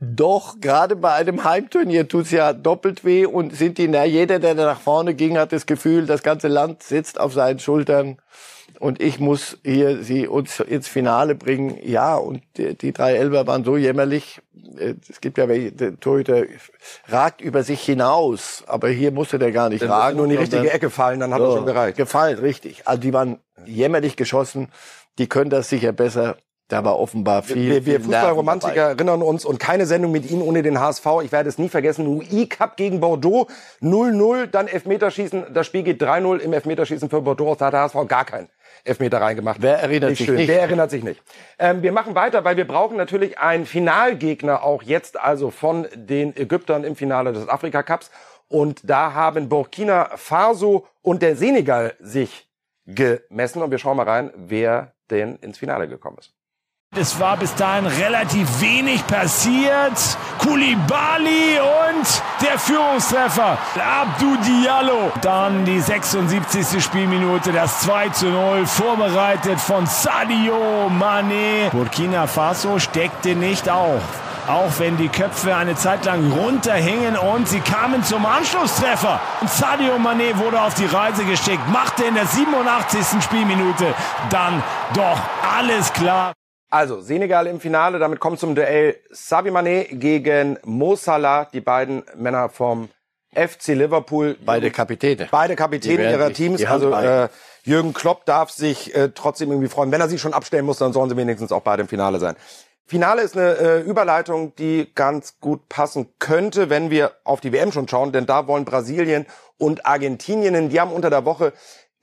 Doch, 0.01 0.61
gerade 0.61 0.97
bei 0.97 1.13
einem 1.13 1.45
Heimturnier 1.45 2.09
tut's 2.09 2.31
ja 2.33 2.53
doppelt 2.53 3.05
weh 3.05 3.27
und 3.27 3.55
sind 3.55 3.79
die, 3.79 3.89
na, 3.89 4.05
jeder, 4.05 4.39
der 4.41 4.55
da 4.55 4.65
nach 4.67 4.81
vorne 4.81 5.15
ging, 5.15 5.39
hat 5.39 5.53
das 5.53 5.67
Gefühl, 5.67 6.07
das 6.07 6.23
ganze 6.23 6.49
Land 6.49 6.83
sitzt 6.83 7.19
auf 7.21 7.33
seinen 7.33 7.61
Schultern 7.61 8.19
und 8.81 9.01
ich 9.01 9.21
muss 9.21 9.57
hier 9.65 10.03
sie 10.03 10.27
uns 10.27 10.59
ins 10.59 10.89
Finale 10.89 11.37
bringen. 11.37 11.79
Ja, 11.83 12.17
und 12.17 12.43
die, 12.57 12.77
die 12.77 12.93
drei 12.93 13.15
Elber 13.15 13.47
waren 13.47 13.65
so 13.65 13.77
jämmerlich. 13.77 14.43
Äh, 14.79 14.95
Es 15.09 15.21
gibt 15.21 15.39
ja 15.39 15.49
welche, 15.49 15.71
der 15.73 15.99
Torhüter 16.01 16.43
ragt 17.07 17.41
über 17.41 17.63
sich 17.63 17.81
hinaus, 17.81 18.65
aber 18.67 18.89
hier 18.89 19.13
musste 19.13 19.39
der 19.39 19.53
gar 19.53 19.69
nicht 19.69 19.83
Dann 19.83 19.89
muss 19.91 19.99
ragen. 19.99 20.17
nur 20.17 20.27
in 20.27 20.31
die 20.33 20.37
richtige 20.37 20.71
Ecke 20.73 20.91
fallen, 20.91 21.21
dann 21.21 21.33
hat 21.33 21.39
so, 21.41 21.47
das 21.47 21.55
schon 21.55 21.67
gereicht. 21.67 21.97
Gefallen, 21.97 22.39
richtig. 22.41 22.87
Also 22.87 23.01
die 23.01 23.13
waren 23.13 23.39
jämmerlich 23.65 24.17
geschossen. 24.17 24.69
Die 25.19 25.29
können 25.29 25.51
das 25.51 25.69
sicher 25.69 25.93
besser. 25.93 26.37
Da 26.69 26.83
war 26.83 26.99
offenbar 26.99 27.43
viel. 27.43 27.69
Wir, 27.69 27.85
wir 27.85 28.01
Fußballromantiker 28.01 28.91
erinnern 28.91 29.21
uns 29.21 29.45
und 29.45 29.61
keine 29.61 29.85
Sendung 29.85 30.13
mit 30.13 30.31
Ihnen 30.31 30.41
ohne 30.41 30.63
den 30.63 30.81
HSV. 30.81 31.07
Ich 31.23 31.31
werde 31.31 31.49
es 31.49 31.59
nie 31.59 31.69
vergessen. 31.69 32.07
UI 32.07 32.47
Cup 32.47 32.79
gegen 32.79 33.01
Bordeaux 33.01 33.49
0-0, 33.83 34.47
dann 34.47 34.67
Elfmeterschießen. 34.67 35.53
Das 35.53 35.67
Spiel 35.67 35.83
geht 35.83 36.03
3-0 36.03 36.39
im 36.39 36.55
Elfmeterschießen 36.55 37.11
für 37.11 37.21
Bordeaux. 37.21 37.55
Da 37.55 37.67
hat 37.67 37.75
der 37.75 37.81
HSV 37.81 38.09
gar 38.09 38.25
keinen 38.25 38.49
Elfmeter 38.83 39.21
reingemacht. 39.21 39.61
Wer 39.61 39.79
erinnert 39.79 40.11
Nicht 40.11 40.19
sich 40.19 40.27
schön. 40.27 40.37
nicht? 40.37 40.49
Wer 40.49 40.63
erinnert 40.63 40.91
sich 40.91 41.05
nicht? 41.05 41.23
Ähm, 41.59 41.83
wir 41.83 41.93
machen 41.93 42.15
weiter, 42.15 42.45
weil 42.45 42.57
wir 42.57 42.67
brauchen 42.67 42.97
natürlich 42.97 43.39
einen 43.39 43.67
Finalgegner 43.67 44.63
auch 44.63 44.83
jetzt, 44.83 45.21
also 45.21 45.51
von 45.51 45.87
den 45.95 46.35
Ägyptern 46.35 46.85
im 46.85 46.97
Finale 46.97 47.35
des 47.35 47.47
Afrika 47.47 47.83
Cups. 47.83 48.11
Und 48.49 48.89
da 48.89 49.13
haben 49.13 49.51
Burkina 49.51 50.11
Faso 50.17 50.87
und 51.03 51.21
der 51.21 51.37
Senegal 51.37 51.95
sich 52.01 52.49
gemessen. 52.87 53.63
Und 53.63 53.71
wir 53.71 53.79
schauen 53.79 53.99
mal 53.99 54.09
rein, 54.09 54.31
wer 54.35 54.95
denn 55.11 55.37
ins 55.37 55.59
Finale 55.59 55.89
gekommen 55.89 56.17
ist. 56.19 56.33
Es 56.97 57.19
war 57.19 57.37
bis 57.37 57.53
dahin 57.57 57.87
relativ 57.87 58.61
wenig 58.61 59.05
passiert. 59.09 59.99
Koulibaly 60.39 61.59
und 61.59 62.23
der 62.41 62.57
Führungstreffer. 62.57 63.59
Abdou 63.75 64.37
Diallo. 64.37 65.11
Dann 65.21 65.65
die 65.65 65.81
76. 65.81 66.85
Spielminute, 66.85 67.51
das 67.51 67.81
2 67.81 68.11
zu 68.11 68.27
0, 68.27 68.67
vorbereitet 68.67 69.61
von 69.61 69.87
Sadio 69.87 70.89
Mané. 70.89 71.71
Burkina 71.73 72.29
Faso 72.29 72.79
steckte 72.79 73.35
nicht 73.35 73.69
auf. 73.69 74.03
Auch 74.47 74.79
wenn 74.79 74.97
die 74.97 75.09
Köpfe 75.09 75.57
eine 75.57 75.75
Zeit 75.75 76.05
lang 76.05 76.31
runterhingen 76.31 77.17
und 77.17 77.49
sie 77.49 77.61
kamen 77.61 78.05
zum 78.05 78.25
Anschlusstreffer. 78.25 79.19
Und 79.41 79.51
Sadio 79.51 79.97
Mané 79.97 80.39
wurde 80.39 80.61
auf 80.61 80.75
die 80.75 80.87
Reise 80.87 81.25
geschickt, 81.25 81.69
machte 81.73 82.05
in 82.05 82.15
der 82.15 82.27
87. 82.27 83.21
Spielminute 83.21 83.95
dann 84.31 84.63
doch 84.95 85.19
alles 85.59 85.93
klar. 85.93 86.35
Also, 86.75 87.01
Senegal 87.01 87.47
im 87.47 87.61
Finale, 87.61 88.01
damit 88.01 88.19
kommt 88.19 88.41
zum 88.41 88.57
Duell 88.57 88.97
Savi 89.13 89.51
Mané 89.51 89.95
gegen 89.95 90.59
Mo 90.65 90.97
Salah, 90.97 91.45
die 91.45 91.61
beiden 91.61 92.03
Männer 92.17 92.49
vom 92.49 92.89
FC 93.33 93.69
Liverpool. 93.69 94.37
Beide 94.45 94.73
Kapitäne. 94.73 95.29
Beide 95.31 95.55
Kapitäne 95.55 96.11
ihrer 96.11 96.33
Teams. 96.33 96.65
Also 96.65 96.91
äh. 96.91 97.29
Jürgen 97.63 97.93
Klopp 97.93 98.25
darf 98.25 98.51
sich 98.51 98.93
äh, 98.93 99.11
trotzdem 99.15 99.53
irgendwie 99.53 99.69
freuen. 99.69 99.93
Wenn 99.93 100.01
er 100.01 100.09
sich 100.09 100.21
schon 100.21 100.35
abstellen 100.35 100.67
muss, 100.67 100.79
dann 100.79 100.93
sollen 100.93 101.09
sie 101.09 101.17
wenigstens 101.17 101.53
auch 101.53 101.63
beide 101.63 101.83
im 101.83 101.89
Finale 101.89 102.19
sein. 102.19 102.35
Finale 102.87 103.23
ist 103.23 103.37
eine 103.39 103.57
äh, 103.57 103.81
Überleitung, 103.83 104.57
die 104.57 104.91
ganz 104.97 105.39
gut 105.39 105.69
passen 105.69 106.09
könnte, 106.19 106.71
wenn 106.71 106.91
wir 106.91 107.13
auf 107.23 107.41
die 107.41 107.53
WM 107.53 107.71
schon 107.71 107.87
schauen, 107.87 108.11
denn 108.11 108.27
da 108.27 108.49
wollen 108.49 108.65
Brasilien 108.65 109.27
und 109.59 109.87
Argentinien, 109.87 110.71
die 110.71 110.81
haben 110.81 110.91
unter 110.91 111.09
der 111.09 111.25
Woche 111.25 111.53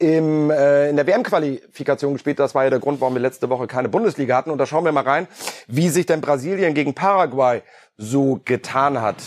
im, 0.02 0.50
äh, 0.50 0.90
in 0.90 0.96
der 0.96 1.06
WM-Qualifikation 1.06 2.14
gespielt. 2.14 2.40
Das 2.40 2.56
war 2.56 2.64
ja 2.64 2.72
der 2.72 2.80
Grund, 2.80 3.00
warum 3.00 3.14
wir 3.14 3.22
letzte 3.22 3.50
Woche 3.50 3.68
keine 3.68 3.88
Bundesliga 3.88 4.36
hatten. 4.36 4.50
Und 4.50 4.58
da 4.58 4.66
schauen 4.66 4.84
wir 4.84 4.92
mal 4.92 5.04
rein, 5.04 5.28
wie 5.68 5.90
sich 5.90 6.08
denn 6.08 6.22
Brasilien 6.22 6.74
gegen 6.74 6.96
Paraguay 6.96 7.62
so 7.98 8.42
getan 8.44 9.00
hat 9.00 9.18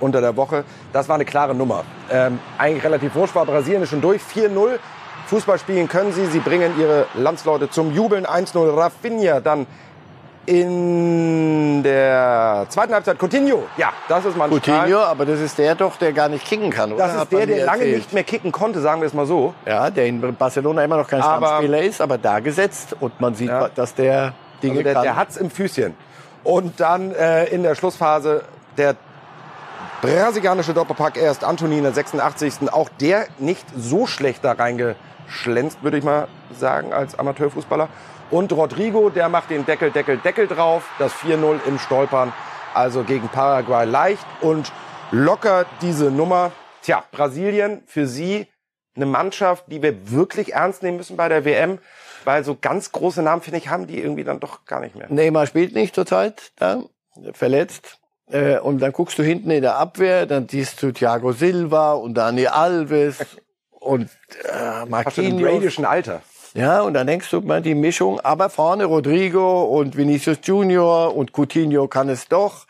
unter 0.00 0.20
der 0.20 0.36
Woche. 0.36 0.64
Das 0.92 1.08
war 1.08 1.14
eine 1.14 1.24
klare 1.24 1.54
Nummer. 1.54 1.84
Ähm, 2.10 2.40
eigentlich 2.58 2.82
relativ 2.82 3.14
wurscht 3.14 3.36
war 3.36 3.46
Brasilien 3.46 3.82
ist 3.82 3.90
schon 3.90 4.00
durch. 4.00 4.20
4-0. 4.22 4.78
Fußball 5.28 5.58
spielen 5.60 5.88
können 5.88 6.12
sie. 6.12 6.26
Sie 6.26 6.40
bringen 6.40 6.72
ihre 6.80 7.06
Landsleute 7.14 7.70
zum 7.70 7.94
Jubeln. 7.94 8.26
1-0 8.26 8.76
Rafinha. 8.76 9.38
Dann 9.38 9.68
in 10.46 11.82
der 11.82 12.66
zweiten 12.68 12.92
Halbzeit 12.94 13.18
Coutinho. 13.18 13.64
Ja, 13.76 13.92
das 14.08 14.24
ist 14.24 14.36
mal 14.36 14.44
ein 14.44 14.50
Coutinho, 14.50 14.78
Strahl. 14.86 14.94
aber 15.04 15.26
das 15.26 15.40
ist 15.40 15.58
der 15.58 15.74
doch, 15.74 15.96
der 15.96 16.12
gar 16.12 16.28
nicht 16.28 16.44
kicken 16.44 16.70
kann, 16.70 16.92
oder? 16.92 17.06
Das 17.06 17.16
Hat 17.16 17.22
ist 17.24 17.32
der, 17.32 17.38
man 17.40 17.48
mir 17.48 17.54
der 17.56 17.66
lange 17.66 17.84
nicht 17.84 18.12
mehr 18.12 18.24
kicken 18.24 18.52
konnte, 18.52 18.80
sagen 18.80 19.00
wir 19.00 19.06
es 19.06 19.14
mal 19.14 19.26
so. 19.26 19.54
Ja, 19.66 19.90
der 19.90 20.06
in 20.06 20.20
Barcelona 20.36 20.84
immer 20.84 20.96
noch 20.96 21.08
kein 21.08 21.22
Aber- 21.22 21.46
Stammspieler 21.46 21.82
ist, 21.82 22.00
aber 22.00 22.18
da 22.18 22.40
gesetzt. 22.40 22.96
Und 23.00 23.20
man 23.20 23.34
sieht, 23.34 23.48
Ja. 23.48 23.68
dass 23.74 23.94
der 23.94 24.34
Dinge 24.62 24.74
Also 24.78 24.82
der, 24.84 24.94
kann. 24.94 25.02
der 25.04 25.16
hat's 25.16 25.36
im 25.36 25.50
Füßchen. 25.50 25.94
Und 26.44 26.80
dann 26.80 27.12
äh, 27.14 27.44
in 27.46 27.62
der 27.62 27.74
Schlussphase 27.74 28.42
der 28.76 28.96
brasilianische 30.00 30.74
Doppelpack 30.74 31.16
erst 31.16 31.44
Antoni 31.44 31.78
in 31.78 31.84
der 31.84 31.92
86. 31.92 32.72
Auch 32.72 32.88
der 33.00 33.26
nicht 33.38 33.64
so 33.76 34.06
schlecht 34.06 34.44
da 34.44 34.52
reingeschlänzt, 34.52 35.82
würde 35.82 35.98
ich 35.98 36.04
mal 36.04 36.26
sagen, 36.58 36.92
als 36.92 37.16
Amateurfußballer. 37.18 37.88
Und 38.32 38.50
Rodrigo, 38.50 39.10
der 39.10 39.28
macht 39.28 39.50
den 39.50 39.66
Deckel, 39.66 39.90
Deckel, 39.90 40.16
Deckel 40.16 40.48
drauf. 40.48 40.88
Das 40.98 41.12
4-0 41.12 41.60
im 41.66 41.78
Stolpern. 41.78 42.32
Also 42.72 43.04
gegen 43.04 43.28
Paraguay 43.28 43.84
leicht 43.84 44.24
und 44.40 44.72
locker 45.10 45.66
diese 45.82 46.10
Nummer. 46.10 46.50
Tja, 46.80 47.04
Brasilien 47.12 47.82
für 47.86 48.06
sie 48.06 48.46
eine 48.96 49.04
Mannschaft, 49.04 49.64
die 49.66 49.82
wir 49.82 50.10
wirklich 50.10 50.54
ernst 50.54 50.82
nehmen 50.82 50.96
müssen 50.96 51.18
bei 51.18 51.28
der 51.28 51.44
WM. 51.44 51.78
Weil 52.24 52.42
so 52.42 52.56
ganz 52.58 52.90
große 52.90 53.20
Namen, 53.20 53.42
finde 53.42 53.58
ich, 53.58 53.68
haben 53.68 53.86
die 53.86 54.00
irgendwie 54.00 54.24
dann 54.24 54.40
doch 54.40 54.64
gar 54.64 54.80
nicht 54.80 54.96
mehr. 54.96 55.08
Neymar 55.10 55.46
spielt 55.46 55.74
nicht 55.74 55.94
zurzeit, 55.94 56.52
da, 56.56 56.84
verletzt. 57.34 57.98
Äh, 58.30 58.60
und 58.60 58.78
dann 58.78 58.92
guckst 58.92 59.18
du 59.18 59.22
hinten 59.22 59.50
in 59.50 59.60
der 59.60 59.76
Abwehr, 59.76 60.24
dann 60.24 60.48
siehst 60.48 60.82
du 60.82 60.92
Thiago 60.92 61.32
Silva 61.32 61.92
und 61.92 62.14
Dani 62.14 62.46
Alves 62.46 63.18
und 63.72 64.08
äh, 64.44 64.48
Fast 64.48 64.56
schon 64.56 64.80
im 64.80 64.90
Marquinhos. 64.90 65.42
Bradischen 65.42 65.84
Alter. 65.84 66.22
Ja, 66.54 66.82
und 66.82 66.92
dann 66.94 67.06
denkst 67.06 67.30
du 67.30 67.40
mal 67.40 67.62
die 67.62 67.74
Mischung, 67.74 68.20
aber 68.20 68.50
vorne 68.50 68.84
Rodrigo 68.84 69.62
und 69.64 69.96
Vinicius 69.96 70.38
Junior 70.42 71.16
und 71.16 71.32
Coutinho 71.32 71.88
kann 71.88 72.10
es 72.10 72.28
doch. 72.28 72.66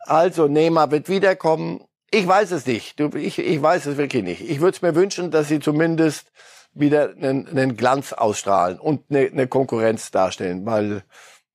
Also 0.00 0.48
Neymar 0.48 0.90
wird 0.90 1.10
wiederkommen. 1.10 1.84
Ich 2.10 2.26
weiß 2.26 2.52
es 2.52 2.66
nicht. 2.66 2.98
Du, 2.98 3.10
ich, 3.14 3.38
ich 3.38 3.60
weiß 3.60 3.84
es 3.84 3.96
wirklich 3.98 4.22
nicht. 4.22 4.40
Ich 4.40 4.60
würde 4.60 4.76
es 4.76 4.82
mir 4.82 4.94
wünschen, 4.94 5.30
dass 5.30 5.48
sie 5.48 5.60
zumindest 5.60 6.32
wieder 6.72 7.10
einen, 7.10 7.46
einen 7.48 7.76
Glanz 7.76 8.14
ausstrahlen 8.14 8.78
und 8.78 9.02
eine, 9.10 9.26
eine 9.26 9.46
Konkurrenz 9.46 10.10
darstellen, 10.10 10.64
weil 10.64 11.02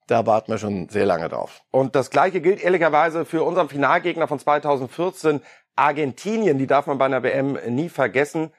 da 0.06 0.28
warten 0.28 0.52
wir 0.52 0.60
schon 0.60 0.90
sehr 0.90 1.08
lange 1.08 1.28
drauf. 1.28 1.62
Und 1.72 1.96
das 1.96 2.12
Gleiche 2.12 2.40
gilt 2.42 2.64
ehrlicherweise 2.64 3.26
für 3.26 3.44
unseren 3.44 3.70
Finalgegner 3.70 4.28
von 4.28 4.38
2014, 4.38 5.42
Argentinien. 5.76 6.60
Die 6.60 6.68
darf 6.68 6.86
man 6.86 7.00
bei 7.00 7.06
einer 7.06 7.24
WM 7.24 7.58
nie 7.70 7.90
vergessen. 7.90 8.52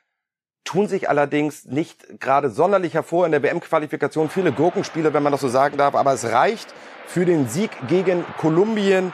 Tun 0.65 0.89
sich 0.89 1.09
allerdings 1.09 1.67
nicht 1.67 2.21
gerade 2.21 2.49
sonderlich 2.49 2.95
hervor 2.95 3.27
in 3.27 3.33
der 3.33 3.43
WM-Qualifikation. 3.43 4.31
Viele 4.31 4.51
Gurkenspiele, 4.51 5.13
wenn 5.13 5.23
man 5.23 5.33
das 5.33 5.43
so 5.43 5.49
sagen 5.49 5.77
darf. 5.77 5.95
Aber 5.95 6.13
es 6.15 6.25
reicht 6.25 6.75
für 7.07 7.27
den 7.27 7.49
Sieg 7.49 7.71
gegen 7.87 8.25
Kolumbien. 8.39 9.13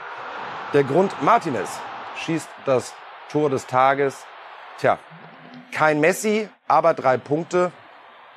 Der 0.73 0.85
Grund 0.85 1.13
Martinez 1.23 1.69
schießt 2.17 2.49
das 2.67 2.95
Tor 3.29 3.51
des 3.51 3.67
Tages. 3.67 4.25
Tja, 4.79 4.99
kein 5.73 6.01
Messi, 6.01 6.49
aber 6.69 6.95
drei 6.95 7.17
Punkte. 7.17 7.73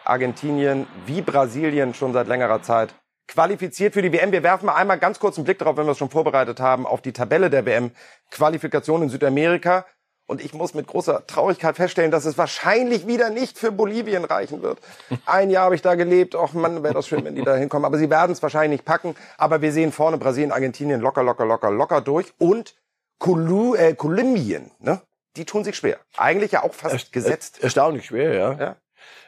Argentinien 0.05 0.87
wie 1.05 1.21
Brasilien 1.21 1.93
schon 1.93 2.13
seit 2.13 2.27
längerer 2.27 2.61
Zeit 2.61 2.93
qualifiziert 3.27 3.93
für 3.93 4.01
die 4.01 4.11
WM. 4.11 4.31
Wir 4.31 4.43
werfen 4.43 4.67
mal 4.67 4.75
einmal 4.75 4.99
ganz 4.99 5.19
kurz 5.19 5.37
einen 5.37 5.45
Blick 5.45 5.57
darauf, 5.59 5.77
wenn 5.77 5.85
wir 5.85 5.91
es 5.91 5.97
schon 5.97 6.09
vorbereitet 6.09 6.59
haben, 6.59 6.85
auf 6.85 7.01
die 7.01 7.13
Tabelle 7.13 7.49
der 7.49 7.65
WM-Qualifikation 7.65 9.03
in 9.03 9.09
Südamerika. 9.09 9.85
Und 10.25 10.43
ich 10.43 10.53
muss 10.53 10.73
mit 10.73 10.87
großer 10.87 11.27
Traurigkeit 11.27 11.75
feststellen, 11.75 12.09
dass 12.11 12.23
es 12.25 12.37
wahrscheinlich 12.37 13.07
wieder 13.07 13.29
nicht 13.29 13.57
für 13.57 13.71
Bolivien 13.71 14.23
reichen 14.23 14.61
wird. 14.61 14.79
Ein 15.25 15.49
Jahr 15.49 15.65
habe 15.65 15.75
ich 15.75 15.81
da 15.81 15.95
gelebt. 15.95 16.33
Och 16.35 16.53
Mann, 16.53 16.81
wäre 16.83 16.93
das 16.93 17.07
schön, 17.07 17.25
wenn 17.25 17.35
die 17.35 17.43
da 17.43 17.55
hinkommen. 17.55 17.85
Aber 17.85 17.97
sie 17.97 18.09
werden 18.09 18.31
es 18.31 18.41
wahrscheinlich 18.41 18.79
nicht 18.79 18.85
packen. 18.85 19.15
Aber 19.37 19.61
wir 19.61 19.71
sehen 19.73 19.91
vorne 19.91 20.17
Brasilien, 20.17 20.51
Argentinien 20.53 21.01
locker, 21.01 21.23
locker, 21.23 21.45
locker, 21.45 21.71
locker 21.71 22.01
durch. 22.01 22.33
Und 22.37 22.75
Kolu 23.19 23.75
äh, 23.75 23.93
Kolumbien, 23.95 24.71
ne? 24.79 25.01
Die 25.35 25.45
tun 25.45 25.63
sich 25.63 25.75
schwer. 25.75 25.97
Eigentlich 26.15 26.51
ja 26.51 26.63
auch 26.63 26.73
fast 26.73 27.11
gesetzt. 27.11 27.57
Er- 27.59 27.63
Erstaunlich 27.65 28.05
schwer, 28.05 28.33
ja. 28.33 28.51
Ja. 28.53 28.75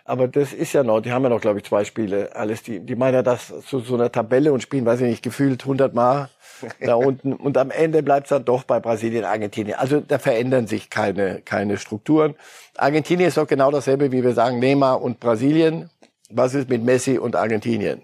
Aber 0.07 0.27
das 0.27 0.53
ist 0.53 0.73
ja 0.73 0.83
noch, 0.83 1.01
die 1.01 1.11
haben 1.11 1.23
ja 1.23 1.29
noch, 1.29 1.41
glaube 1.41 1.59
ich, 1.59 1.65
zwei 1.65 1.83
Spiele. 1.83 2.29
Alles, 2.35 2.61
die, 2.61 2.79
die 2.79 2.95
meinen 2.95 3.15
ja 3.15 3.23
das 3.23 3.51
zu 3.67 3.79
so 3.79 3.95
einer 3.95 4.11
Tabelle 4.11 4.53
und 4.53 4.61
spielen, 4.61 4.85
weiß 4.85 5.01
ich 5.01 5.07
nicht, 5.07 5.23
gefühlt 5.23 5.63
100 5.63 5.95
Mal 5.95 6.29
da 6.79 6.93
unten. 6.93 7.33
Und 7.33 7.57
am 7.57 7.71
Ende 7.71 8.03
bleibt 8.03 8.27
es 8.27 8.29
dann 8.29 8.45
doch 8.45 8.63
bei 8.63 8.79
Brasilien, 8.79 9.25
Argentinien. 9.25 9.77
Also 9.79 10.01
da 10.01 10.19
verändern 10.19 10.67
sich 10.67 10.91
keine, 10.91 11.41
keine 11.43 11.77
Strukturen. 11.77 12.35
Argentinien 12.77 13.27
ist 13.29 13.37
doch 13.37 13.47
genau 13.47 13.71
dasselbe, 13.71 14.11
wie 14.11 14.23
wir 14.23 14.33
sagen, 14.33 14.59
Neymar 14.59 15.01
und 15.01 15.19
Brasilien. 15.19 15.89
was 16.29 16.53
ist 16.53 16.69
mit 16.69 16.83
Messi 16.83 17.17
und 17.17 17.35
Argentinien? 17.35 18.01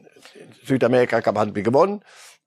Südamerika 0.63 1.21
Cup 1.21 1.55
wir 1.55 1.63
gewonnen, 1.63 2.01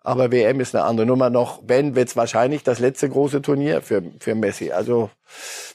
aber 0.05 0.31
WM 0.31 0.61
ist 0.61 0.75
eine 0.75 0.85
andere 0.85 1.07
Nummer 1.07 1.31
noch. 1.31 1.63
Wenn, 1.67 1.97
wird 1.97 2.09
es 2.09 2.17
wahrscheinlich 2.17 2.63
das 2.63 2.79
letzte 2.79 3.09
große 3.09 3.41
Turnier 3.41 3.81
für, 3.81 4.03
für 4.21 4.35
Messi. 4.35 4.71
Also 4.71 5.11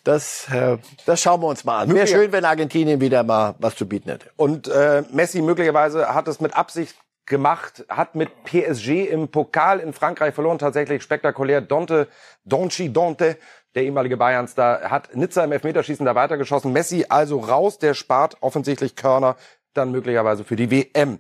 das, 0.04 0.48
äh, 0.54 0.78
das 1.06 1.22
schauen 1.22 1.42
wir 1.42 1.48
uns 1.48 1.66
mal 1.66 1.80
an. 1.80 1.94
Wäre 1.94 2.08
schön, 2.08 2.32
wenn 2.32 2.46
Argentinien 2.46 3.02
wieder 3.02 3.24
mal 3.24 3.56
was 3.58 3.76
zu 3.76 3.88
bieten 3.88 4.10
hätte. 4.10 4.30
Und 4.38 4.68
äh, 4.68 5.04
Messi 5.12 5.42
möglicherweise 5.42 6.14
hat 6.14 6.28
es 6.28 6.40
mit 6.40 6.56
Absicht 6.56 6.96
gemacht, 7.26 7.86
hat 7.90 8.14
mit 8.14 8.30
PSG 8.44 9.06
im 9.10 9.30
Pokal 9.30 9.80
in 9.80 9.94
Frankreich 9.94 10.36
verloren, 10.36 10.60
tatsächlich 10.60 11.02
spektakulär. 11.02 11.62
Dante, 11.62 12.08
Donchi 12.46 12.94
Dante, 12.94 13.38
der 13.74 13.84
ehemalige 13.84 14.18
Bayern-Star, 14.18 14.92
hat 14.92 15.16
Nizza 15.16 15.44
im 15.44 15.52
Elfmeterschießen 15.52 16.06
da 16.06 16.14
weitergeschossen. 16.14 16.72
Messi 16.72 17.06
also 17.10 17.40
raus, 17.40 17.80
der 17.80 17.96
spart 17.96 18.38
offensichtlich 18.42 18.96
Körner 18.96 19.38
dann 19.74 19.92
möglicherweise 19.92 20.44
für 20.44 20.56
die 20.56 20.70
WM. 20.70 21.20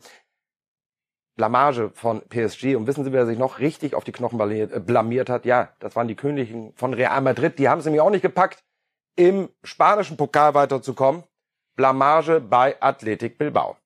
Blamage 1.39 1.91
von 1.95 2.21
PSG. 2.27 2.75
Und 2.75 2.85
wissen 2.85 3.05
Sie, 3.05 3.13
wer 3.13 3.25
sich 3.25 3.39
noch 3.39 3.59
richtig 3.59 3.95
auf 3.95 4.03
die 4.03 4.11
Knochen 4.11 4.37
äh, 4.51 4.67
blamiert 4.79 5.29
hat? 5.29 5.45
Ja, 5.45 5.69
das 5.79 5.95
waren 5.95 6.09
die 6.09 6.15
Königen 6.15 6.73
von 6.75 6.93
Real 6.93 7.21
Madrid. 7.21 7.57
Die 7.57 7.69
haben 7.69 7.79
es 7.79 7.85
nämlich 7.85 8.01
auch 8.01 8.09
nicht 8.09 8.23
gepackt, 8.23 8.61
im 9.15 9.47
spanischen 9.63 10.17
Pokal 10.17 10.53
weiterzukommen. 10.53 11.23
Blamage 11.77 12.41
bei 12.41 12.75
Athletic 12.81 13.37
Bilbao. 13.37 13.77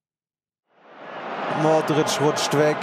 Modric 1.62 2.20
rutscht 2.22 2.58
weg. 2.58 2.78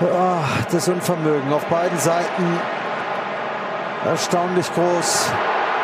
Oh, 0.00 0.44
das 0.70 0.86
Unvermögen 0.86 1.52
auf 1.52 1.64
beiden 1.64 1.98
Seiten 1.98 2.60
erstaunlich 4.04 4.72
groß. 4.72 5.32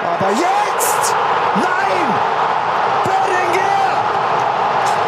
Aber 0.04 0.30
jetzt! 0.30 1.14
Nein! 1.56 2.06
Bellinger! 3.04 3.78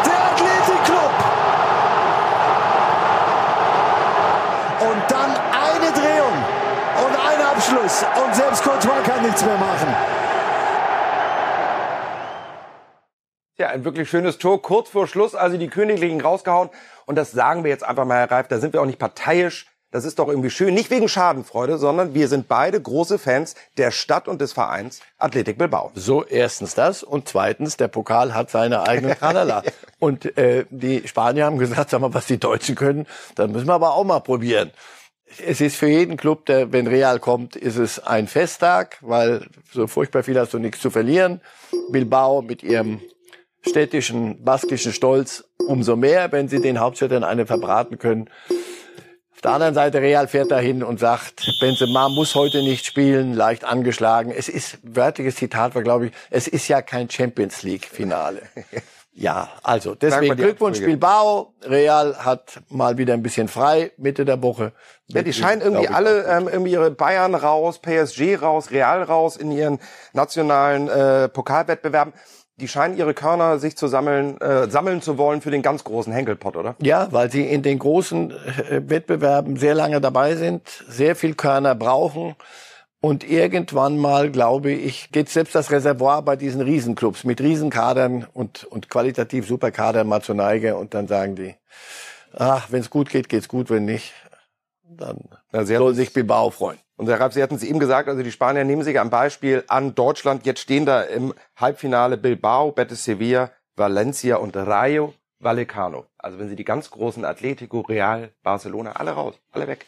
Der 0.05 0.19
Athletikclub! 0.31 1.31
Und 4.81 5.11
dann 5.11 5.31
eine 5.31 5.91
Drehung 5.91 6.37
und 7.05 7.13
ein 7.15 7.41
Und 8.03 8.35
selbst 8.35 8.63
Courtois 8.63 9.03
kann 9.03 9.23
nichts 9.23 9.43
mehr 9.43 9.57
machen. 9.57 9.95
Ja, 13.57 13.69
ein 13.69 13.85
wirklich 13.85 14.09
schönes 14.09 14.39
Tor, 14.39 14.61
kurz 14.61 14.89
vor 14.89 15.07
Schluss, 15.07 15.35
also 15.35 15.57
die 15.57 15.67
Königlichen 15.67 16.19
rausgehauen. 16.19 16.69
Und 17.05 17.15
das 17.15 17.31
sagen 17.31 17.63
wir 17.63 17.69
jetzt 17.69 17.83
einfach 17.83 18.05
mal, 18.05 18.17
Herr 18.17 18.31
Reif, 18.31 18.47
da 18.47 18.59
sind 18.59 18.73
wir 18.73 18.81
auch 18.81 18.85
nicht 18.85 18.97
parteiisch. 18.97 19.67
Das 19.91 20.05
ist 20.05 20.19
doch 20.19 20.29
irgendwie 20.29 20.49
schön, 20.49 20.73
nicht 20.73 20.89
wegen 20.89 21.09
Schadenfreude, 21.09 21.77
sondern 21.77 22.13
wir 22.13 22.29
sind 22.29 22.47
beide 22.47 22.81
große 22.81 23.19
Fans 23.19 23.55
der 23.77 23.91
Stadt 23.91 24.29
und 24.29 24.39
des 24.39 24.53
Vereins 24.53 25.01
Athletik 25.17 25.57
Bilbao. 25.57 25.91
So, 25.95 26.23
erstens 26.23 26.75
das 26.75 27.03
und 27.03 27.27
zweitens, 27.27 27.75
der 27.75 27.89
Pokal 27.89 28.33
hat 28.33 28.49
seine 28.49 28.87
eigenen 28.87 29.15
Tralala. 29.19 29.63
und 29.99 30.37
äh, 30.37 30.65
die 30.69 31.05
Spanier 31.07 31.45
haben 31.45 31.57
gesagt, 31.57 31.89
sag 31.89 31.99
mal, 31.99 32.13
was 32.13 32.25
die 32.25 32.39
Deutschen 32.39 32.75
können, 32.75 33.05
dann 33.35 33.51
müssen 33.51 33.67
wir 33.67 33.73
aber 33.73 33.93
auch 33.93 34.05
mal 34.05 34.21
probieren. 34.21 34.71
Es 35.37 35.61
ist 35.61 35.75
für 35.75 35.87
jeden 35.87 36.17
Club, 36.17 36.45
der, 36.45 36.71
wenn 36.71 36.87
Real 36.87 37.19
kommt, 37.19 37.55
ist 37.55 37.77
es 37.77 37.99
ein 37.99 38.27
Festtag, 38.27 38.97
weil 39.01 39.47
so 39.71 39.87
furchtbar 39.87 40.23
viel 40.23 40.39
hast 40.39 40.53
du 40.53 40.59
nichts 40.59 40.79
zu 40.81 40.89
verlieren. 40.89 41.41
Bilbao 41.91 42.41
mit 42.41 42.63
ihrem 42.63 43.01
städtischen, 43.67 44.43
baskischen 44.43 44.93
Stolz 44.93 45.43
umso 45.67 45.95
mehr, 45.95 46.31
wenn 46.31 46.47
sie 46.47 46.61
den 46.61 46.79
Hauptstädtern 46.79 47.23
eine 47.23 47.45
verbraten 47.45 47.97
können. 47.97 48.29
Auf 49.33 49.41
der 49.41 49.51
anderen 49.53 49.73
Seite 49.73 50.01
Real 50.01 50.27
fährt 50.27 50.51
dahin 50.51 50.83
und 50.83 50.99
sagt, 50.99 51.49
Benzema 51.59 52.09
muss 52.09 52.35
heute 52.35 52.61
nicht 52.61 52.85
spielen, 52.85 53.33
leicht 53.33 53.63
angeschlagen. 53.63 54.31
Es 54.31 54.47
ist, 54.49 54.77
wörtliches 54.83 55.35
Zitat 55.35 55.73
war, 55.73 55.81
glaube 55.81 56.07
ich, 56.07 56.11
es 56.29 56.47
ist 56.47 56.67
ja 56.67 56.81
kein 56.81 57.09
Champions 57.09 57.63
League 57.63 57.85
Finale. 57.85 58.43
Ja, 59.13 59.49
also 59.61 59.93
deswegen 59.93 60.37
Glückwunsch 60.37 60.79
Bilbao. 60.79 61.53
Real 61.63 62.15
hat 62.23 62.61
mal 62.69 62.97
wieder 62.97 63.13
ein 63.13 63.21
bisschen 63.21 63.49
frei 63.49 63.91
Mitte 63.97 64.23
der 64.23 64.41
Woche. 64.41 64.71
Ja, 65.07 65.21
die 65.21 65.33
scheinen 65.33 65.61
irgendwie 65.61 65.89
alle 65.89 66.25
ähm, 66.25 66.47
irgendwie 66.47 66.71
ihre 66.71 66.91
Bayern 66.91 67.35
raus, 67.35 67.79
PSG 67.79 68.41
raus, 68.41 68.71
Real 68.71 69.03
raus 69.03 69.35
in 69.35 69.51
ihren 69.51 69.79
nationalen 70.13 70.87
äh, 70.87 71.27
Pokalwettbewerben 71.27 72.13
die 72.61 72.67
scheinen 72.67 72.95
ihre 72.95 73.13
Körner 73.13 73.59
sich 73.59 73.75
zu 73.75 73.87
sammeln, 73.87 74.39
äh, 74.39 74.69
sammeln 74.69 75.01
zu 75.01 75.17
wollen 75.17 75.41
für 75.41 75.51
den 75.51 75.63
ganz 75.63 75.83
großen 75.83 76.13
Henkelpott, 76.13 76.55
oder? 76.55 76.75
Ja, 76.79 77.07
weil 77.11 77.31
sie 77.31 77.43
in 77.43 77.63
den 77.63 77.79
großen 77.79 78.31
äh, 78.31 78.81
Wettbewerben 78.87 79.57
sehr 79.57 79.73
lange 79.73 79.99
dabei 79.99 80.35
sind, 80.35 80.61
sehr 80.87 81.15
viel 81.15 81.33
Körner 81.33 81.75
brauchen. 81.75 82.35
Und 83.03 83.27
irgendwann 83.27 83.97
mal, 83.97 84.29
glaube 84.29 84.71
ich, 84.71 85.11
geht 85.11 85.27
selbst 85.27 85.55
das 85.55 85.71
Reservoir 85.71 86.21
bei 86.21 86.35
diesen 86.35 86.61
Riesenclubs 86.61 87.23
mit 87.23 87.41
Riesenkadern 87.41 88.27
und, 88.31 88.63
und 88.65 88.89
qualitativ 88.89 89.47
Superkadern 89.47 90.07
mal 90.07 90.21
zur 90.21 90.35
Neige. 90.35 90.75
Und 90.75 90.93
dann 90.93 91.07
sagen 91.07 91.35
die, 91.35 91.55
ach, 92.31 92.71
wenn 92.71 92.81
es 92.81 92.91
gut 92.91 93.09
geht, 93.09 93.27
geht's 93.27 93.47
gut, 93.47 93.71
wenn 93.71 93.85
nicht, 93.85 94.13
dann 94.83 95.17
ja, 95.51 95.65
soll 95.65 95.95
sich 95.95 96.13
Bilbao 96.13 96.51
freuen. 96.51 96.77
Und 96.95 97.07
Herr 97.07 97.19
Rapp, 97.19 97.33
Sie 97.33 97.41
hatten 97.41 97.55
es 97.55 97.63
eben 97.63 97.79
gesagt, 97.79 98.07
also 98.07 98.21
die 98.21 98.31
Spanier 98.31 98.65
nehmen 98.65 98.83
sich 98.83 98.99
am 98.99 99.09
Beispiel 99.09 99.63
an 99.67 99.95
Deutschland. 99.95 100.45
Jetzt 100.45 100.59
stehen 100.59 100.85
da 100.85 101.01
im 101.01 101.33
Halbfinale 101.55 102.17
Bilbao, 102.17 102.71
Betis 102.71 103.03
Sevilla, 103.03 103.49
Valencia 103.75 104.35
und 104.35 104.55
Rayo 104.55 105.15
Vallecano. 105.39 106.05
Also 106.19 106.37
wenn 106.37 106.49
Sie 106.49 106.55
die 106.55 106.63
ganz 106.63 106.91
großen 106.91 107.25
Atletico, 107.25 107.81
Real, 107.81 108.31
Barcelona, 108.43 108.91
alle 108.91 109.11
raus, 109.11 109.39
alle 109.51 109.67
weg. 109.67 109.87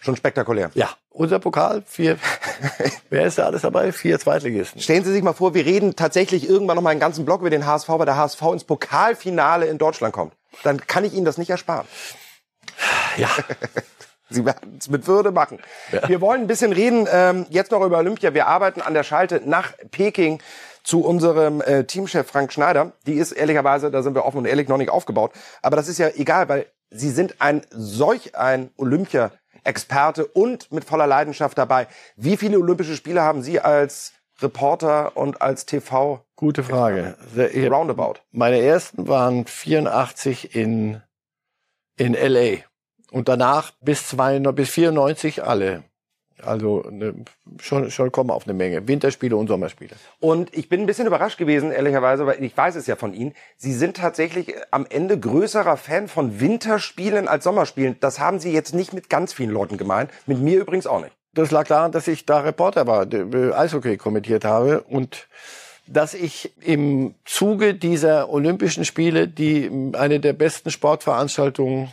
Schon 0.00 0.16
spektakulär. 0.16 0.70
Ja, 0.74 0.90
unser 1.10 1.38
Pokal, 1.38 1.82
vier, 1.86 2.18
wer 3.10 3.26
ist 3.26 3.36
da 3.36 3.46
alles 3.46 3.62
dabei? 3.62 3.92
Vier 3.92 4.18
Zweitligisten. 4.18 4.80
Stellen 4.80 5.04
Sie 5.04 5.12
sich 5.12 5.22
mal 5.22 5.34
vor, 5.34 5.52
wir 5.52 5.66
reden 5.66 5.94
tatsächlich 5.94 6.48
irgendwann 6.48 6.76
noch 6.76 6.82
mal 6.82 6.90
einen 6.90 7.00
ganzen 7.00 7.26
Block 7.26 7.40
über 7.40 7.50
den 7.50 7.66
HSV, 7.66 7.88
weil 7.90 8.06
der 8.06 8.16
HSV 8.16 8.40
ins 8.52 8.64
Pokalfinale 8.64 9.66
in 9.66 9.76
Deutschland 9.76 10.14
kommt. 10.14 10.32
Dann 10.62 10.86
kann 10.86 11.04
ich 11.04 11.12
Ihnen 11.12 11.26
das 11.26 11.36
nicht 11.36 11.50
ersparen. 11.50 11.86
Ja. 13.16 13.28
Sie 14.30 14.44
werden 14.44 14.76
es 14.78 14.88
mit 14.88 15.06
Würde 15.08 15.32
machen. 15.32 15.58
Ja. 15.90 16.08
Wir 16.08 16.20
wollen 16.20 16.42
ein 16.42 16.46
bisschen 16.46 16.72
reden 16.72 17.08
ähm, 17.12 17.46
jetzt 17.50 17.72
noch 17.72 17.84
über 17.84 17.98
Olympia. 17.98 18.32
Wir 18.32 18.46
arbeiten 18.46 18.80
an 18.80 18.94
der 18.94 19.02
Schalte 19.02 19.42
nach 19.44 19.72
Peking 19.90 20.40
zu 20.84 21.04
unserem 21.04 21.60
äh, 21.60 21.84
Teamchef 21.84 22.28
Frank 22.28 22.52
Schneider. 22.52 22.92
Die 23.06 23.14
ist 23.14 23.32
ehrlicherweise, 23.32 23.90
da 23.90 24.02
sind 24.02 24.14
wir 24.14 24.24
offen 24.24 24.38
und 24.38 24.46
ehrlich, 24.46 24.68
noch 24.68 24.78
nicht 24.78 24.90
aufgebaut. 24.90 25.32
Aber 25.62 25.76
das 25.76 25.88
ist 25.88 25.98
ja 25.98 26.08
egal, 26.14 26.48
weil 26.48 26.66
Sie 26.90 27.10
sind 27.10 27.40
ein 27.40 27.62
solch 27.70 28.36
ein 28.36 28.70
Olympia-Experte 29.60 30.26
und 30.26 30.70
mit 30.72 30.84
voller 30.84 31.06
Leidenschaft 31.06 31.58
dabei. 31.58 31.86
Wie 32.16 32.36
viele 32.36 32.58
Olympische 32.58 32.96
Spiele 32.96 33.22
haben 33.22 33.42
Sie 33.42 33.60
als 33.60 34.12
Reporter 34.40 35.16
und 35.16 35.42
als 35.42 35.66
TV? 35.66 36.24
Gute 36.36 36.62
Frage. 36.62 37.16
Roundabout. 37.68 38.20
Meine 38.30 38.60
ersten 38.60 39.08
waren 39.08 39.46
84 39.46 40.54
in, 40.54 41.02
in 41.96 42.14
LA. 42.14 42.58
Und 43.10 43.28
danach 43.28 43.72
bis, 43.80 44.08
zwei, 44.08 44.38
bis 44.38 44.70
94 44.70 45.44
alle. 45.44 45.84
Also 46.44 46.84
ne, 46.90 47.14
schon, 47.60 47.90
schon 47.90 48.12
kommen 48.12 48.30
auf 48.30 48.44
eine 48.46 48.54
Menge. 48.54 48.86
Winterspiele 48.86 49.36
und 49.36 49.48
Sommerspiele. 49.48 49.94
Und 50.20 50.56
ich 50.56 50.68
bin 50.68 50.80
ein 50.80 50.86
bisschen 50.86 51.06
überrascht 51.06 51.38
gewesen, 51.38 51.72
ehrlicherweise, 51.72 52.26
weil 52.26 52.42
ich 52.42 52.56
weiß 52.56 52.76
es 52.76 52.86
ja 52.86 52.96
von 52.96 53.14
Ihnen. 53.14 53.34
Sie 53.56 53.72
sind 53.72 53.96
tatsächlich 53.96 54.54
am 54.70 54.86
Ende 54.88 55.18
größerer 55.18 55.76
Fan 55.76 56.08
von 56.08 56.40
Winterspielen 56.40 57.28
als 57.28 57.44
Sommerspielen. 57.44 57.96
Das 58.00 58.20
haben 58.20 58.38
Sie 58.38 58.52
jetzt 58.52 58.74
nicht 58.74 58.92
mit 58.92 59.10
ganz 59.10 59.32
vielen 59.32 59.50
Leuten 59.50 59.76
gemeint. 59.76 60.10
Mit 60.26 60.40
mir 60.40 60.60
übrigens 60.60 60.86
auch 60.86 61.00
nicht. 61.00 61.12
Das 61.32 61.50
lag 61.50 61.66
daran, 61.68 61.92
dass 61.92 62.08
ich 62.08 62.26
da 62.26 62.40
Reporter 62.40 62.86
war, 62.86 63.06
Eishockey 63.06 63.96
kommentiert 63.96 64.44
habe 64.44 64.82
und 64.82 65.28
dass 65.86 66.14
ich 66.14 66.52
im 66.60 67.14
Zuge 67.24 67.74
dieser 67.74 68.30
Olympischen 68.30 68.84
Spiele, 68.84 69.28
die 69.28 69.70
eine 69.92 70.20
der 70.20 70.32
besten 70.32 70.70
Sportveranstaltungen 70.70 71.92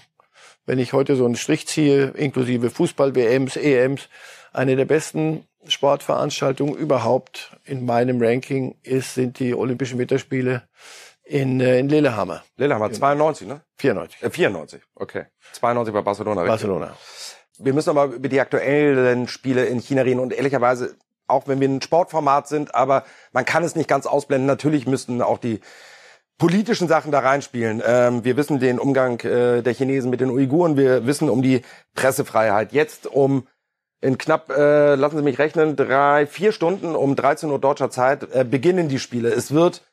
wenn 0.68 0.80
ich 0.80 0.94
heute 0.94 1.16
so 1.16 1.26
einen 1.26 1.38
Strich 1.38 1.66
ziehe, 1.66 2.10
inklusive 2.16 2.70
Fußball-WMs, 2.70 3.56
EMs, 3.56 4.10
eine 4.58 4.76
der 4.76 4.86
besten 4.86 5.46
Sportveranstaltungen 5.68 6.76
überhaupt 6.76 7.56
in 7.64 7.86
meinem 7.86 8.22
Ranking 8.22 8.76
ist, 8.84 9.14
sind 9.14 9.40
die 9.40 9.54
Olympischen 9.54 10.00
Winterspiele 10.00 10.64
in, 11.24 11.60
äh, 11.60 11.80
in 11.80 11.90
Lillehammer. 11.90 12.44
Lillehammer, 12.58 12.92
92, 12.92 13.48
ne? 13.48 13.62
94. 13.78 14.24
Äh, 14.24 14.30
94, 14.30 14.82
okay. 14.96 15.26
92 15.54 15.94
bei 15.94 16.02
Barcelona. 16.02 16.44
Barcelona. 16.44 16.98
Wir 17.60 17.74
müssen 17.74 17.90
aber 17.90 18.06
über 18.06 18.30
die 18.30 18.40
aktuellen 18.40 19.28
Spiele 19.28 19.66
in 19.66 19.80
China 19.80 20.02
reden 20.02 20.20
und 20.20 20.34
ehrlicherweise, 20.34 20.96
auch 21.28 21.48
wenn 21.48 21.60
wir 21.60 21.68
ein 21.68 21.82
Sportformat 21.82 22.48
sind, 22.48 22.74
aber 22.74 23.04
man 23.34 23.46
kann 23.46 23.64
es 23.64 23.76
nicht 23.76 23.90
ganz 23.90 24.06
ausblenden. 24.06 24.48
Natürlich 24.48 24.88
müssten 24.88 25.22
auch 25.22 25.38
die 25.38 25.60
politischen 26.38 26.88
Sachen 26.88 27.12
da 27.12 27.20
reinspielen. 27.20 27.82
Ähm, 27.86 28.24
wir 28.24 28.38
wissen 28.38 28.60
den 28.60 28.80
Umgang 28.80 29.20
äh, 29.22 29.62
der 29.62 29.74
Chinesen 29.74 30.10
mit 30.10 30.22
den 30.22 30.30
Uiguren, 30.30 30.78
wir 30.78 31.06
wissen 31.06 31.30
um 31.30 31.42
die 31.42 31.62
Pressefreiheit. 31.96 32.74
Jetzt 32.74 33.08
um 33.08 33.48
in 34.02 34.18
knapp, 34.18 34.50
äh, 34.50 34.96
lassen 34.96 35.18
Sie 35.18 35.24
mich 35.24 35.40
rechnen, 35.40 35.76
drei, 35.76 36.28
vier 36.28 36.52
Stunden 36.52 36.96
um 36.96 37.16
13 37.16 37.50
Uhr 37.50 37.60
deutscher 37.60 37.90
Zeit 37.90 38.32
äh, 38.34 38.44
beginnen 38.44 38.90
die 38.90 39.00
Spiele. 39.00 39.30
Es 39.30 39.52
wird 39.52 39.84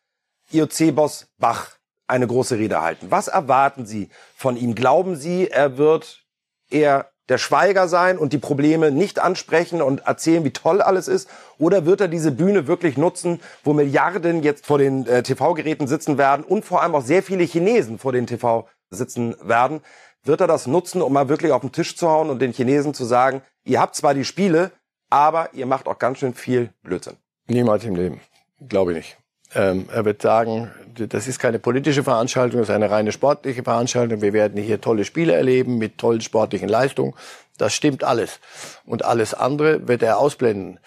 IOC-Boss 0.53 1.29
Bach 1.39 1.71
eine 2.07 2.27
große 2.27 2.59
Rede 2.59 2.83
halten. 2.83 3.07
Was 3.11 3.29
erwarten 3.29 3.87
Sie 3.87 4.11
von 4.37 4.57
ihm? 4.57 4.75
Glauben 4.75 5.17
Sie, 5.17 5.49
er 5.49 5.79
wird 5.79 6.23
eher 6.71 7.11
der 7.31 7.39
Schweiger 7.39 7.89
sein 7.89 8.19
und 8.19 8.35
die 8.35 8.39
Probleme 8.39 8.91
nicht 8.91 9.19
ansprechen 9.19 9.81
und 9.81 10.07
erzählen, 10.07 10.45
wie 10.45 10.51
toll 10.51 10.83
alles 10.83 11.09
ist? 11.09 11.31
Oder 11.59 11.87
wird 11.87 12.03
er 12.03 12.09
diese 12.09 12.31
Bühne 12.31 12.67
wirklich 12.67 12.99
nutzen, 12.99 13.41
wo 13.63 13.73
Milliarden 13.73 14.43
jetzt 14.43 14.67
vor 14.67 14.77
den 14.77 15.07
äh, 15.07 15.23
TV-Geräten 15.23 15.87
sitzen 15.87 16.19
werden 16.19 16.45
und 16.45 16.67
vor 16.67 16.83
allem 16.83 16.95
auch 16.95 17.05
sehr 17.05 17.23
viele 17.23 17.45
Chinesen 17.45 17.99
vor 17.99 18.13
den 18.13 18.27
TV 18.27 18.69
sitzen 18.91 19.35
werden? 19.43 19.81
Wird 20.25 20.41
er 20.41 20.47
das 20.47 20.67
nutzen, 20.67 21.03
um 21.03 21.13
mal 21.13 21.29
wirklich 21.29 21.53
auf 21.53 21.61
den 21.61 21.73
Tisch 21.73 21.97
zu 21.97 22.09
hauen 22.09 22.31
und 22.31 22.41
den 22.41 22.53
Chinesen 22.53 22.95
zu 22.95 23.05
sagen, 23.05 23.43
ihr 23.65 23.81
habt 23.81 23.95
zwar 23.95 24.15
die 24.15 24.25
Spiele, 24.25 24.73
aber 25.11 25.51
ihr 25.53 25.67
macht 25.67 25.87
auch 25.87 25.99
ganz 25.99 26.19
schön 26.19 26.35
viel 26.35 26.71
Blödsinn? 26.83 27.17
Niemals 27.47 27.85
im 27.85 27.95
Leben. 27.95 28.21
Glaube 28.67 28.93
ich 28.93 28.97
nicht. 28.97 29.19
Ähm, 29.55 29.87
er 29.93 30.05
wird 30.05 30.23
sagen, 30.23 30.71
das 30.97 31.29
ist 31.29 31.39
keine 31.39 31.59
politische 31.59 32.03
Veranstaltung, 32.03 32.61
das 32.61 32.69
ist 32.71 32.75
eine 32.75 32.91
reine 32.91 33.13
sportliche 33.13 33.63
Veranstaltung. 33.63 34.23
Wir 34.23 34.33
werden 34.33 34.61
hier 34.61 34.81
tolle 34.81 35.05
Spiele 35.05 35.35
erleben 35.35 35.79
mit 35.79 35.99
tollen 35.99 36.23
sportlichen 36.23 36.69
Leistungen. 36.69 37.15
Das 37.59 37.75
stimmt 37.75 38.03
alles. 38.03 38.41
Und 38.85 39.05
alles 39.05 39.35
andere 39.35 39.87
wird 39.87 40.03
er 40.03 40.19
ausblenden. 40.19 40.81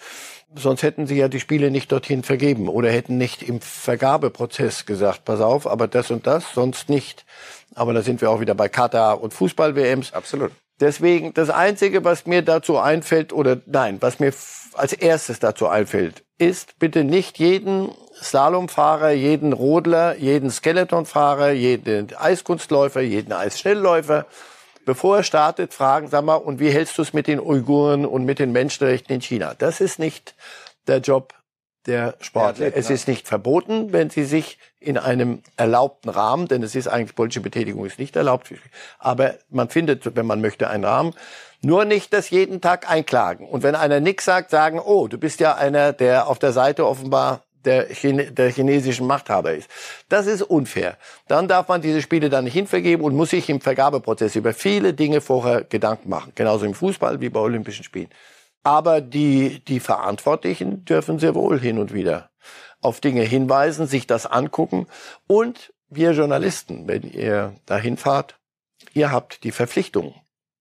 Sonst 0.54 0.82
hätten 0.82 1.06
sie 1.06 1.16
ja 1.16 1.28
die 1.28 1.40
Spiele 1.40 1.70
nicht 1.70 1.92
dorthin 1.92 2.22
vergeben 2.22 2.68
oder 2.68 2.90
hätten 2.90 3.18
nicht 3.18 3.42
im 3.42 3.60
Vergabeprozess 3.60 4.86
gesagt, 4.86 5.24
pass 5.24 5.40
auf, 5.40 5.66
aber 5.66 5.88
das 5.88 6.10
und 6.10 6.26
das, 6.26 6.54
sonst 6.54 6.88
nicht. 6.88 7.26
Aber 7.78 7.92
da 7.92 8.02
sind 8.02 8.20
wir 8.20 8.30
auch 8.30 8.40
wieder 8.40 8.54
bei 8.54 8.68
Katar 8.68 9.22
und 9.22 9.32
Fußball-WMs. 9.32 10.12
Absolut. 10.12 10.50
Deswegen, 10.80 11.32
das 11.34 11.50
Einzige, 11.50 12.04
was 12.04 12.26
mir 12.26 12.42
dazu 12.42 12.78
einfällt, 12.78 13.32
oder 13.32 13.58
nein, 13.66 13.98
was 14.00 14.20
mir 14.20 14.32
als 14.74 14.92
erstes 14.92 15.40
dazu 15.40 15.66
einfällt, 15.66 16.24
ist 16.38 16.78
bitte 16.78 17.04
nicht 17.04 17.38
jeden 17.38 17.90
Slalomfahrer, 18.14 19.10
jeden 19.10 19.52
Rodler, 19.52 20.16
jeden 20.16 20.50
Skeletonfahrer, 20.50 21.50
jeden 21.50 22.14
Eiskunstläufer, 22.16 23.00
jeden 23.00 23.32
Eisschnellläufer, 23.32 24.26
bevor 24.84 25.18
er 25.18 25.22
startet, 25.22 25.74
fragen, 25.74 26.08
sag 26.08 26.24
mal, 26.24 26.36
und 26.36 26.60
wie 26.60 26.70
hältst 26.70 26.96
du 26.98 27.02
es 27.02 27.12
mit 27.12 27.26
den 27.26 27.40
Uiguren 27.40 28.06
und 28.06 28.24
mit 28.24 28.38
den 28.38 28.52
Menschenrechten 28.52 29.14
in 29.14 29.20
China? 29.20 29.54
Das 29.58 29.80
ist 29.80 29.98
nicht 29.98 30.34
der 30.86 30.98
Job 30.98 31.34
der 31.88 32.14
Sportler. 32.20 32.70
es 32.76 32.90
ist 32.90 33.08
nicht 33.08 33.26
verboten, 33.26 33.92
wenn 33.92 34.10
sie 34.10 34.24
sich 34.24 34.58
in 34.78 34.96
einem 34.96 35.42
erlaubten 35.56 36.08
Rahmen, 36.08 36.46
denn 36.46 36.62
es 36.62 36.76
ist 36.76 36.86
eigentlich 36.86 37.16
politische 37.16 37.40
Betätigung 37.40 37.84
ist 37.84 37.98
nicht 37.98 38.14
erlaubt, 38.14 38.52
aber 38.98 39.34
man 39.50 39.68
findet, 39.68 40.14
wenn 40.14 40.26
man 40.26 40.40
möchte, 40.40 40.70
einen 40.70 40.84
Rahmen. 40.84 41.14
Nur 41.60 41.84
nicht 41.84 42.12
das 42.12 42.30
jeden 42.30 42.60
Tag 42.60 42.88
einklagen. 42.88 43.48
Und 43.48 43.64
wenn 43.64 43.74
einer 43.74 43.98
nix 43.98 44.24
sagt, 44.24 44.50
sagen, 44.50 44.78
oh, 44.78 45.08
du 45.08 45.18
bist 45.18 45.40
ja 45.40 45.56
einer, 45.56 45.92
der 45.92 46.28
auf 46.28 46.38
der 46.38 46.52
Seite 46.52 46.86
offenbar 46.86 47.42
der, 47.64 47.88
Chine 47.88 48.30
der 48.30 48.50
chinesischen 48.50 49.06
Machthaber 49.08 49.54
ist. 49.54 49.68
Das 50.08 50.26
ist 50.26 50.42
unfair. 50.42 50.96
Dann 51.26 51.48
darf 51.48 51.66
man 51.66 51.82
diese 51.82 52.00
Spiele 52.00 52.30
dann 52.30 52.44
nicht 52.44 52.54
hinvergeben 52.54 53.04
und 53.04 53.16
muss 53.16 53.30
sich 53.30 53.50
im 53.50 53.60
Vergabeprozess 53.60 54.36
über 54.36 54.52
viele 54.52 54.94
Dinge 54.94 55.20
vorher 55.20 55.64
Gedanken 55.64 56.08
machen. 56.08 56.32
Genauso 56.36 56.64
im 56.64 56.74
Fußball 56.74 57.20
wie 57.20 57.28
bei 57.28 57.40
Olympischen 57.40 57.84
Spielen. 57.84 58.08
Aber 58.62 59.00
die, 59.00 59.64
die 59.64 59.80
Verantwortlichen 59.80 60.84
dürfen 60.84 61.18
sehr 61.18 61.34
wohl 61.34 61.58
hin 61.58 61.78
und 61.78 61.92
wieder 61.92 62.30
auf 62.80 63.00
Dinge 63.00 63.22
hinweisen, 63.22 63.86
sich 63.86 64.06
das 64.06 64.26
angucken. 64.26 64.86
Und 65.26 65.72
wir 65.88 66.12
Journalisten, 66.12 66.86
wenn 66.86 67.02
ihr 67.02 67.54
dahin 67.66 67.96
fahrt, 67.96 68.38
ihr 68.92 69.10
habt 69.10 69.44
die 69.44 69.52
Verpflichtung, 69.52 70.14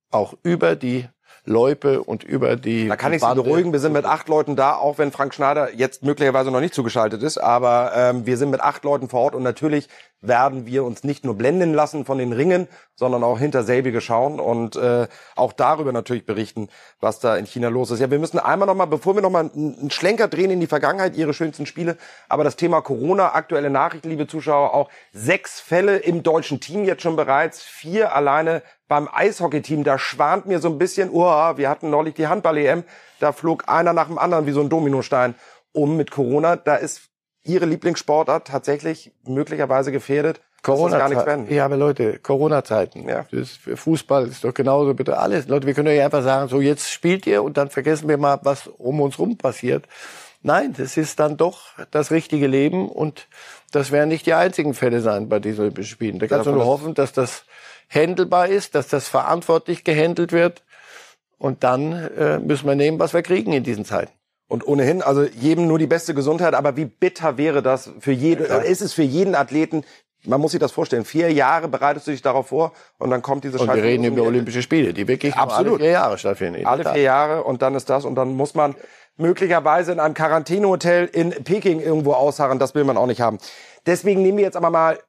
auch 0.09 0.33
über 0.43 0.75
die 0.75 1.07
Loipe 1.47 2.03
und 2.03 2.23
über 2.23 2.55
die. 2.55 2.87
Da 2.87 2.95
kann 2.95 3.13
ich 3.13 3.21
Sie 3.21 3.35
beruhigen, 3.35 3.71
wir 3.71 3.79
sind 3.79 3.93
mit 3.93 4.05
acht 4.05 4.27
Leuten 4.27 4.55
da, 4.55 4.75
auch 4.75 4.97
wenn 4.97 5.11
Frank 5.11 5.33
Schneider 5.33 5.73
jetzt 5.73 6.03
möglicherweise 6.03 6.51
noch 6.51 6.59
nicht 6.59 6.73
zugeschaltet 6.73 7.23
ist, 7.23 7.37
aber 7.37 7.91
ähm, 7.95 8.25
wir 8.25 8.37
sind 8.37 8.49
mit 8.49 8.61
acht 8.61 8.83
Leuten 8.83 9.09
vor 9.09 9.21
Ort 9.21 9.35
und 9.35 9.43
natürlich 9.43 9.87
werden 10.21 10.65
wir 10.65 10.83
uns 10.83 11.03
nicht 11.03 11.23
nur 11.23 11.35
blenden 11.35 11.73
lassen 11.73 12.05
von 12.05 12.17
den 12.17 12.33
Ringen, 12.33 12.67
sondern 12.95 13.23
auch 13.23 13.37
hinter 13.37 13.63
selbige 13.63 14.01
schauen 14.01 14.39
und 14.39 14.75
äh, 14.75 15.07
auch 15.35 15.53
darüber 15.53 15.91
natürlich 15.91 16.25
berichten, 16.25 16.69
was 16.99 17.19
da 17.19 17.37
in 17.37 17.45
China 17.45 17.69
los 17.69 17.91
ist. 17.91 17.99
Ja, 17.99 18.09
wir 18.09 18.17
müssen 18.17 18.39
einmal 18.39 18.65
nochmal, 18.65 18.87
bevor 18.87 19.15
wir 19.15 19.21
nochmal 19.21 19.51
einen 19.53 19.91
Schlenker 19.91 20.27
drehen 20.27 20.49
in 20.49 20.59
die 20.59 20.67
Vergangenheit, 20.67 21.15
Ihre 21.15 21.33
schönsten 21.33 21.67
Spiele, 21.67 21.97
aber 22.29 22.43
das 22.43 22.55
Thema 22.55 22.81
Corona, 22.81 23.33
aktuelle 23.33 23.69
Nachrichten, 23.69 24.09
liebe 24.09 24.27
Zuschauer, 24.27 24.73
auch 24.73 24.89
sechs 25.13 25.59
Fälle 25.59 25.97
im 25.97 26.23
deutschen 26.23 26.59
Team 26.59 26.83
jetzt 26.83 27.03
schon 27.03 27.15
bereits, 27.15 27.61
vier 27.61 28.15
alleine 28.15 28.63
beim 28.87 29.07
Eishockey-Team. 29.11 29.83
Da 29.83 29.99
schwant 29.99 30.47
mir 30.47 30.59
so 30.59 30.69
ein 30.69 30.79
bisschen, 30.79 31.09
oh, 31.11 31.57
wir 31.57 31.69
hatten 31.69 31.89
neulich 31.91 32.15
die 32.15 32.27
Handball-EM, 32.27 32.83
da 33.19 33.31
flog 33.31 33.67
einer 33.67 33.93
nach 33.93 34.07
dem 34.07 34.17
anderen 34.17 34.47
wie 34.47 34.51
so 34.51 34.61
ein 34.61 34.69
Dominostein 34.69 35.35
um 35.73 35.95
mit 35.95 36.09
Corona. 36.09 36.55
Da 36.55 36.75
ist 36.75 37.09
Ihre 37.47 37.65
Lieblingssportart 37.65 38.47
tatsächlich 38.47 39.11
möglicherweise 39.25 39.91
gefährdet? 39.91 40.41
Corona 40.63 40.97
gar 40.97 41.09
nichts 41.09 41.25
werden. 41.25 41.49
Ja, 41.49 41.65
aber 41.65 41.77
Leute, 41.77 42.19
Corona-Zeiten. 42.19 43.07
Ja. 43.07 43.25
Fußball 43.75 44.27
ist 44.27 44.43
doch 44.43 44.53
genauso 44.53 44.93
bitte 44.93 45.17
alles. 45.17 45.47
Leute, 45.47 45.67
wir 45.67 45.73
können 45.73 45.95
ja 45.95 46.03
einfach 46.03 46.23
sagen, 46.23 46.49
so 46.49 46.59
jetzt 46.59 46.91
spielt 46.91 47.25
ihr 47.25 47.43
und 47.43 47.57
dann 47.57 47.69
vergessen 47.69 48.09
wir 48.09 48.17
mal, 48.17 48.39
was 48.43 48.67
um 48.67 48.99
uns 48.99 49.17
rum 49.17 49.37
passiert. 49.37 49.85
Nein, 50.41 50.73
das 50.77 50.97
ist 50.97 51.19
dann 51.19 51.37
doch 51.37 51.61
das 51.91 52.11
richtige 52.11 52.47
Leben 52.47 52.89
und 52.89 53.27
das 53.71 53.91
werden 53.91 54.09
nicht 54.09 54.25
die 54.25 54.33
einzigen 54.33 54.73
Fälle 54.73 55.01
sein 55.01 55.29
bei 55.29 55.39
diesen 55.39 55.61
Olympischen 55.61 55.89
Spielen. 55.89 56.19
Da 56.19 56.27
kannst 56.27 56.47
du 56.47 56.51
nur 56.51 56.65
hoffen, 56.65 56.93
dass 56.93 57.13
das 57.13 57.45
handelbar 57.89 58.47
ist, 58.47 58.75
dass 58.75 58.87
das 58.87 59.07
verantwortlich 59.07 59.83
gehandelt 59.83 60.31
wird. 60.31 60.63
Und 61.37 61.63
dann 61.63 61.93
äh, 61.93 62.39
müssen 62.39 62.67
wir 62.67 62.75
nehmen, 62.75 62.99
was 62.99 63.13
wir 63.13 63.21
kriegen 63.21 63.53
in 63.53 63.63
diesen 63.63 63.85
Zeiten. 63.85 64.11
Und 64.47 64.65
ohnehin, 64.65 65.01
also 65.01 65.23
jedem 65.23 65.67
nur 65.67 65.77
die 65.77 65.87
beste 65.87 66.13
Gesundheit, 66.13 66.53
aber 66.53 66.77
wie 66.77 66.85
bitter 66.85 67.37
wäre 67.37 67.61
das 67.61 67.91
für 67.99 68.13
jeden, 68.13 68.45
ja. 68.45 68.59
ist 68.59 68.81
es 68.81 68.93
für 68.93 69.03
jeden 69.03 69.35
Athleten, 69.35 69.83
man 70.25 70.41
muss 70.41 70.51
sich 70.51 70.59
das 70.59 70.71
vorstellen, 70.71 71.05
vier 71.05 71.31
Jahre 71.31 71.67
bereitest 71.67 72.07
du 72.07 72.11
dich 72.11 72.21
darauf 72.21 72.47
vor 72.47 72.71
und 72.97 73.09
dann 73.09 73.21
kommt 73.21 73.43
diese 73.43 73.59
Und 73.59 73.73
wir 73.73 73.83
reden 73.83 74.05
über 74.05 74.23
Olympische 74.23 74.61
Spiele, 74.61 74.93
die 74.93 75.07
wirklich 75.07 75.35
Absolut. 75.35 75.73
alle 75.73 75.79
vier 75.79 75.91
Jahre 75.91 76.17
stattfinden. 76.17 76.65
Alle 76.65 76.83
vier 76.83 77.01
Jahre 77.01 77.43
und 77.43 77.61
dann 77.61 77.75
ist 77.75 77.89
das 77.89 78.05
und 78.05 78.15
dann 78.15 78.35
muss 78.35 78.55
man 78.55 78.75
möglicherweise 79.17 79.91
in 79.91 79.99
einem 79.99 80.13
Quarantänehotel 80.13 81.05
in 81.05 81.31
Peking 81.31 81.81
irgendwo 81.81 82.13
ausharren, 82.13 82.59
das 82.59 82.75
will 82.75 82.83
man 82.83 82.97
auch 82.97 83.07
nicht 83.07 83.21
haben. 83.21 83.39
Deswegen 83.85 84.21
nehmen 84.21 84.37
wir 84.37 84.45
jetzt 84.45 84.57
aber 84.57 84.69
mal 84.69 84.99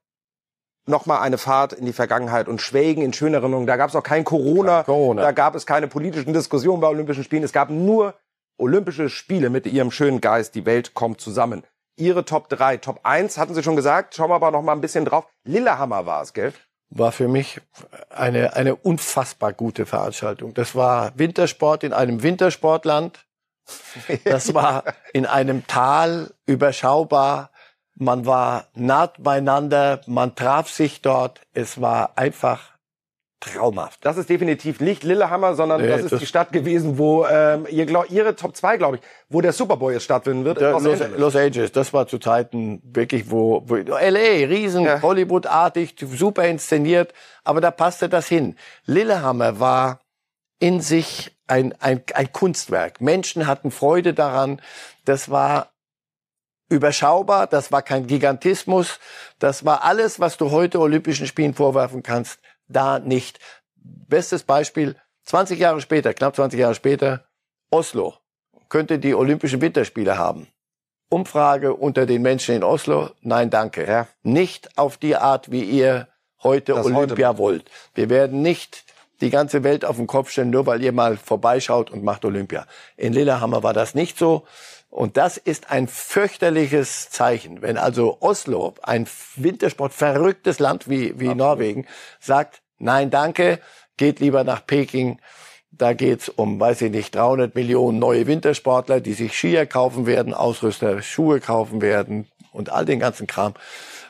noch 0.87 1.07
mal 1.07 1.21
eine 1.21 1.39
Fahrt 1.39 1.75
in 1.75 1.85
die 1.85 1.93
Vergangenheit 1.93 2.49
und 2.49 2.63
schwelgen 2.63 3.03
in 3.03 3.13
schöne 3.13 3.37
Erinnerungen. 3.37 3.67
Da 3.67 3.77
gab 3.77 3.91
es 3.91 3.97
auch 3.97 4.03
kein 4.03 4.25
Corona, 4.25 4.83
Corona, 4.85 5.23
da 5.23 5.33
gab 5.33 5.55
es 5.55 5.67
keine 5.67 5.87
politischen 5.87 6.33
Diskussionen 6.33 6.81
bei 6.81 6.89
Olympischen 6.89 7.25
Spielen. 7.25 7.43
Es 7.43 7.53
gab 7.53 7.71
nur 7.71 8.15
Olympische 8.59 9.09
Spiele 9.09 9.51
mit 9.51 9.67
ihrem 9.67 9.91
schönen 9.91 10.21
Geist, 10.21 10.55
die 10.55 10.67
Welt 10.67 10.95
kommt 10.95 11.21
zusammen. 11.21 11.63
Ihre 11.97 12.25
Top 12.25 12.49
3, 12.49 12.77
Top 12.79 13.01
1 13.03 13.39
hatten 13.39 13.55
Sie 13.55 13.63
schon 13.63 13.77
gesagt, 13.77 14.15
schauen 14.15 14.31
wir 14.31 14.35
aber 14.35 14.51
noch 14.51 14.63
mal 14.63 14.73
ein 14.73 14.81
bisschen 14.81 15.05
drauf. 15.05 15.27
Lillehammer 15.45 16.07
war 16.07 16.23
es, 16.23 16.33
gell? 16.33 16.53
War 16.91 17.13
für 17.13 17.29
mich 17.29 17.61
eine, 18.09 18.55
eine 18.55 18.77
unfassbar 18.77 19.53
gute 19.53 19.85
Veranstaltung. 19.85 20.55
Das 20.55 20.75
war 20.75 21.13
Wintersport 21.17 21.85
in 21.85 21.93
einem 21.93 22.23
Wintersportland. 22.23 23.27
Das 24.25 24.55
war 24.55 24.85
in 25.13 25.27
einem 25.27 25.67
Tal 25.67 26.33
überschaubar. 26.47 27.51
Man 27.95 28.27
war 28.27 28.69
nah 28.75 29.13
beieinander, 29.19 30.01
man 30.07 30.35
traf 30.37 30.71
sich 30.71 31.03
dort. 31.03 31.41
Es 31.53 31.81
war 31.81 32.17
einfach 32.17 32.78
traumhaft. 33.41 34.05
Das 34.05 34.17
ist 34.17 34.29
definitiv 34.29 34.81
nicht 34.81 35.05
Lillehammer, 35.05 35.55
sondern 35.55 35.81
nee, 35.81 35.89
das 35.89 36.03
ist 36.03 36.13
das 36.13 36.21
die 36.21 36.27
Stadt 36.27 36.53
gewesen, 36.53 36.99
wo 36.99 37.25
ähm, 37.27 37.67
ihr 37.71 37.87
glaub, 37.87 38.11
ihre 38.11 38.35
Top 38.35 38.57
2, 38.57 38.77
glaube 38.77 38.97
ich, 38.97 39.03
wo 39.29 39.41
der 39.41 39.53
Super 39.53 39.77
Bowl 39.77 39.93
jetzt 39.93 40.05
stattfinden 40.05 40.45
wird. 40.45 40.61
Los, 40.61 40.83
Los, 40.83 41.01
Angeles. 41.01 41.21
Los 41.21 41.37
Angeles, 41.37 41.73
das 41.73 41.93
war 41.93 42.09
zu 42.09 42.19
Zeiten 42.19 42.83
wirklich, 42.85 43.31
wo, 43.31 43.63
wo 43.67 43.77
LA, 43.77 44.47
riesen, 44.47 44.85
ja. 44.85 45.03
Hollywood-artig, 45.03 45.95
super 45.99 46.47
inszeniert, 46.47 47.15
aber 47.45 47.61
da 47.61 47.71
passte 47.71 48.09
das 48.09 48.27
hin. 48.27 48.57
Lillehammer 48.87 49.61
war 49.61 50.01
in 50.59 50.81
sich 50.81 51.37
ein, 51.47 51.75
ein, 51.79 52.03
ein 52.15 52.33
Kunstwerk. 52.33 53.01
Menschen 53.01 53.47
hatten 53.47 53.71
Freude 53.71 54.15
daran. 54.15 54.61
Das 55.05 55.31
war 55.31 55.69
überschaubar, 56.69 57.47
das 57.47 57.73
war 57.73 57.83
kein 57.83 58.07
Gigantismus, 58.07 58.99
das 59.39 59.65
war 59.65 59.85
alles, 59.85 60.21
was 60.21 60.37
du 60.37 60.51
heute 60.51 60.81
Olympischen 60.81 61.27
Spielen 61.27 61.55
vorwerfen 61.55 62.03
kannst 62.03 62.41
da 62.69 62.99
nicht. 62.99 63.39
Bestes 63.75 64.43
Beispiel, 64.43 64.97
20 65.25 65.59
Jahre 65.59 65.81
später, 65.81 66.15
knapp 66.15 66.37
20 66.37 66.59
Jahre 66.59 66.75
später, 66.75 67.25
Oslo 67.71 68.15
könnte 68.69 68.99
die 68.99 69.15
Olympischen 69.15 69.61
Winterspiele 69.61 70.19
haben. 70.19 70.49
Umfrage 71.11 71.75
unter 71.75 72.05
den 72.05 72.23
Menschen 72.23 72.55
in 72.55 72.63
Oslo, 72.63 73.11
nein, 73.23 73.51
danke. 73.51 73.87
Ja. 73.87 74.09
Nicht 74.23 74.77
auf 74.77 74.99
die 74.99 75.17
Art, 75.17 75.51
wie 75.51 75.63
ihr 75.63 76.09
heute 76.43 76.75
das 76.75 76.87
Olympia 76.87 77.29
heute. 77.31 77.39
wollt. 77.39 77.71
Wir 77.95 78.11
werden 78.11 78.43
nicht 78.43 78.85
die 79.21 79.31
ganze 79.31 79.65
Welt 79.65 79.85
auf 79.85 79.97
den 79.97 80.07
Kopf 80.07 80.31
stellen, 80.31 80.51
nur 80.51 80.67
weil 80.67 80.83
ihr 80.83 80.93
mal 80.93 81.17
vorbeischaut 81.17 81.91
und 81.91 82.05
macht 82.05 82.25
Olympia. 82.25 82.67
In 82.97 83.13
Lillehammer 83.13 83.63
war 83.63 83.73
das 83.73 83.95
nicht 83.95 84.19
so. 84.19 84.45
Und 84.91 85.17
das 85.17 85.37
ist 85.37 85.71
ein 85.71 85.87
fürchterliches 85.87 87.11
Zeichen. 87.11 87.61
Wenn 87.61 87.77
also 87.77 88.19
Oslo, 88.21 88.75
ein 88.83 89.07
Wintersport 89.37 89.93
verrücktes 89.93 90.61
Land 90.61 90.89
wie, 90.89 91.19
wie 91.21 91.35
Norwegen, 91.35 91.87
sagt, 92.21 92.63
nein, 92.79 93.11
danke, 93.11 93.61
geht 93.97 94.21
lieber 94.21 94.45
nach 94.45 94.67
Peking. 94.67 95.21
Da 95.71 95.93
geht's 95.93 96.31
um, 96.31 96.59
weiß 96.59 96.83
ich 96.83 96.91
nicht, 96.91 97.15
300 97.15 97.55
Millionen 97.55 97.99
neue 97.99 98.27
Wintersportler, 98.27 99.01
die 99.01 99.13
sich 99.13 99.37
Skier 99.37 99.67
kaufen 99.67 100.07
werden, 100.07 100.33
Ausrüster, 100.33 101.03
Schuhe 101.03 101.41
kaufen 101.41 101.83
werden 101.83 102.27
und 102.53 102.71
all 102.71 102.87
den 102.87 102.99
ganzen 102.99 103.27
Kram. 103.27 103.55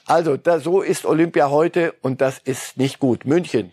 Also, 0.06 0.36
da, 0.36 0.60
so 0.60 0.80
ist 0.80 1.04
Olympia 1.04 1.50
heute 1.50 1.92
und 2.00 2.20
das 2.20 2.38
ist 2.38 2.76
nicht 2.78 3.00
gut. 3.00 3.26
München, 3.26 3.72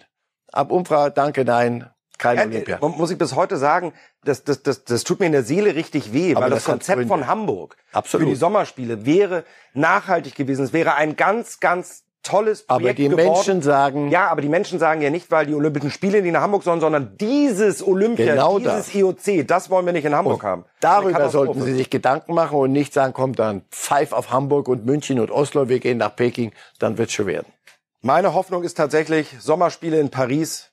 ab 0.56 0.72
Umfrage, 0.72 1.14
danke, 1.14 1.46
nein, 1.46 1.90
kein 2.18 2.38
Äh, 2.38 2.42
Olympia. 2.44 2.78
äh, 2.82 2.88
muss 2.88 3.12
ich 3.12 3.18
bis 3.18 3.36
heute 3.36 3.58
sagen, 3.58 3.94
das, 4.24 4.44
das, 4.44 4.64
das, 4.64 4.84
das 4.86 5.04
tut 5.04 5.20
mir 5.20 5.26
in 5.28 5.34
der 5.34 5.44
Seele 5.44 5.76
richtig 5.76 6.14
weh, 6.14 6.34
Aber 6.36 6.46
weil 6.46 6.50
das, 6.52 6.64
das 6.64 6.72
Konzept 6.72 7.08
von 7.08 7.28
Hamburg 7.28 7.76
Absolut. 7.92 8.26
für 8.28 8.30
die 8.34 8.38
Sommerspiele 8.38 9.06
wäre 9.06 9.44
nachhaltig 9.74 10.36
gewesen. 10.36 10.64
Es 10.66 10.74
wäre 10.74 10.96
ein 10.96 11.16
ganz, 11.16 11.60
ganz 11.60 12.04
tolles 12.24 12.64
Aber 12.68 12.80
Projekt 12.80 12.98
die 13.00 13.10
geworden. 13.10 13.26
Menschen 13.34 13.62
sagen, 13.62 14.10
Ja, 14.10 14.30
aber 14.30 14.42
die 14.42 14.50
Menschen 14.50 14.80
sagen 14.80 15.00
ja 15.02 15.12
nicht, 15.12 15.30
weil 15.30 15.46
die 15.46 15.54
Olympischen 15.54 15.92
Spiele 15.92 16.24
nicht 16.24 16.32
nach 16.32 16.42
Hamburg 16.42 16.64
sollen, 16.64 16.80
sondern 16.80 17.16
dieses 17.18 17.86
Olympia, 17.86 18.34
Genau 18.34 18.58
dieses 18.58 18.88
das. 18.88 18.96
IOC, 18.96 19.46
das 19.46 19.70
wollen 19.70 19.86
wir 19.86 19.94
nicht 19.94 20.06
in 20.06 20.16
Hamburg 20.16 20.42
haben. 20.44 20.64
Eine 20.64 20.72
Darüber 20.80 21.30
sollten 21.30 21.62
Sie 21.62 21.74
sich 21.74 21.92
Gedanken 21.92 22.34
machen 22.34 22.58
und 22.58 22.72
nicht 22.72 22.94
sagen, 22.94 23.14
komm 23.14 23.34
dann, 23.36 23.62
pfeif 23.70 24.12
auf 24.12 24.32
Hamburg 24.32 24.68
und 24.70 24.86
München 24.88 25.20
und 25.20 25.30
Oslo, 25.30 25.70
wir 25.70 25.80
gehen 25.80 26.00
nach 26.00 26.16
Peking, 26.16 26.52
dann 26.80 26.98
wird's 26.98 27.14
schon 27.14 27.28
werden. 27.28 27.46
Meine 28.06 28.36
Hoffnung 28.36 28.62
ist 28.64 28.76
tatsächlich 28.78 29.36
Sommerspiele 29.40 30.00
in 30.00 30.12
Paris. 30.12 30.70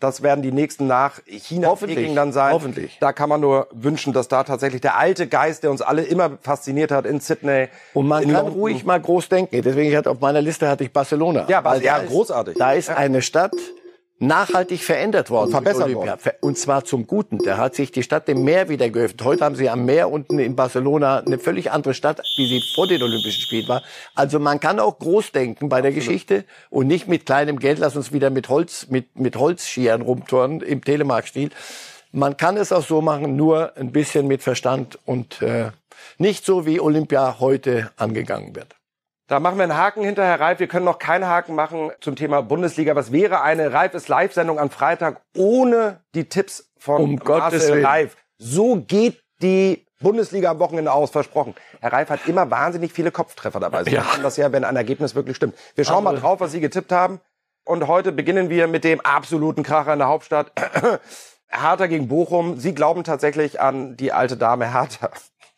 Das 0.00 0.20
werden 0.24 0.42
die 0.42 0.50
nächsten 0.50 0.88
nach 0.88 1.20
China, 1.26 1.68
Hoffentlich. 1.68 1.96
Peking 1.96 2.16
dann 2.16 2.32
sein. 2.32 2.52
Hoffentlich. 2.52 2.98
Da 3.00 3.12
kann 3.12 3.28
man 3.28 3.40
nur 3.40 3.68
wünschen, 3.70 4.12
dass 4.12 4.26
da 4.26 4.42
tatsächlich 4.42 4.80
der 4.80 4.96
alte 4.98 5.28
Geist, 5.28 5.62
der 5.62 5.70
uns 5.70 5.80
alle 5.80 6.02
immer 6.02 6.38
fasziniert 6.40 6.90
hat 6.90 7.06
in 7.06 7.20
Sydney. 7.20 7.68
Und 7.94 8.08
man 8.08 8.24
kann 8.24 8.32
London. 8.32 8.54
ruhig 8.54 8.84
mal 8.84 9.00
groß 9.00 9.28
denken. 9.28 9.62
Deswegen 9.62 9.96
hatte 9.96 10.10
auf 10.10 10.18
meiner 10.18 10.40
Liste 10.42 10.68
hatte 10.68 10.82
ich 10.82 10.92
Barcelona. 10.92 11.46
Ja, 11.48 11.60
Bas- 11.60 11.76
Weil 11.76 11.84
ja, 11.84 12.00
großartig. 12.00 12.56
Da 12.58 12.72
ist 12.72 12.90
eine 12.90 13.22
Stadt 13.22 13.54
nachhaltig 14.22 14.82
verändert 14.82 15.30
worden. 15.30 15.46
Und 15.46 15.52
verbessert 15.52 15.84
Olympia. 15.84 16.16
Und 16.40 16.56
zwar 16.56 16.84
zum 16.84 17.06
Guten. 17.06 17.38
Da 17.38 17.58
hat 17.58 17.74
sich 17.74 17.90
die 17.92 18.02
Stadt 18.02 18.28
dem 18.28 18.44
Meer 18.44 18.68
wieder 18.68 18.88
geöffnet. 18.88 19.22
Heute 19.24 19.44
haben 19.44 19.56
sie 19.56 19.68
am 19.68 19.84
Meer 19.84 20.10
unten 20.10 20.38
in 20.38 20.56
Barcelona 20.56 21.18
eine 21.18 21.38
völlig 21.38 21.70
andere 21.70 21.92
Stadt, 21.92 22.22
wie 22.36 22.46
sie 22.46 22.62
vor 22.74 22.86
den 22.86 23.02
Olympischen 23.02 23.42
Spielen 23.42 23.68
war. 23.68 23.82
Also 24.14 24.38
man 24.38 24.60
kann 24.60 24.78
auch 24.78 24.98
groß 24.98 25.32
denken 25.32 25.68
bei 25.68 25.82
der 25.82 25.92
Geschichte 25.92 26.44
und 26.70 26.86
nicht 26.86 27.08
mit 27.08 27.26
kleinem 27.26 27.58
Geld, 27.58 27.78
lass 27.78 27.96
uns 27.96 28.12
wieder 28.12 28.30
mit 28.30 28.48
Holz, 28.48 28.86
mit, 28.88 29.18
mit 29.18 29.36
Holzschieren 29.36 30.02
rumturnen 30.02 30.60
im 30.60 30.84
Telemark-Stil. 30.84 31.50
Man 32.12 32.36
kann 32.36 32.56
es 32.56 32.72
auch 32.72 32.84
so 32.84 33.00
machen, 33.00 33.36
nur 33.36 33.76
ein 33.76 33.90
bisschen 33.90 34.26
mit 34.28 34.42
Verstand 34.42 34.98
und 35.04 35.42
äh, 35.42 35.70
nicht 36.18 36.44
so, 36.44 36.66
wie 36.66 36.78
Olympia 36.78 37.40
heute 37.40 37.90
angegangen 37.96 38.54
wird. 38.54 38.76
Da 39.32 39.40
machen 39.40 39.56
wir 39.56 39.62
einen 39.62 39.78
Haken 39.78 40.04
hinterher, 40.04 40.38
Reif. 40.40 40.58
Wir 40.58 40.66
können 40.66 40.84
noch 40.84 40.98
keinen 40.98 41.26
Haken 41.26 41.54
machen 41.54 41.90
zum 42.02 42.16
Thema 42.16 42.42
Bundesliga. 42.42 42.94
Was 42.96 43.12
wäre 43.12 43.40
eine 43.40 43.72
Reifes 43.72 44.08
Live-Sendung 44.08 44.58
am 44.58 44.68
Freitag 44.68 45.22
ohne 45.34 46.00
die 46.14 46.28
Tipps 46.28 46.70
von 46.76 47.00
Um 47.00 47.16
Gottes 47.16 47.66
Marcel. 47.70 47.82
Reif? 47.86 48.16
So 48.36 48.76
geht 48.86 49.22
die 49.40 49.86
Bundesliga 50.00 50.50
am 50.50 50.58
Wochenende 50.58 50.92
aus, 50.92 51.12
versprochen. 51.12 51.54
Herr 51.80 51.94
Reif 51.94 52.10
hat 52.10 52.28
immer 52.28 52.50
wahnsinnig 52.50 52.92
viele 52.92 53.10
Kopftreffer 53.10 53.58
dabei. 53.58 53.84
Sie 53.84 53.92
Ja. 53.92 54.02
machen 54.02 54.22
das 54.22 54.36
ja, 54.36 54.52
wenn 54.52 54.64
ein 54.64 54.76
Ergebnis 54.76 55.14
wirklich 55.14 55.38
stimmt. 55.38 55.54
Wir 55.76 55.86
schauen 55.86 56.04
mal 56.04 56.14
drauf, 56.14 56.40
was 56.40 56.52
Sie 56.52 56.60
getippt 56.60 56.92
haben. 56.92 57.18
Und 57.64 57.86
heute 57.86 58.12
beginnen 58.12 58.50
wir 58.50 58.68
mit 58.68 58.84
dem 58.84 59.00
absoluten 59.00 59.62
Kracher 59.62 59.94
in 59.94 60.00
der 60.00 60.08
Hauptstadt. 60.08 60.52
Hertha 61.48 61.86
gegen 61.86 62.06
Bochum. 62.08 62.58
Sie 62.58 62.74
glauben 62.74 63.02
tatsächlich 63.02 63.62
an 63.62 63.96
die 63.96 64.12
alte 64.12 64.36
Dame 64.36 64.74
Hertha. 64.74 65.08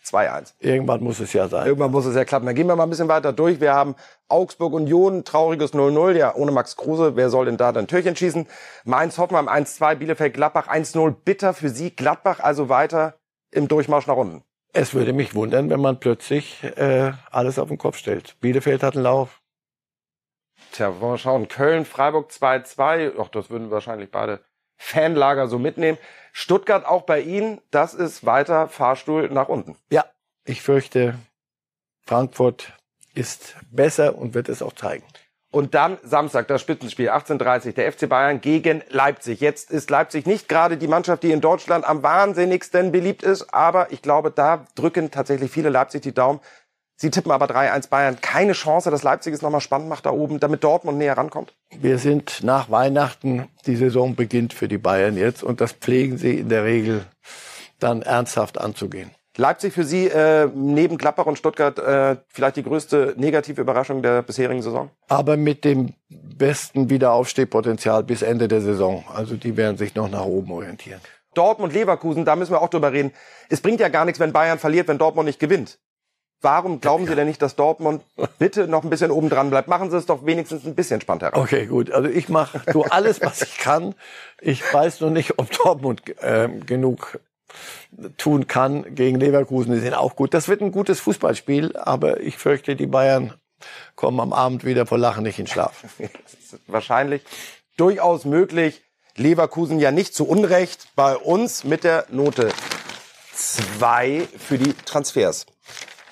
2-1. 0.04 0.54
Irgendwann 0.60 1.02
muss 1.02 1.20
es 1.20 1.32
ja 1.32 1.48
sein. 1.48 1.66
Irgendwann 1.66 1.90
muss 1.90 2.06
es 2.06 2.14
ja 2.14 2.24
klappen. 2.24 2.46
Dann 2.46 2.54
gehen 2.54 2.66
wir 2.66 2.76
mal 2.76 2.84
ein 2.84 2.90
bisschen 2.90 3.08
weiter 3.08 3.32
durch. 3.32 3.60
Wir 3.60 3.74
haben 3.74 3.94
Augsburg 4.28 4.72
Union, 4.72 5.24
trauriges 5.24 5.74
0-0. 5.74 6.16
Ja, 6.16 6.34
ohne 6.34 6.52
Max 6.52 6.76
Kruse. 6.76 7.16
Wer 7.16 7.30
soll 7.30 7.46
denn 7.46 7.56
da 7.56 7.72
dann 7.72 7.86
Türchen 7.86 8.14
schießen? 8.14 8.46
Mainz 8.84 9.18
Hoffenheim 9.18 9.48
1-2, 9.48 9.96
Bielefeld 9.96 10.34
Gladbach 10.34 10.68
1-0. 10.68 11.14
Bitter 11.24 11.54
für 11.54 11.70
Sie. 11.70 11.90
Gladbach 11.90 12.40
also 12.40 12.68
weiter 12.68 13.14
im 13.50 13.68
Durchmarsch 13.68 14.06
nach 14.06 14.16
unten. 14.16 14.42
Es 14.72 14.92
würde 14.92 15.12
mich 15.12 15.34
wundern, 15.34 15.70
wenn 15.70 15.80
man 15.80 16.00
plötzlich 16.00 16.64
äh, 16.64 17.12
alles 17.30 17.58
auf 17.58 17.68
den 17.68 17.78
Kopf 17.78 17.96
stellt. 17.96 18.36
Bielefeld 18.40 18.82
hat 18.82 18.94
einen 18.94 19.04
Lauf. 19.04 19.40
Tja, 20.72 21.00
wollen 21.00 21.12
wir 21.12 21.18
schauen. 21.18 21.48
Köln, 21.48 21.84
Freiburg 21.84 22.30
2-2. 22.30 23.12
Ach, 23.20 23.28
das 23.28 23.50
würden 23.50 23.70
wahrscheinlich 23.70 24.10
beide 24.10 24.40
Fanlager 24.76 25.46
so 25.46 25.58
mitnehmen. 25.58 25.98
Stuttgart 26.36 26.84
auch 26.84 27.02
bei 27.02 27.20
Ihnen. 27.20 27.60
Das 27.70 27.94
ist 27.94 28.26
weiter 28.26 28.68
Fahrstuhl 28.68 29.30
nach 29.30 29.48
unten. 29.48 29.76
Ja, 29.90 30.04
ich 30.44 30.62
fürchte, 30.62 31.14
Frankfurt 32.04 32.72
ist 33.14 33.56
besser 33.70 34.18
und 34.18 34.34
wird 34.34 34.48
es 34.48 34.60
auch 34.60 34.72
zeigen. 34.72 35.04
Und 35.52 35.74
dann 35.74 35.98
Samstag 36.02 36.48
das 36.48 36.60
Spitzenspiel 36.60 37.08
18:30 37.08 37.74
der 37.74 37.92
FC 37.92 38.08
Bayern 38.08 38.40
gegen 38.40 38.82
Leipzig. 38.88 39.38
Jetzt 39.40 39.70
ist 39.70 39.88
Leipzig 39.88 40.26
nicht 40.26 40.48
gerade 40.48 40.76
die 40.76 40.88
Mannschaft, 40.88 41.22
die 41.22 41.30
in 41.30 41.40
Deutschland 41.40 41.84
am 41.84 42.02
wahnsinnigsten 42.02 42.90
beliebt 42.90 43.22
ist, 43.22 43.54
aber 43.54 43.92
ich 43.92 44.02
glaube, 44.02 44.32
da 44.32 44.66
drücken 44.74 45.12
tatsächlich 45.12 45.52
viele 45.52 45.68
Leipzig 45.68 46.02
die 46.02 46.12
Daumen. 46.12 46.40
Sie 46.96 47.10
tippen 47.10 47.32
aber 47.32 47.46
3-1 47.46 47.88
Bayern. 47.88 48.20
Keine 48.20 48.52
Chance, 48.52 48.90
dass 48.90 49.02
Leipzig 49.02 49.34
es 49.34 49.42
nochmal 49.42 49.60
spannend 49.60 49.88
macht 49.88 50.06
da 50.06 50.10
oben, 50.10 50.38
damit 50.38 50.62
Dortmund 50.62 50.98
näher 50.98 51.18
rankommt. 51.18 51.54
Wir 51.76 51.98
sind 51.98 52.42
nach 52.44 52.70
Weihnachten, 52.70 53.48
die 53.66 53.76
Saison 53.76 54.14
beginnt 54.14 54.52
für 54.52 54.68
die 54.68 54.78
Bayern 54.78 55.16
jetzt 55.16 55.42
und 55.42 55.60
das 55.60 55.72
pflegen 55.72 56.18
sie 56.18 56.38
in 56.38 56.48
der 56.48 56.64
Regel 56.64 57.04
dann 57.80 58.02
ernsthaft 58.02 58.58
anzugehen. 58.58 59.10
Leipzig 59.36 59.72
für 59.72 59.82
Sie 59.82 60.06
äh, 60.06 60.48
neben 60.54 60.96
Gladbach 60.96 61.26
und 61.26 61.36
Stuttgart 61.36 61.76
äh, 61.80 62.16
vielleicht 62.28 62.54
die 62.54 62.62
größte 62.62 63.14
negative 63.16 63.60
Überraschung 63.60 64.00
der 64.00 64.22
bisherigen 64.22 64.62
Saison? 64.62 64.90
Aber 65.08 65.36
mit 65.36 65.64
dem 65.64 65.94
besten 66.08 66.88
Wiederaufstehpotenzial 66.88 68.04
bis 68.04 68.22
Ende 68.22 68.46
der 68.46 68.60
Saison. 68.60 69.04
Also 69.12 69.34
die 69.34 69.56
werden 69.56 69.76
sich 69.76 69.96
noch 69.96 70.08
nach 70.08 70.24
oben 70.24 70.52
orientieren. 70.52 71.00
Dortmund, 71.34 71.72
Leverkusen, 71.72 72.24
da 72.24 72.36
müssen 72.36 72.52
wir 72.52 72.62
auch 72.62 72.68
drüber 72.68 72.92
reden. 72.92 73.10
Es 73.48 73.60
bringt 73.60 73.80
ja 73.80 73.88
gar 73.88 74.04
nichts, 74.04 74.20
wenn 74.20 74.32
Bayern 74.32 74.60
verliert, 74.60 74.86
wenn 74.86 74.98
Dortmund 74.98 75.26
nicht 75.26 75.40
gewinnt. 75.40 75.80
Warum 76.40 76.80
glauben 76.80 77.06
Sie 77.06 77.14
denn 77.14 77.26
nicht, 77.26 77.40
dass 77.40 77.56
Dortmund 77.56 78.02
bitte 78.38 78.68
noch 78.68 78.84
ein 78.84 78.90
bisschen 78.90 79.10
oben 79.10 79.30
dran 79.30 79.48
bleibt? 79.48 79.66
Machen 79.68 79.90
Sie 79.90 79.96
es 79.96 80.06
doch 80.06 80.26
wenigstens 80.26 80.66
ein 80.66 80.74
bisschen 80.74 81.00
spannend 81.00 81.22
heraus. 81.22 81.42
Okay, 81.42 81.66
gut. 81.66 81.90
Also 81.90 82.08
ich 82.08 82.28
mache 82.28 82.60
so 82.72 82.84
alles, 82.84 83.22
was 83.22 83.40
ich 83.42 83.56
kann. 83.56 83.94
Ich 84.40 84.62
weiß 84.72 85.00
noch 85.00 85.10
nicht, 85.10 85.38
ob 85.38 85.50
Dortmund 85.50 86.02
äh, 86.22 86.48
genug 86.66 87.18
tun 88.16 88.46
kann 88.46 88.94
gegen 88.94 89.18
Leverkusen. 89.18 89.72
Die 89.72 89.80
sind 89.80 89.94
auch 89.94 90.16
gut. 90.16 90.34
Das 90.34 90.48
wird 90.48 90.60
ein 90.60 90.72
gutes 90.72 91.00
Fußballspiel, 91.00 91.76
aber 91.76 92.20
ich 92.20 92.36
fürchte, 92.36 92.76
die 92.76 92.86
Bayern 92.86 93.34
kommen 93.94 94.20
am 94.20 94.32
Abend 94.32 94.64
wieder 94.64 94.86
vor 94.86 94.98
Lachen 94.98 95.22
nicht 95.22 95.38
in 95.38 95.46
Schlaf. 95.46 95.84
Das 95.98 96.60
ist 96.60 96.60
wahrscheinlich 96.66 97.22
durchaus 97.76 98.24
möglich. 98.24 98.82
Leverkusen 99.16 99.78
ja 99.78 99.92
nicht 99.92 100.14
zu 100.14 100.26
Unrecht 100.26 100.88
bei 100.96 101.16
uns 101.16 101.64
mit 101.64 101.84
der 101.84 102.06
Note 102.10 102.50
2 103.32 104.26
für 104.36 104.58
die 104.58 104.72
Transfers. 104.72 105.46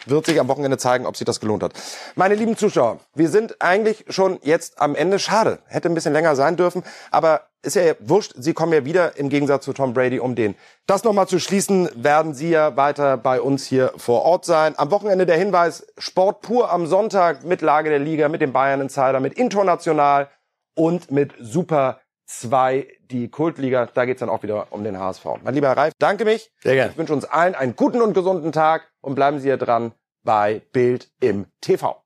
Wird 0.06 0.26
sich 0.26 0.40
am 0.40 0.48
Wochenende 0.48 0.78
zeigen, 0.78 1.06
ob 1.06 1.16
sich 1.16 1.24
das 1.24 1.40
gelohnt 1.40 1.62
hat. 1.62 1.72
Meine 2.14 2.34
lieben 2.34 2.56
Zuschauer, 2.56 2.98
wir 3.14 3.28
sind 3.28 3.60
eigentlich 3.60 4.04
schon 4.08 4.38
jetzt 4.42 4.80
am 4.80 4.94
Ende. 4.94 5.18
Schade, 5.18 5.60
hätte 5.66 5.88
ein 5.88 5.94
bisschen 5.94 6.12
länger 6.12 6.36
sein 6.36 6.56
dürfen, 6.56 6.82
aber 7.10 7.42
ist 7.62 7.76
ja 7.76 7.94
wurscht, 8.00 8.34
Sie 8.36 8.54
kommen 8.54 8.72
ja 8.72 8.84
wieder 8.84 9.16
im 9.16 9.28
Gegensatz 9.28 9.64
zu 9.64 9.72
Tom 9.72 9.94
Brady 9.94 10.18
um 10.18 10.34
den. 10.34 10.56
Das 10.86 11.04
nochmal 11.04 11.28
zu 11.28 11.38
schließen, 11.38 11.88
werden 11.94 12.34
Sie 12.34 12.50
ja 12.50 12.76
weiter 12.76 13.16
bei 13.16 13.40
uns 13.40 13.64
hier 13.64 13.92
vor 13.96 14.22
Ort 14.22 14.44
sein. 14.44 14.74
Am 14.76 14.90
Wochenende 14.90 15.26
der 15.26 15.36
Hinweis, 15.36 15.86
Sport 15.96 16.42
pur 16.42 16.72
am 16.72 16.86
Sonntag 16.86 17.44
mit 17.44 17.62
Lage 17.62 17.88
der 17.88 18.00
Liga, 18.00 18.28
mit 18.28 18.40
dem 18.40 18.52
Bayern 18.52 18.80
Insider, 18.80 19.20
mit 19.20 19.34
International 19.34 20.28
und 20.74 21.12
mit 21.12 21.34
Super 21.38 22.00
2, 22.26 22.88
die 23.10 23.28
Kultliga. 23.28 23.86
Da 23.86 24.04
geht's 24.04 24.20
dann 24.20 24.28
auch 24.28 24.42
wieder 24.42 24.68
um 24.70 24.84
den 24.84 24.98
HSV. 24.98 25.24
Mein 25.42 25.54
lieber 25.54 25.68
Herr 25.68 25.76
Reif, 25.76 25.92
danke 25.98 26.24
mich. 26.24 26.50
Sehr 26.60 26.74
gerne. 26.74 26.92
Ich 26.92 26.98
wünsche 26.98 27.12
uns 27.12 27.24
allen 27.24 27.54
einen 27.54 27.76
guten 27.76 28.00
und 28.00 28.14
gesunden 28.14 28.52
Tag 28.52 28.90
und 29.00 29.14
bleiben 29.14 29.38
Sie 29.38 29.48
hier 29.48 29.56
dran 29.56 29.92
bei 30.24 30.62
Bild 30.72 31.10
im 31.20 31.46
TV. 31.60 32.01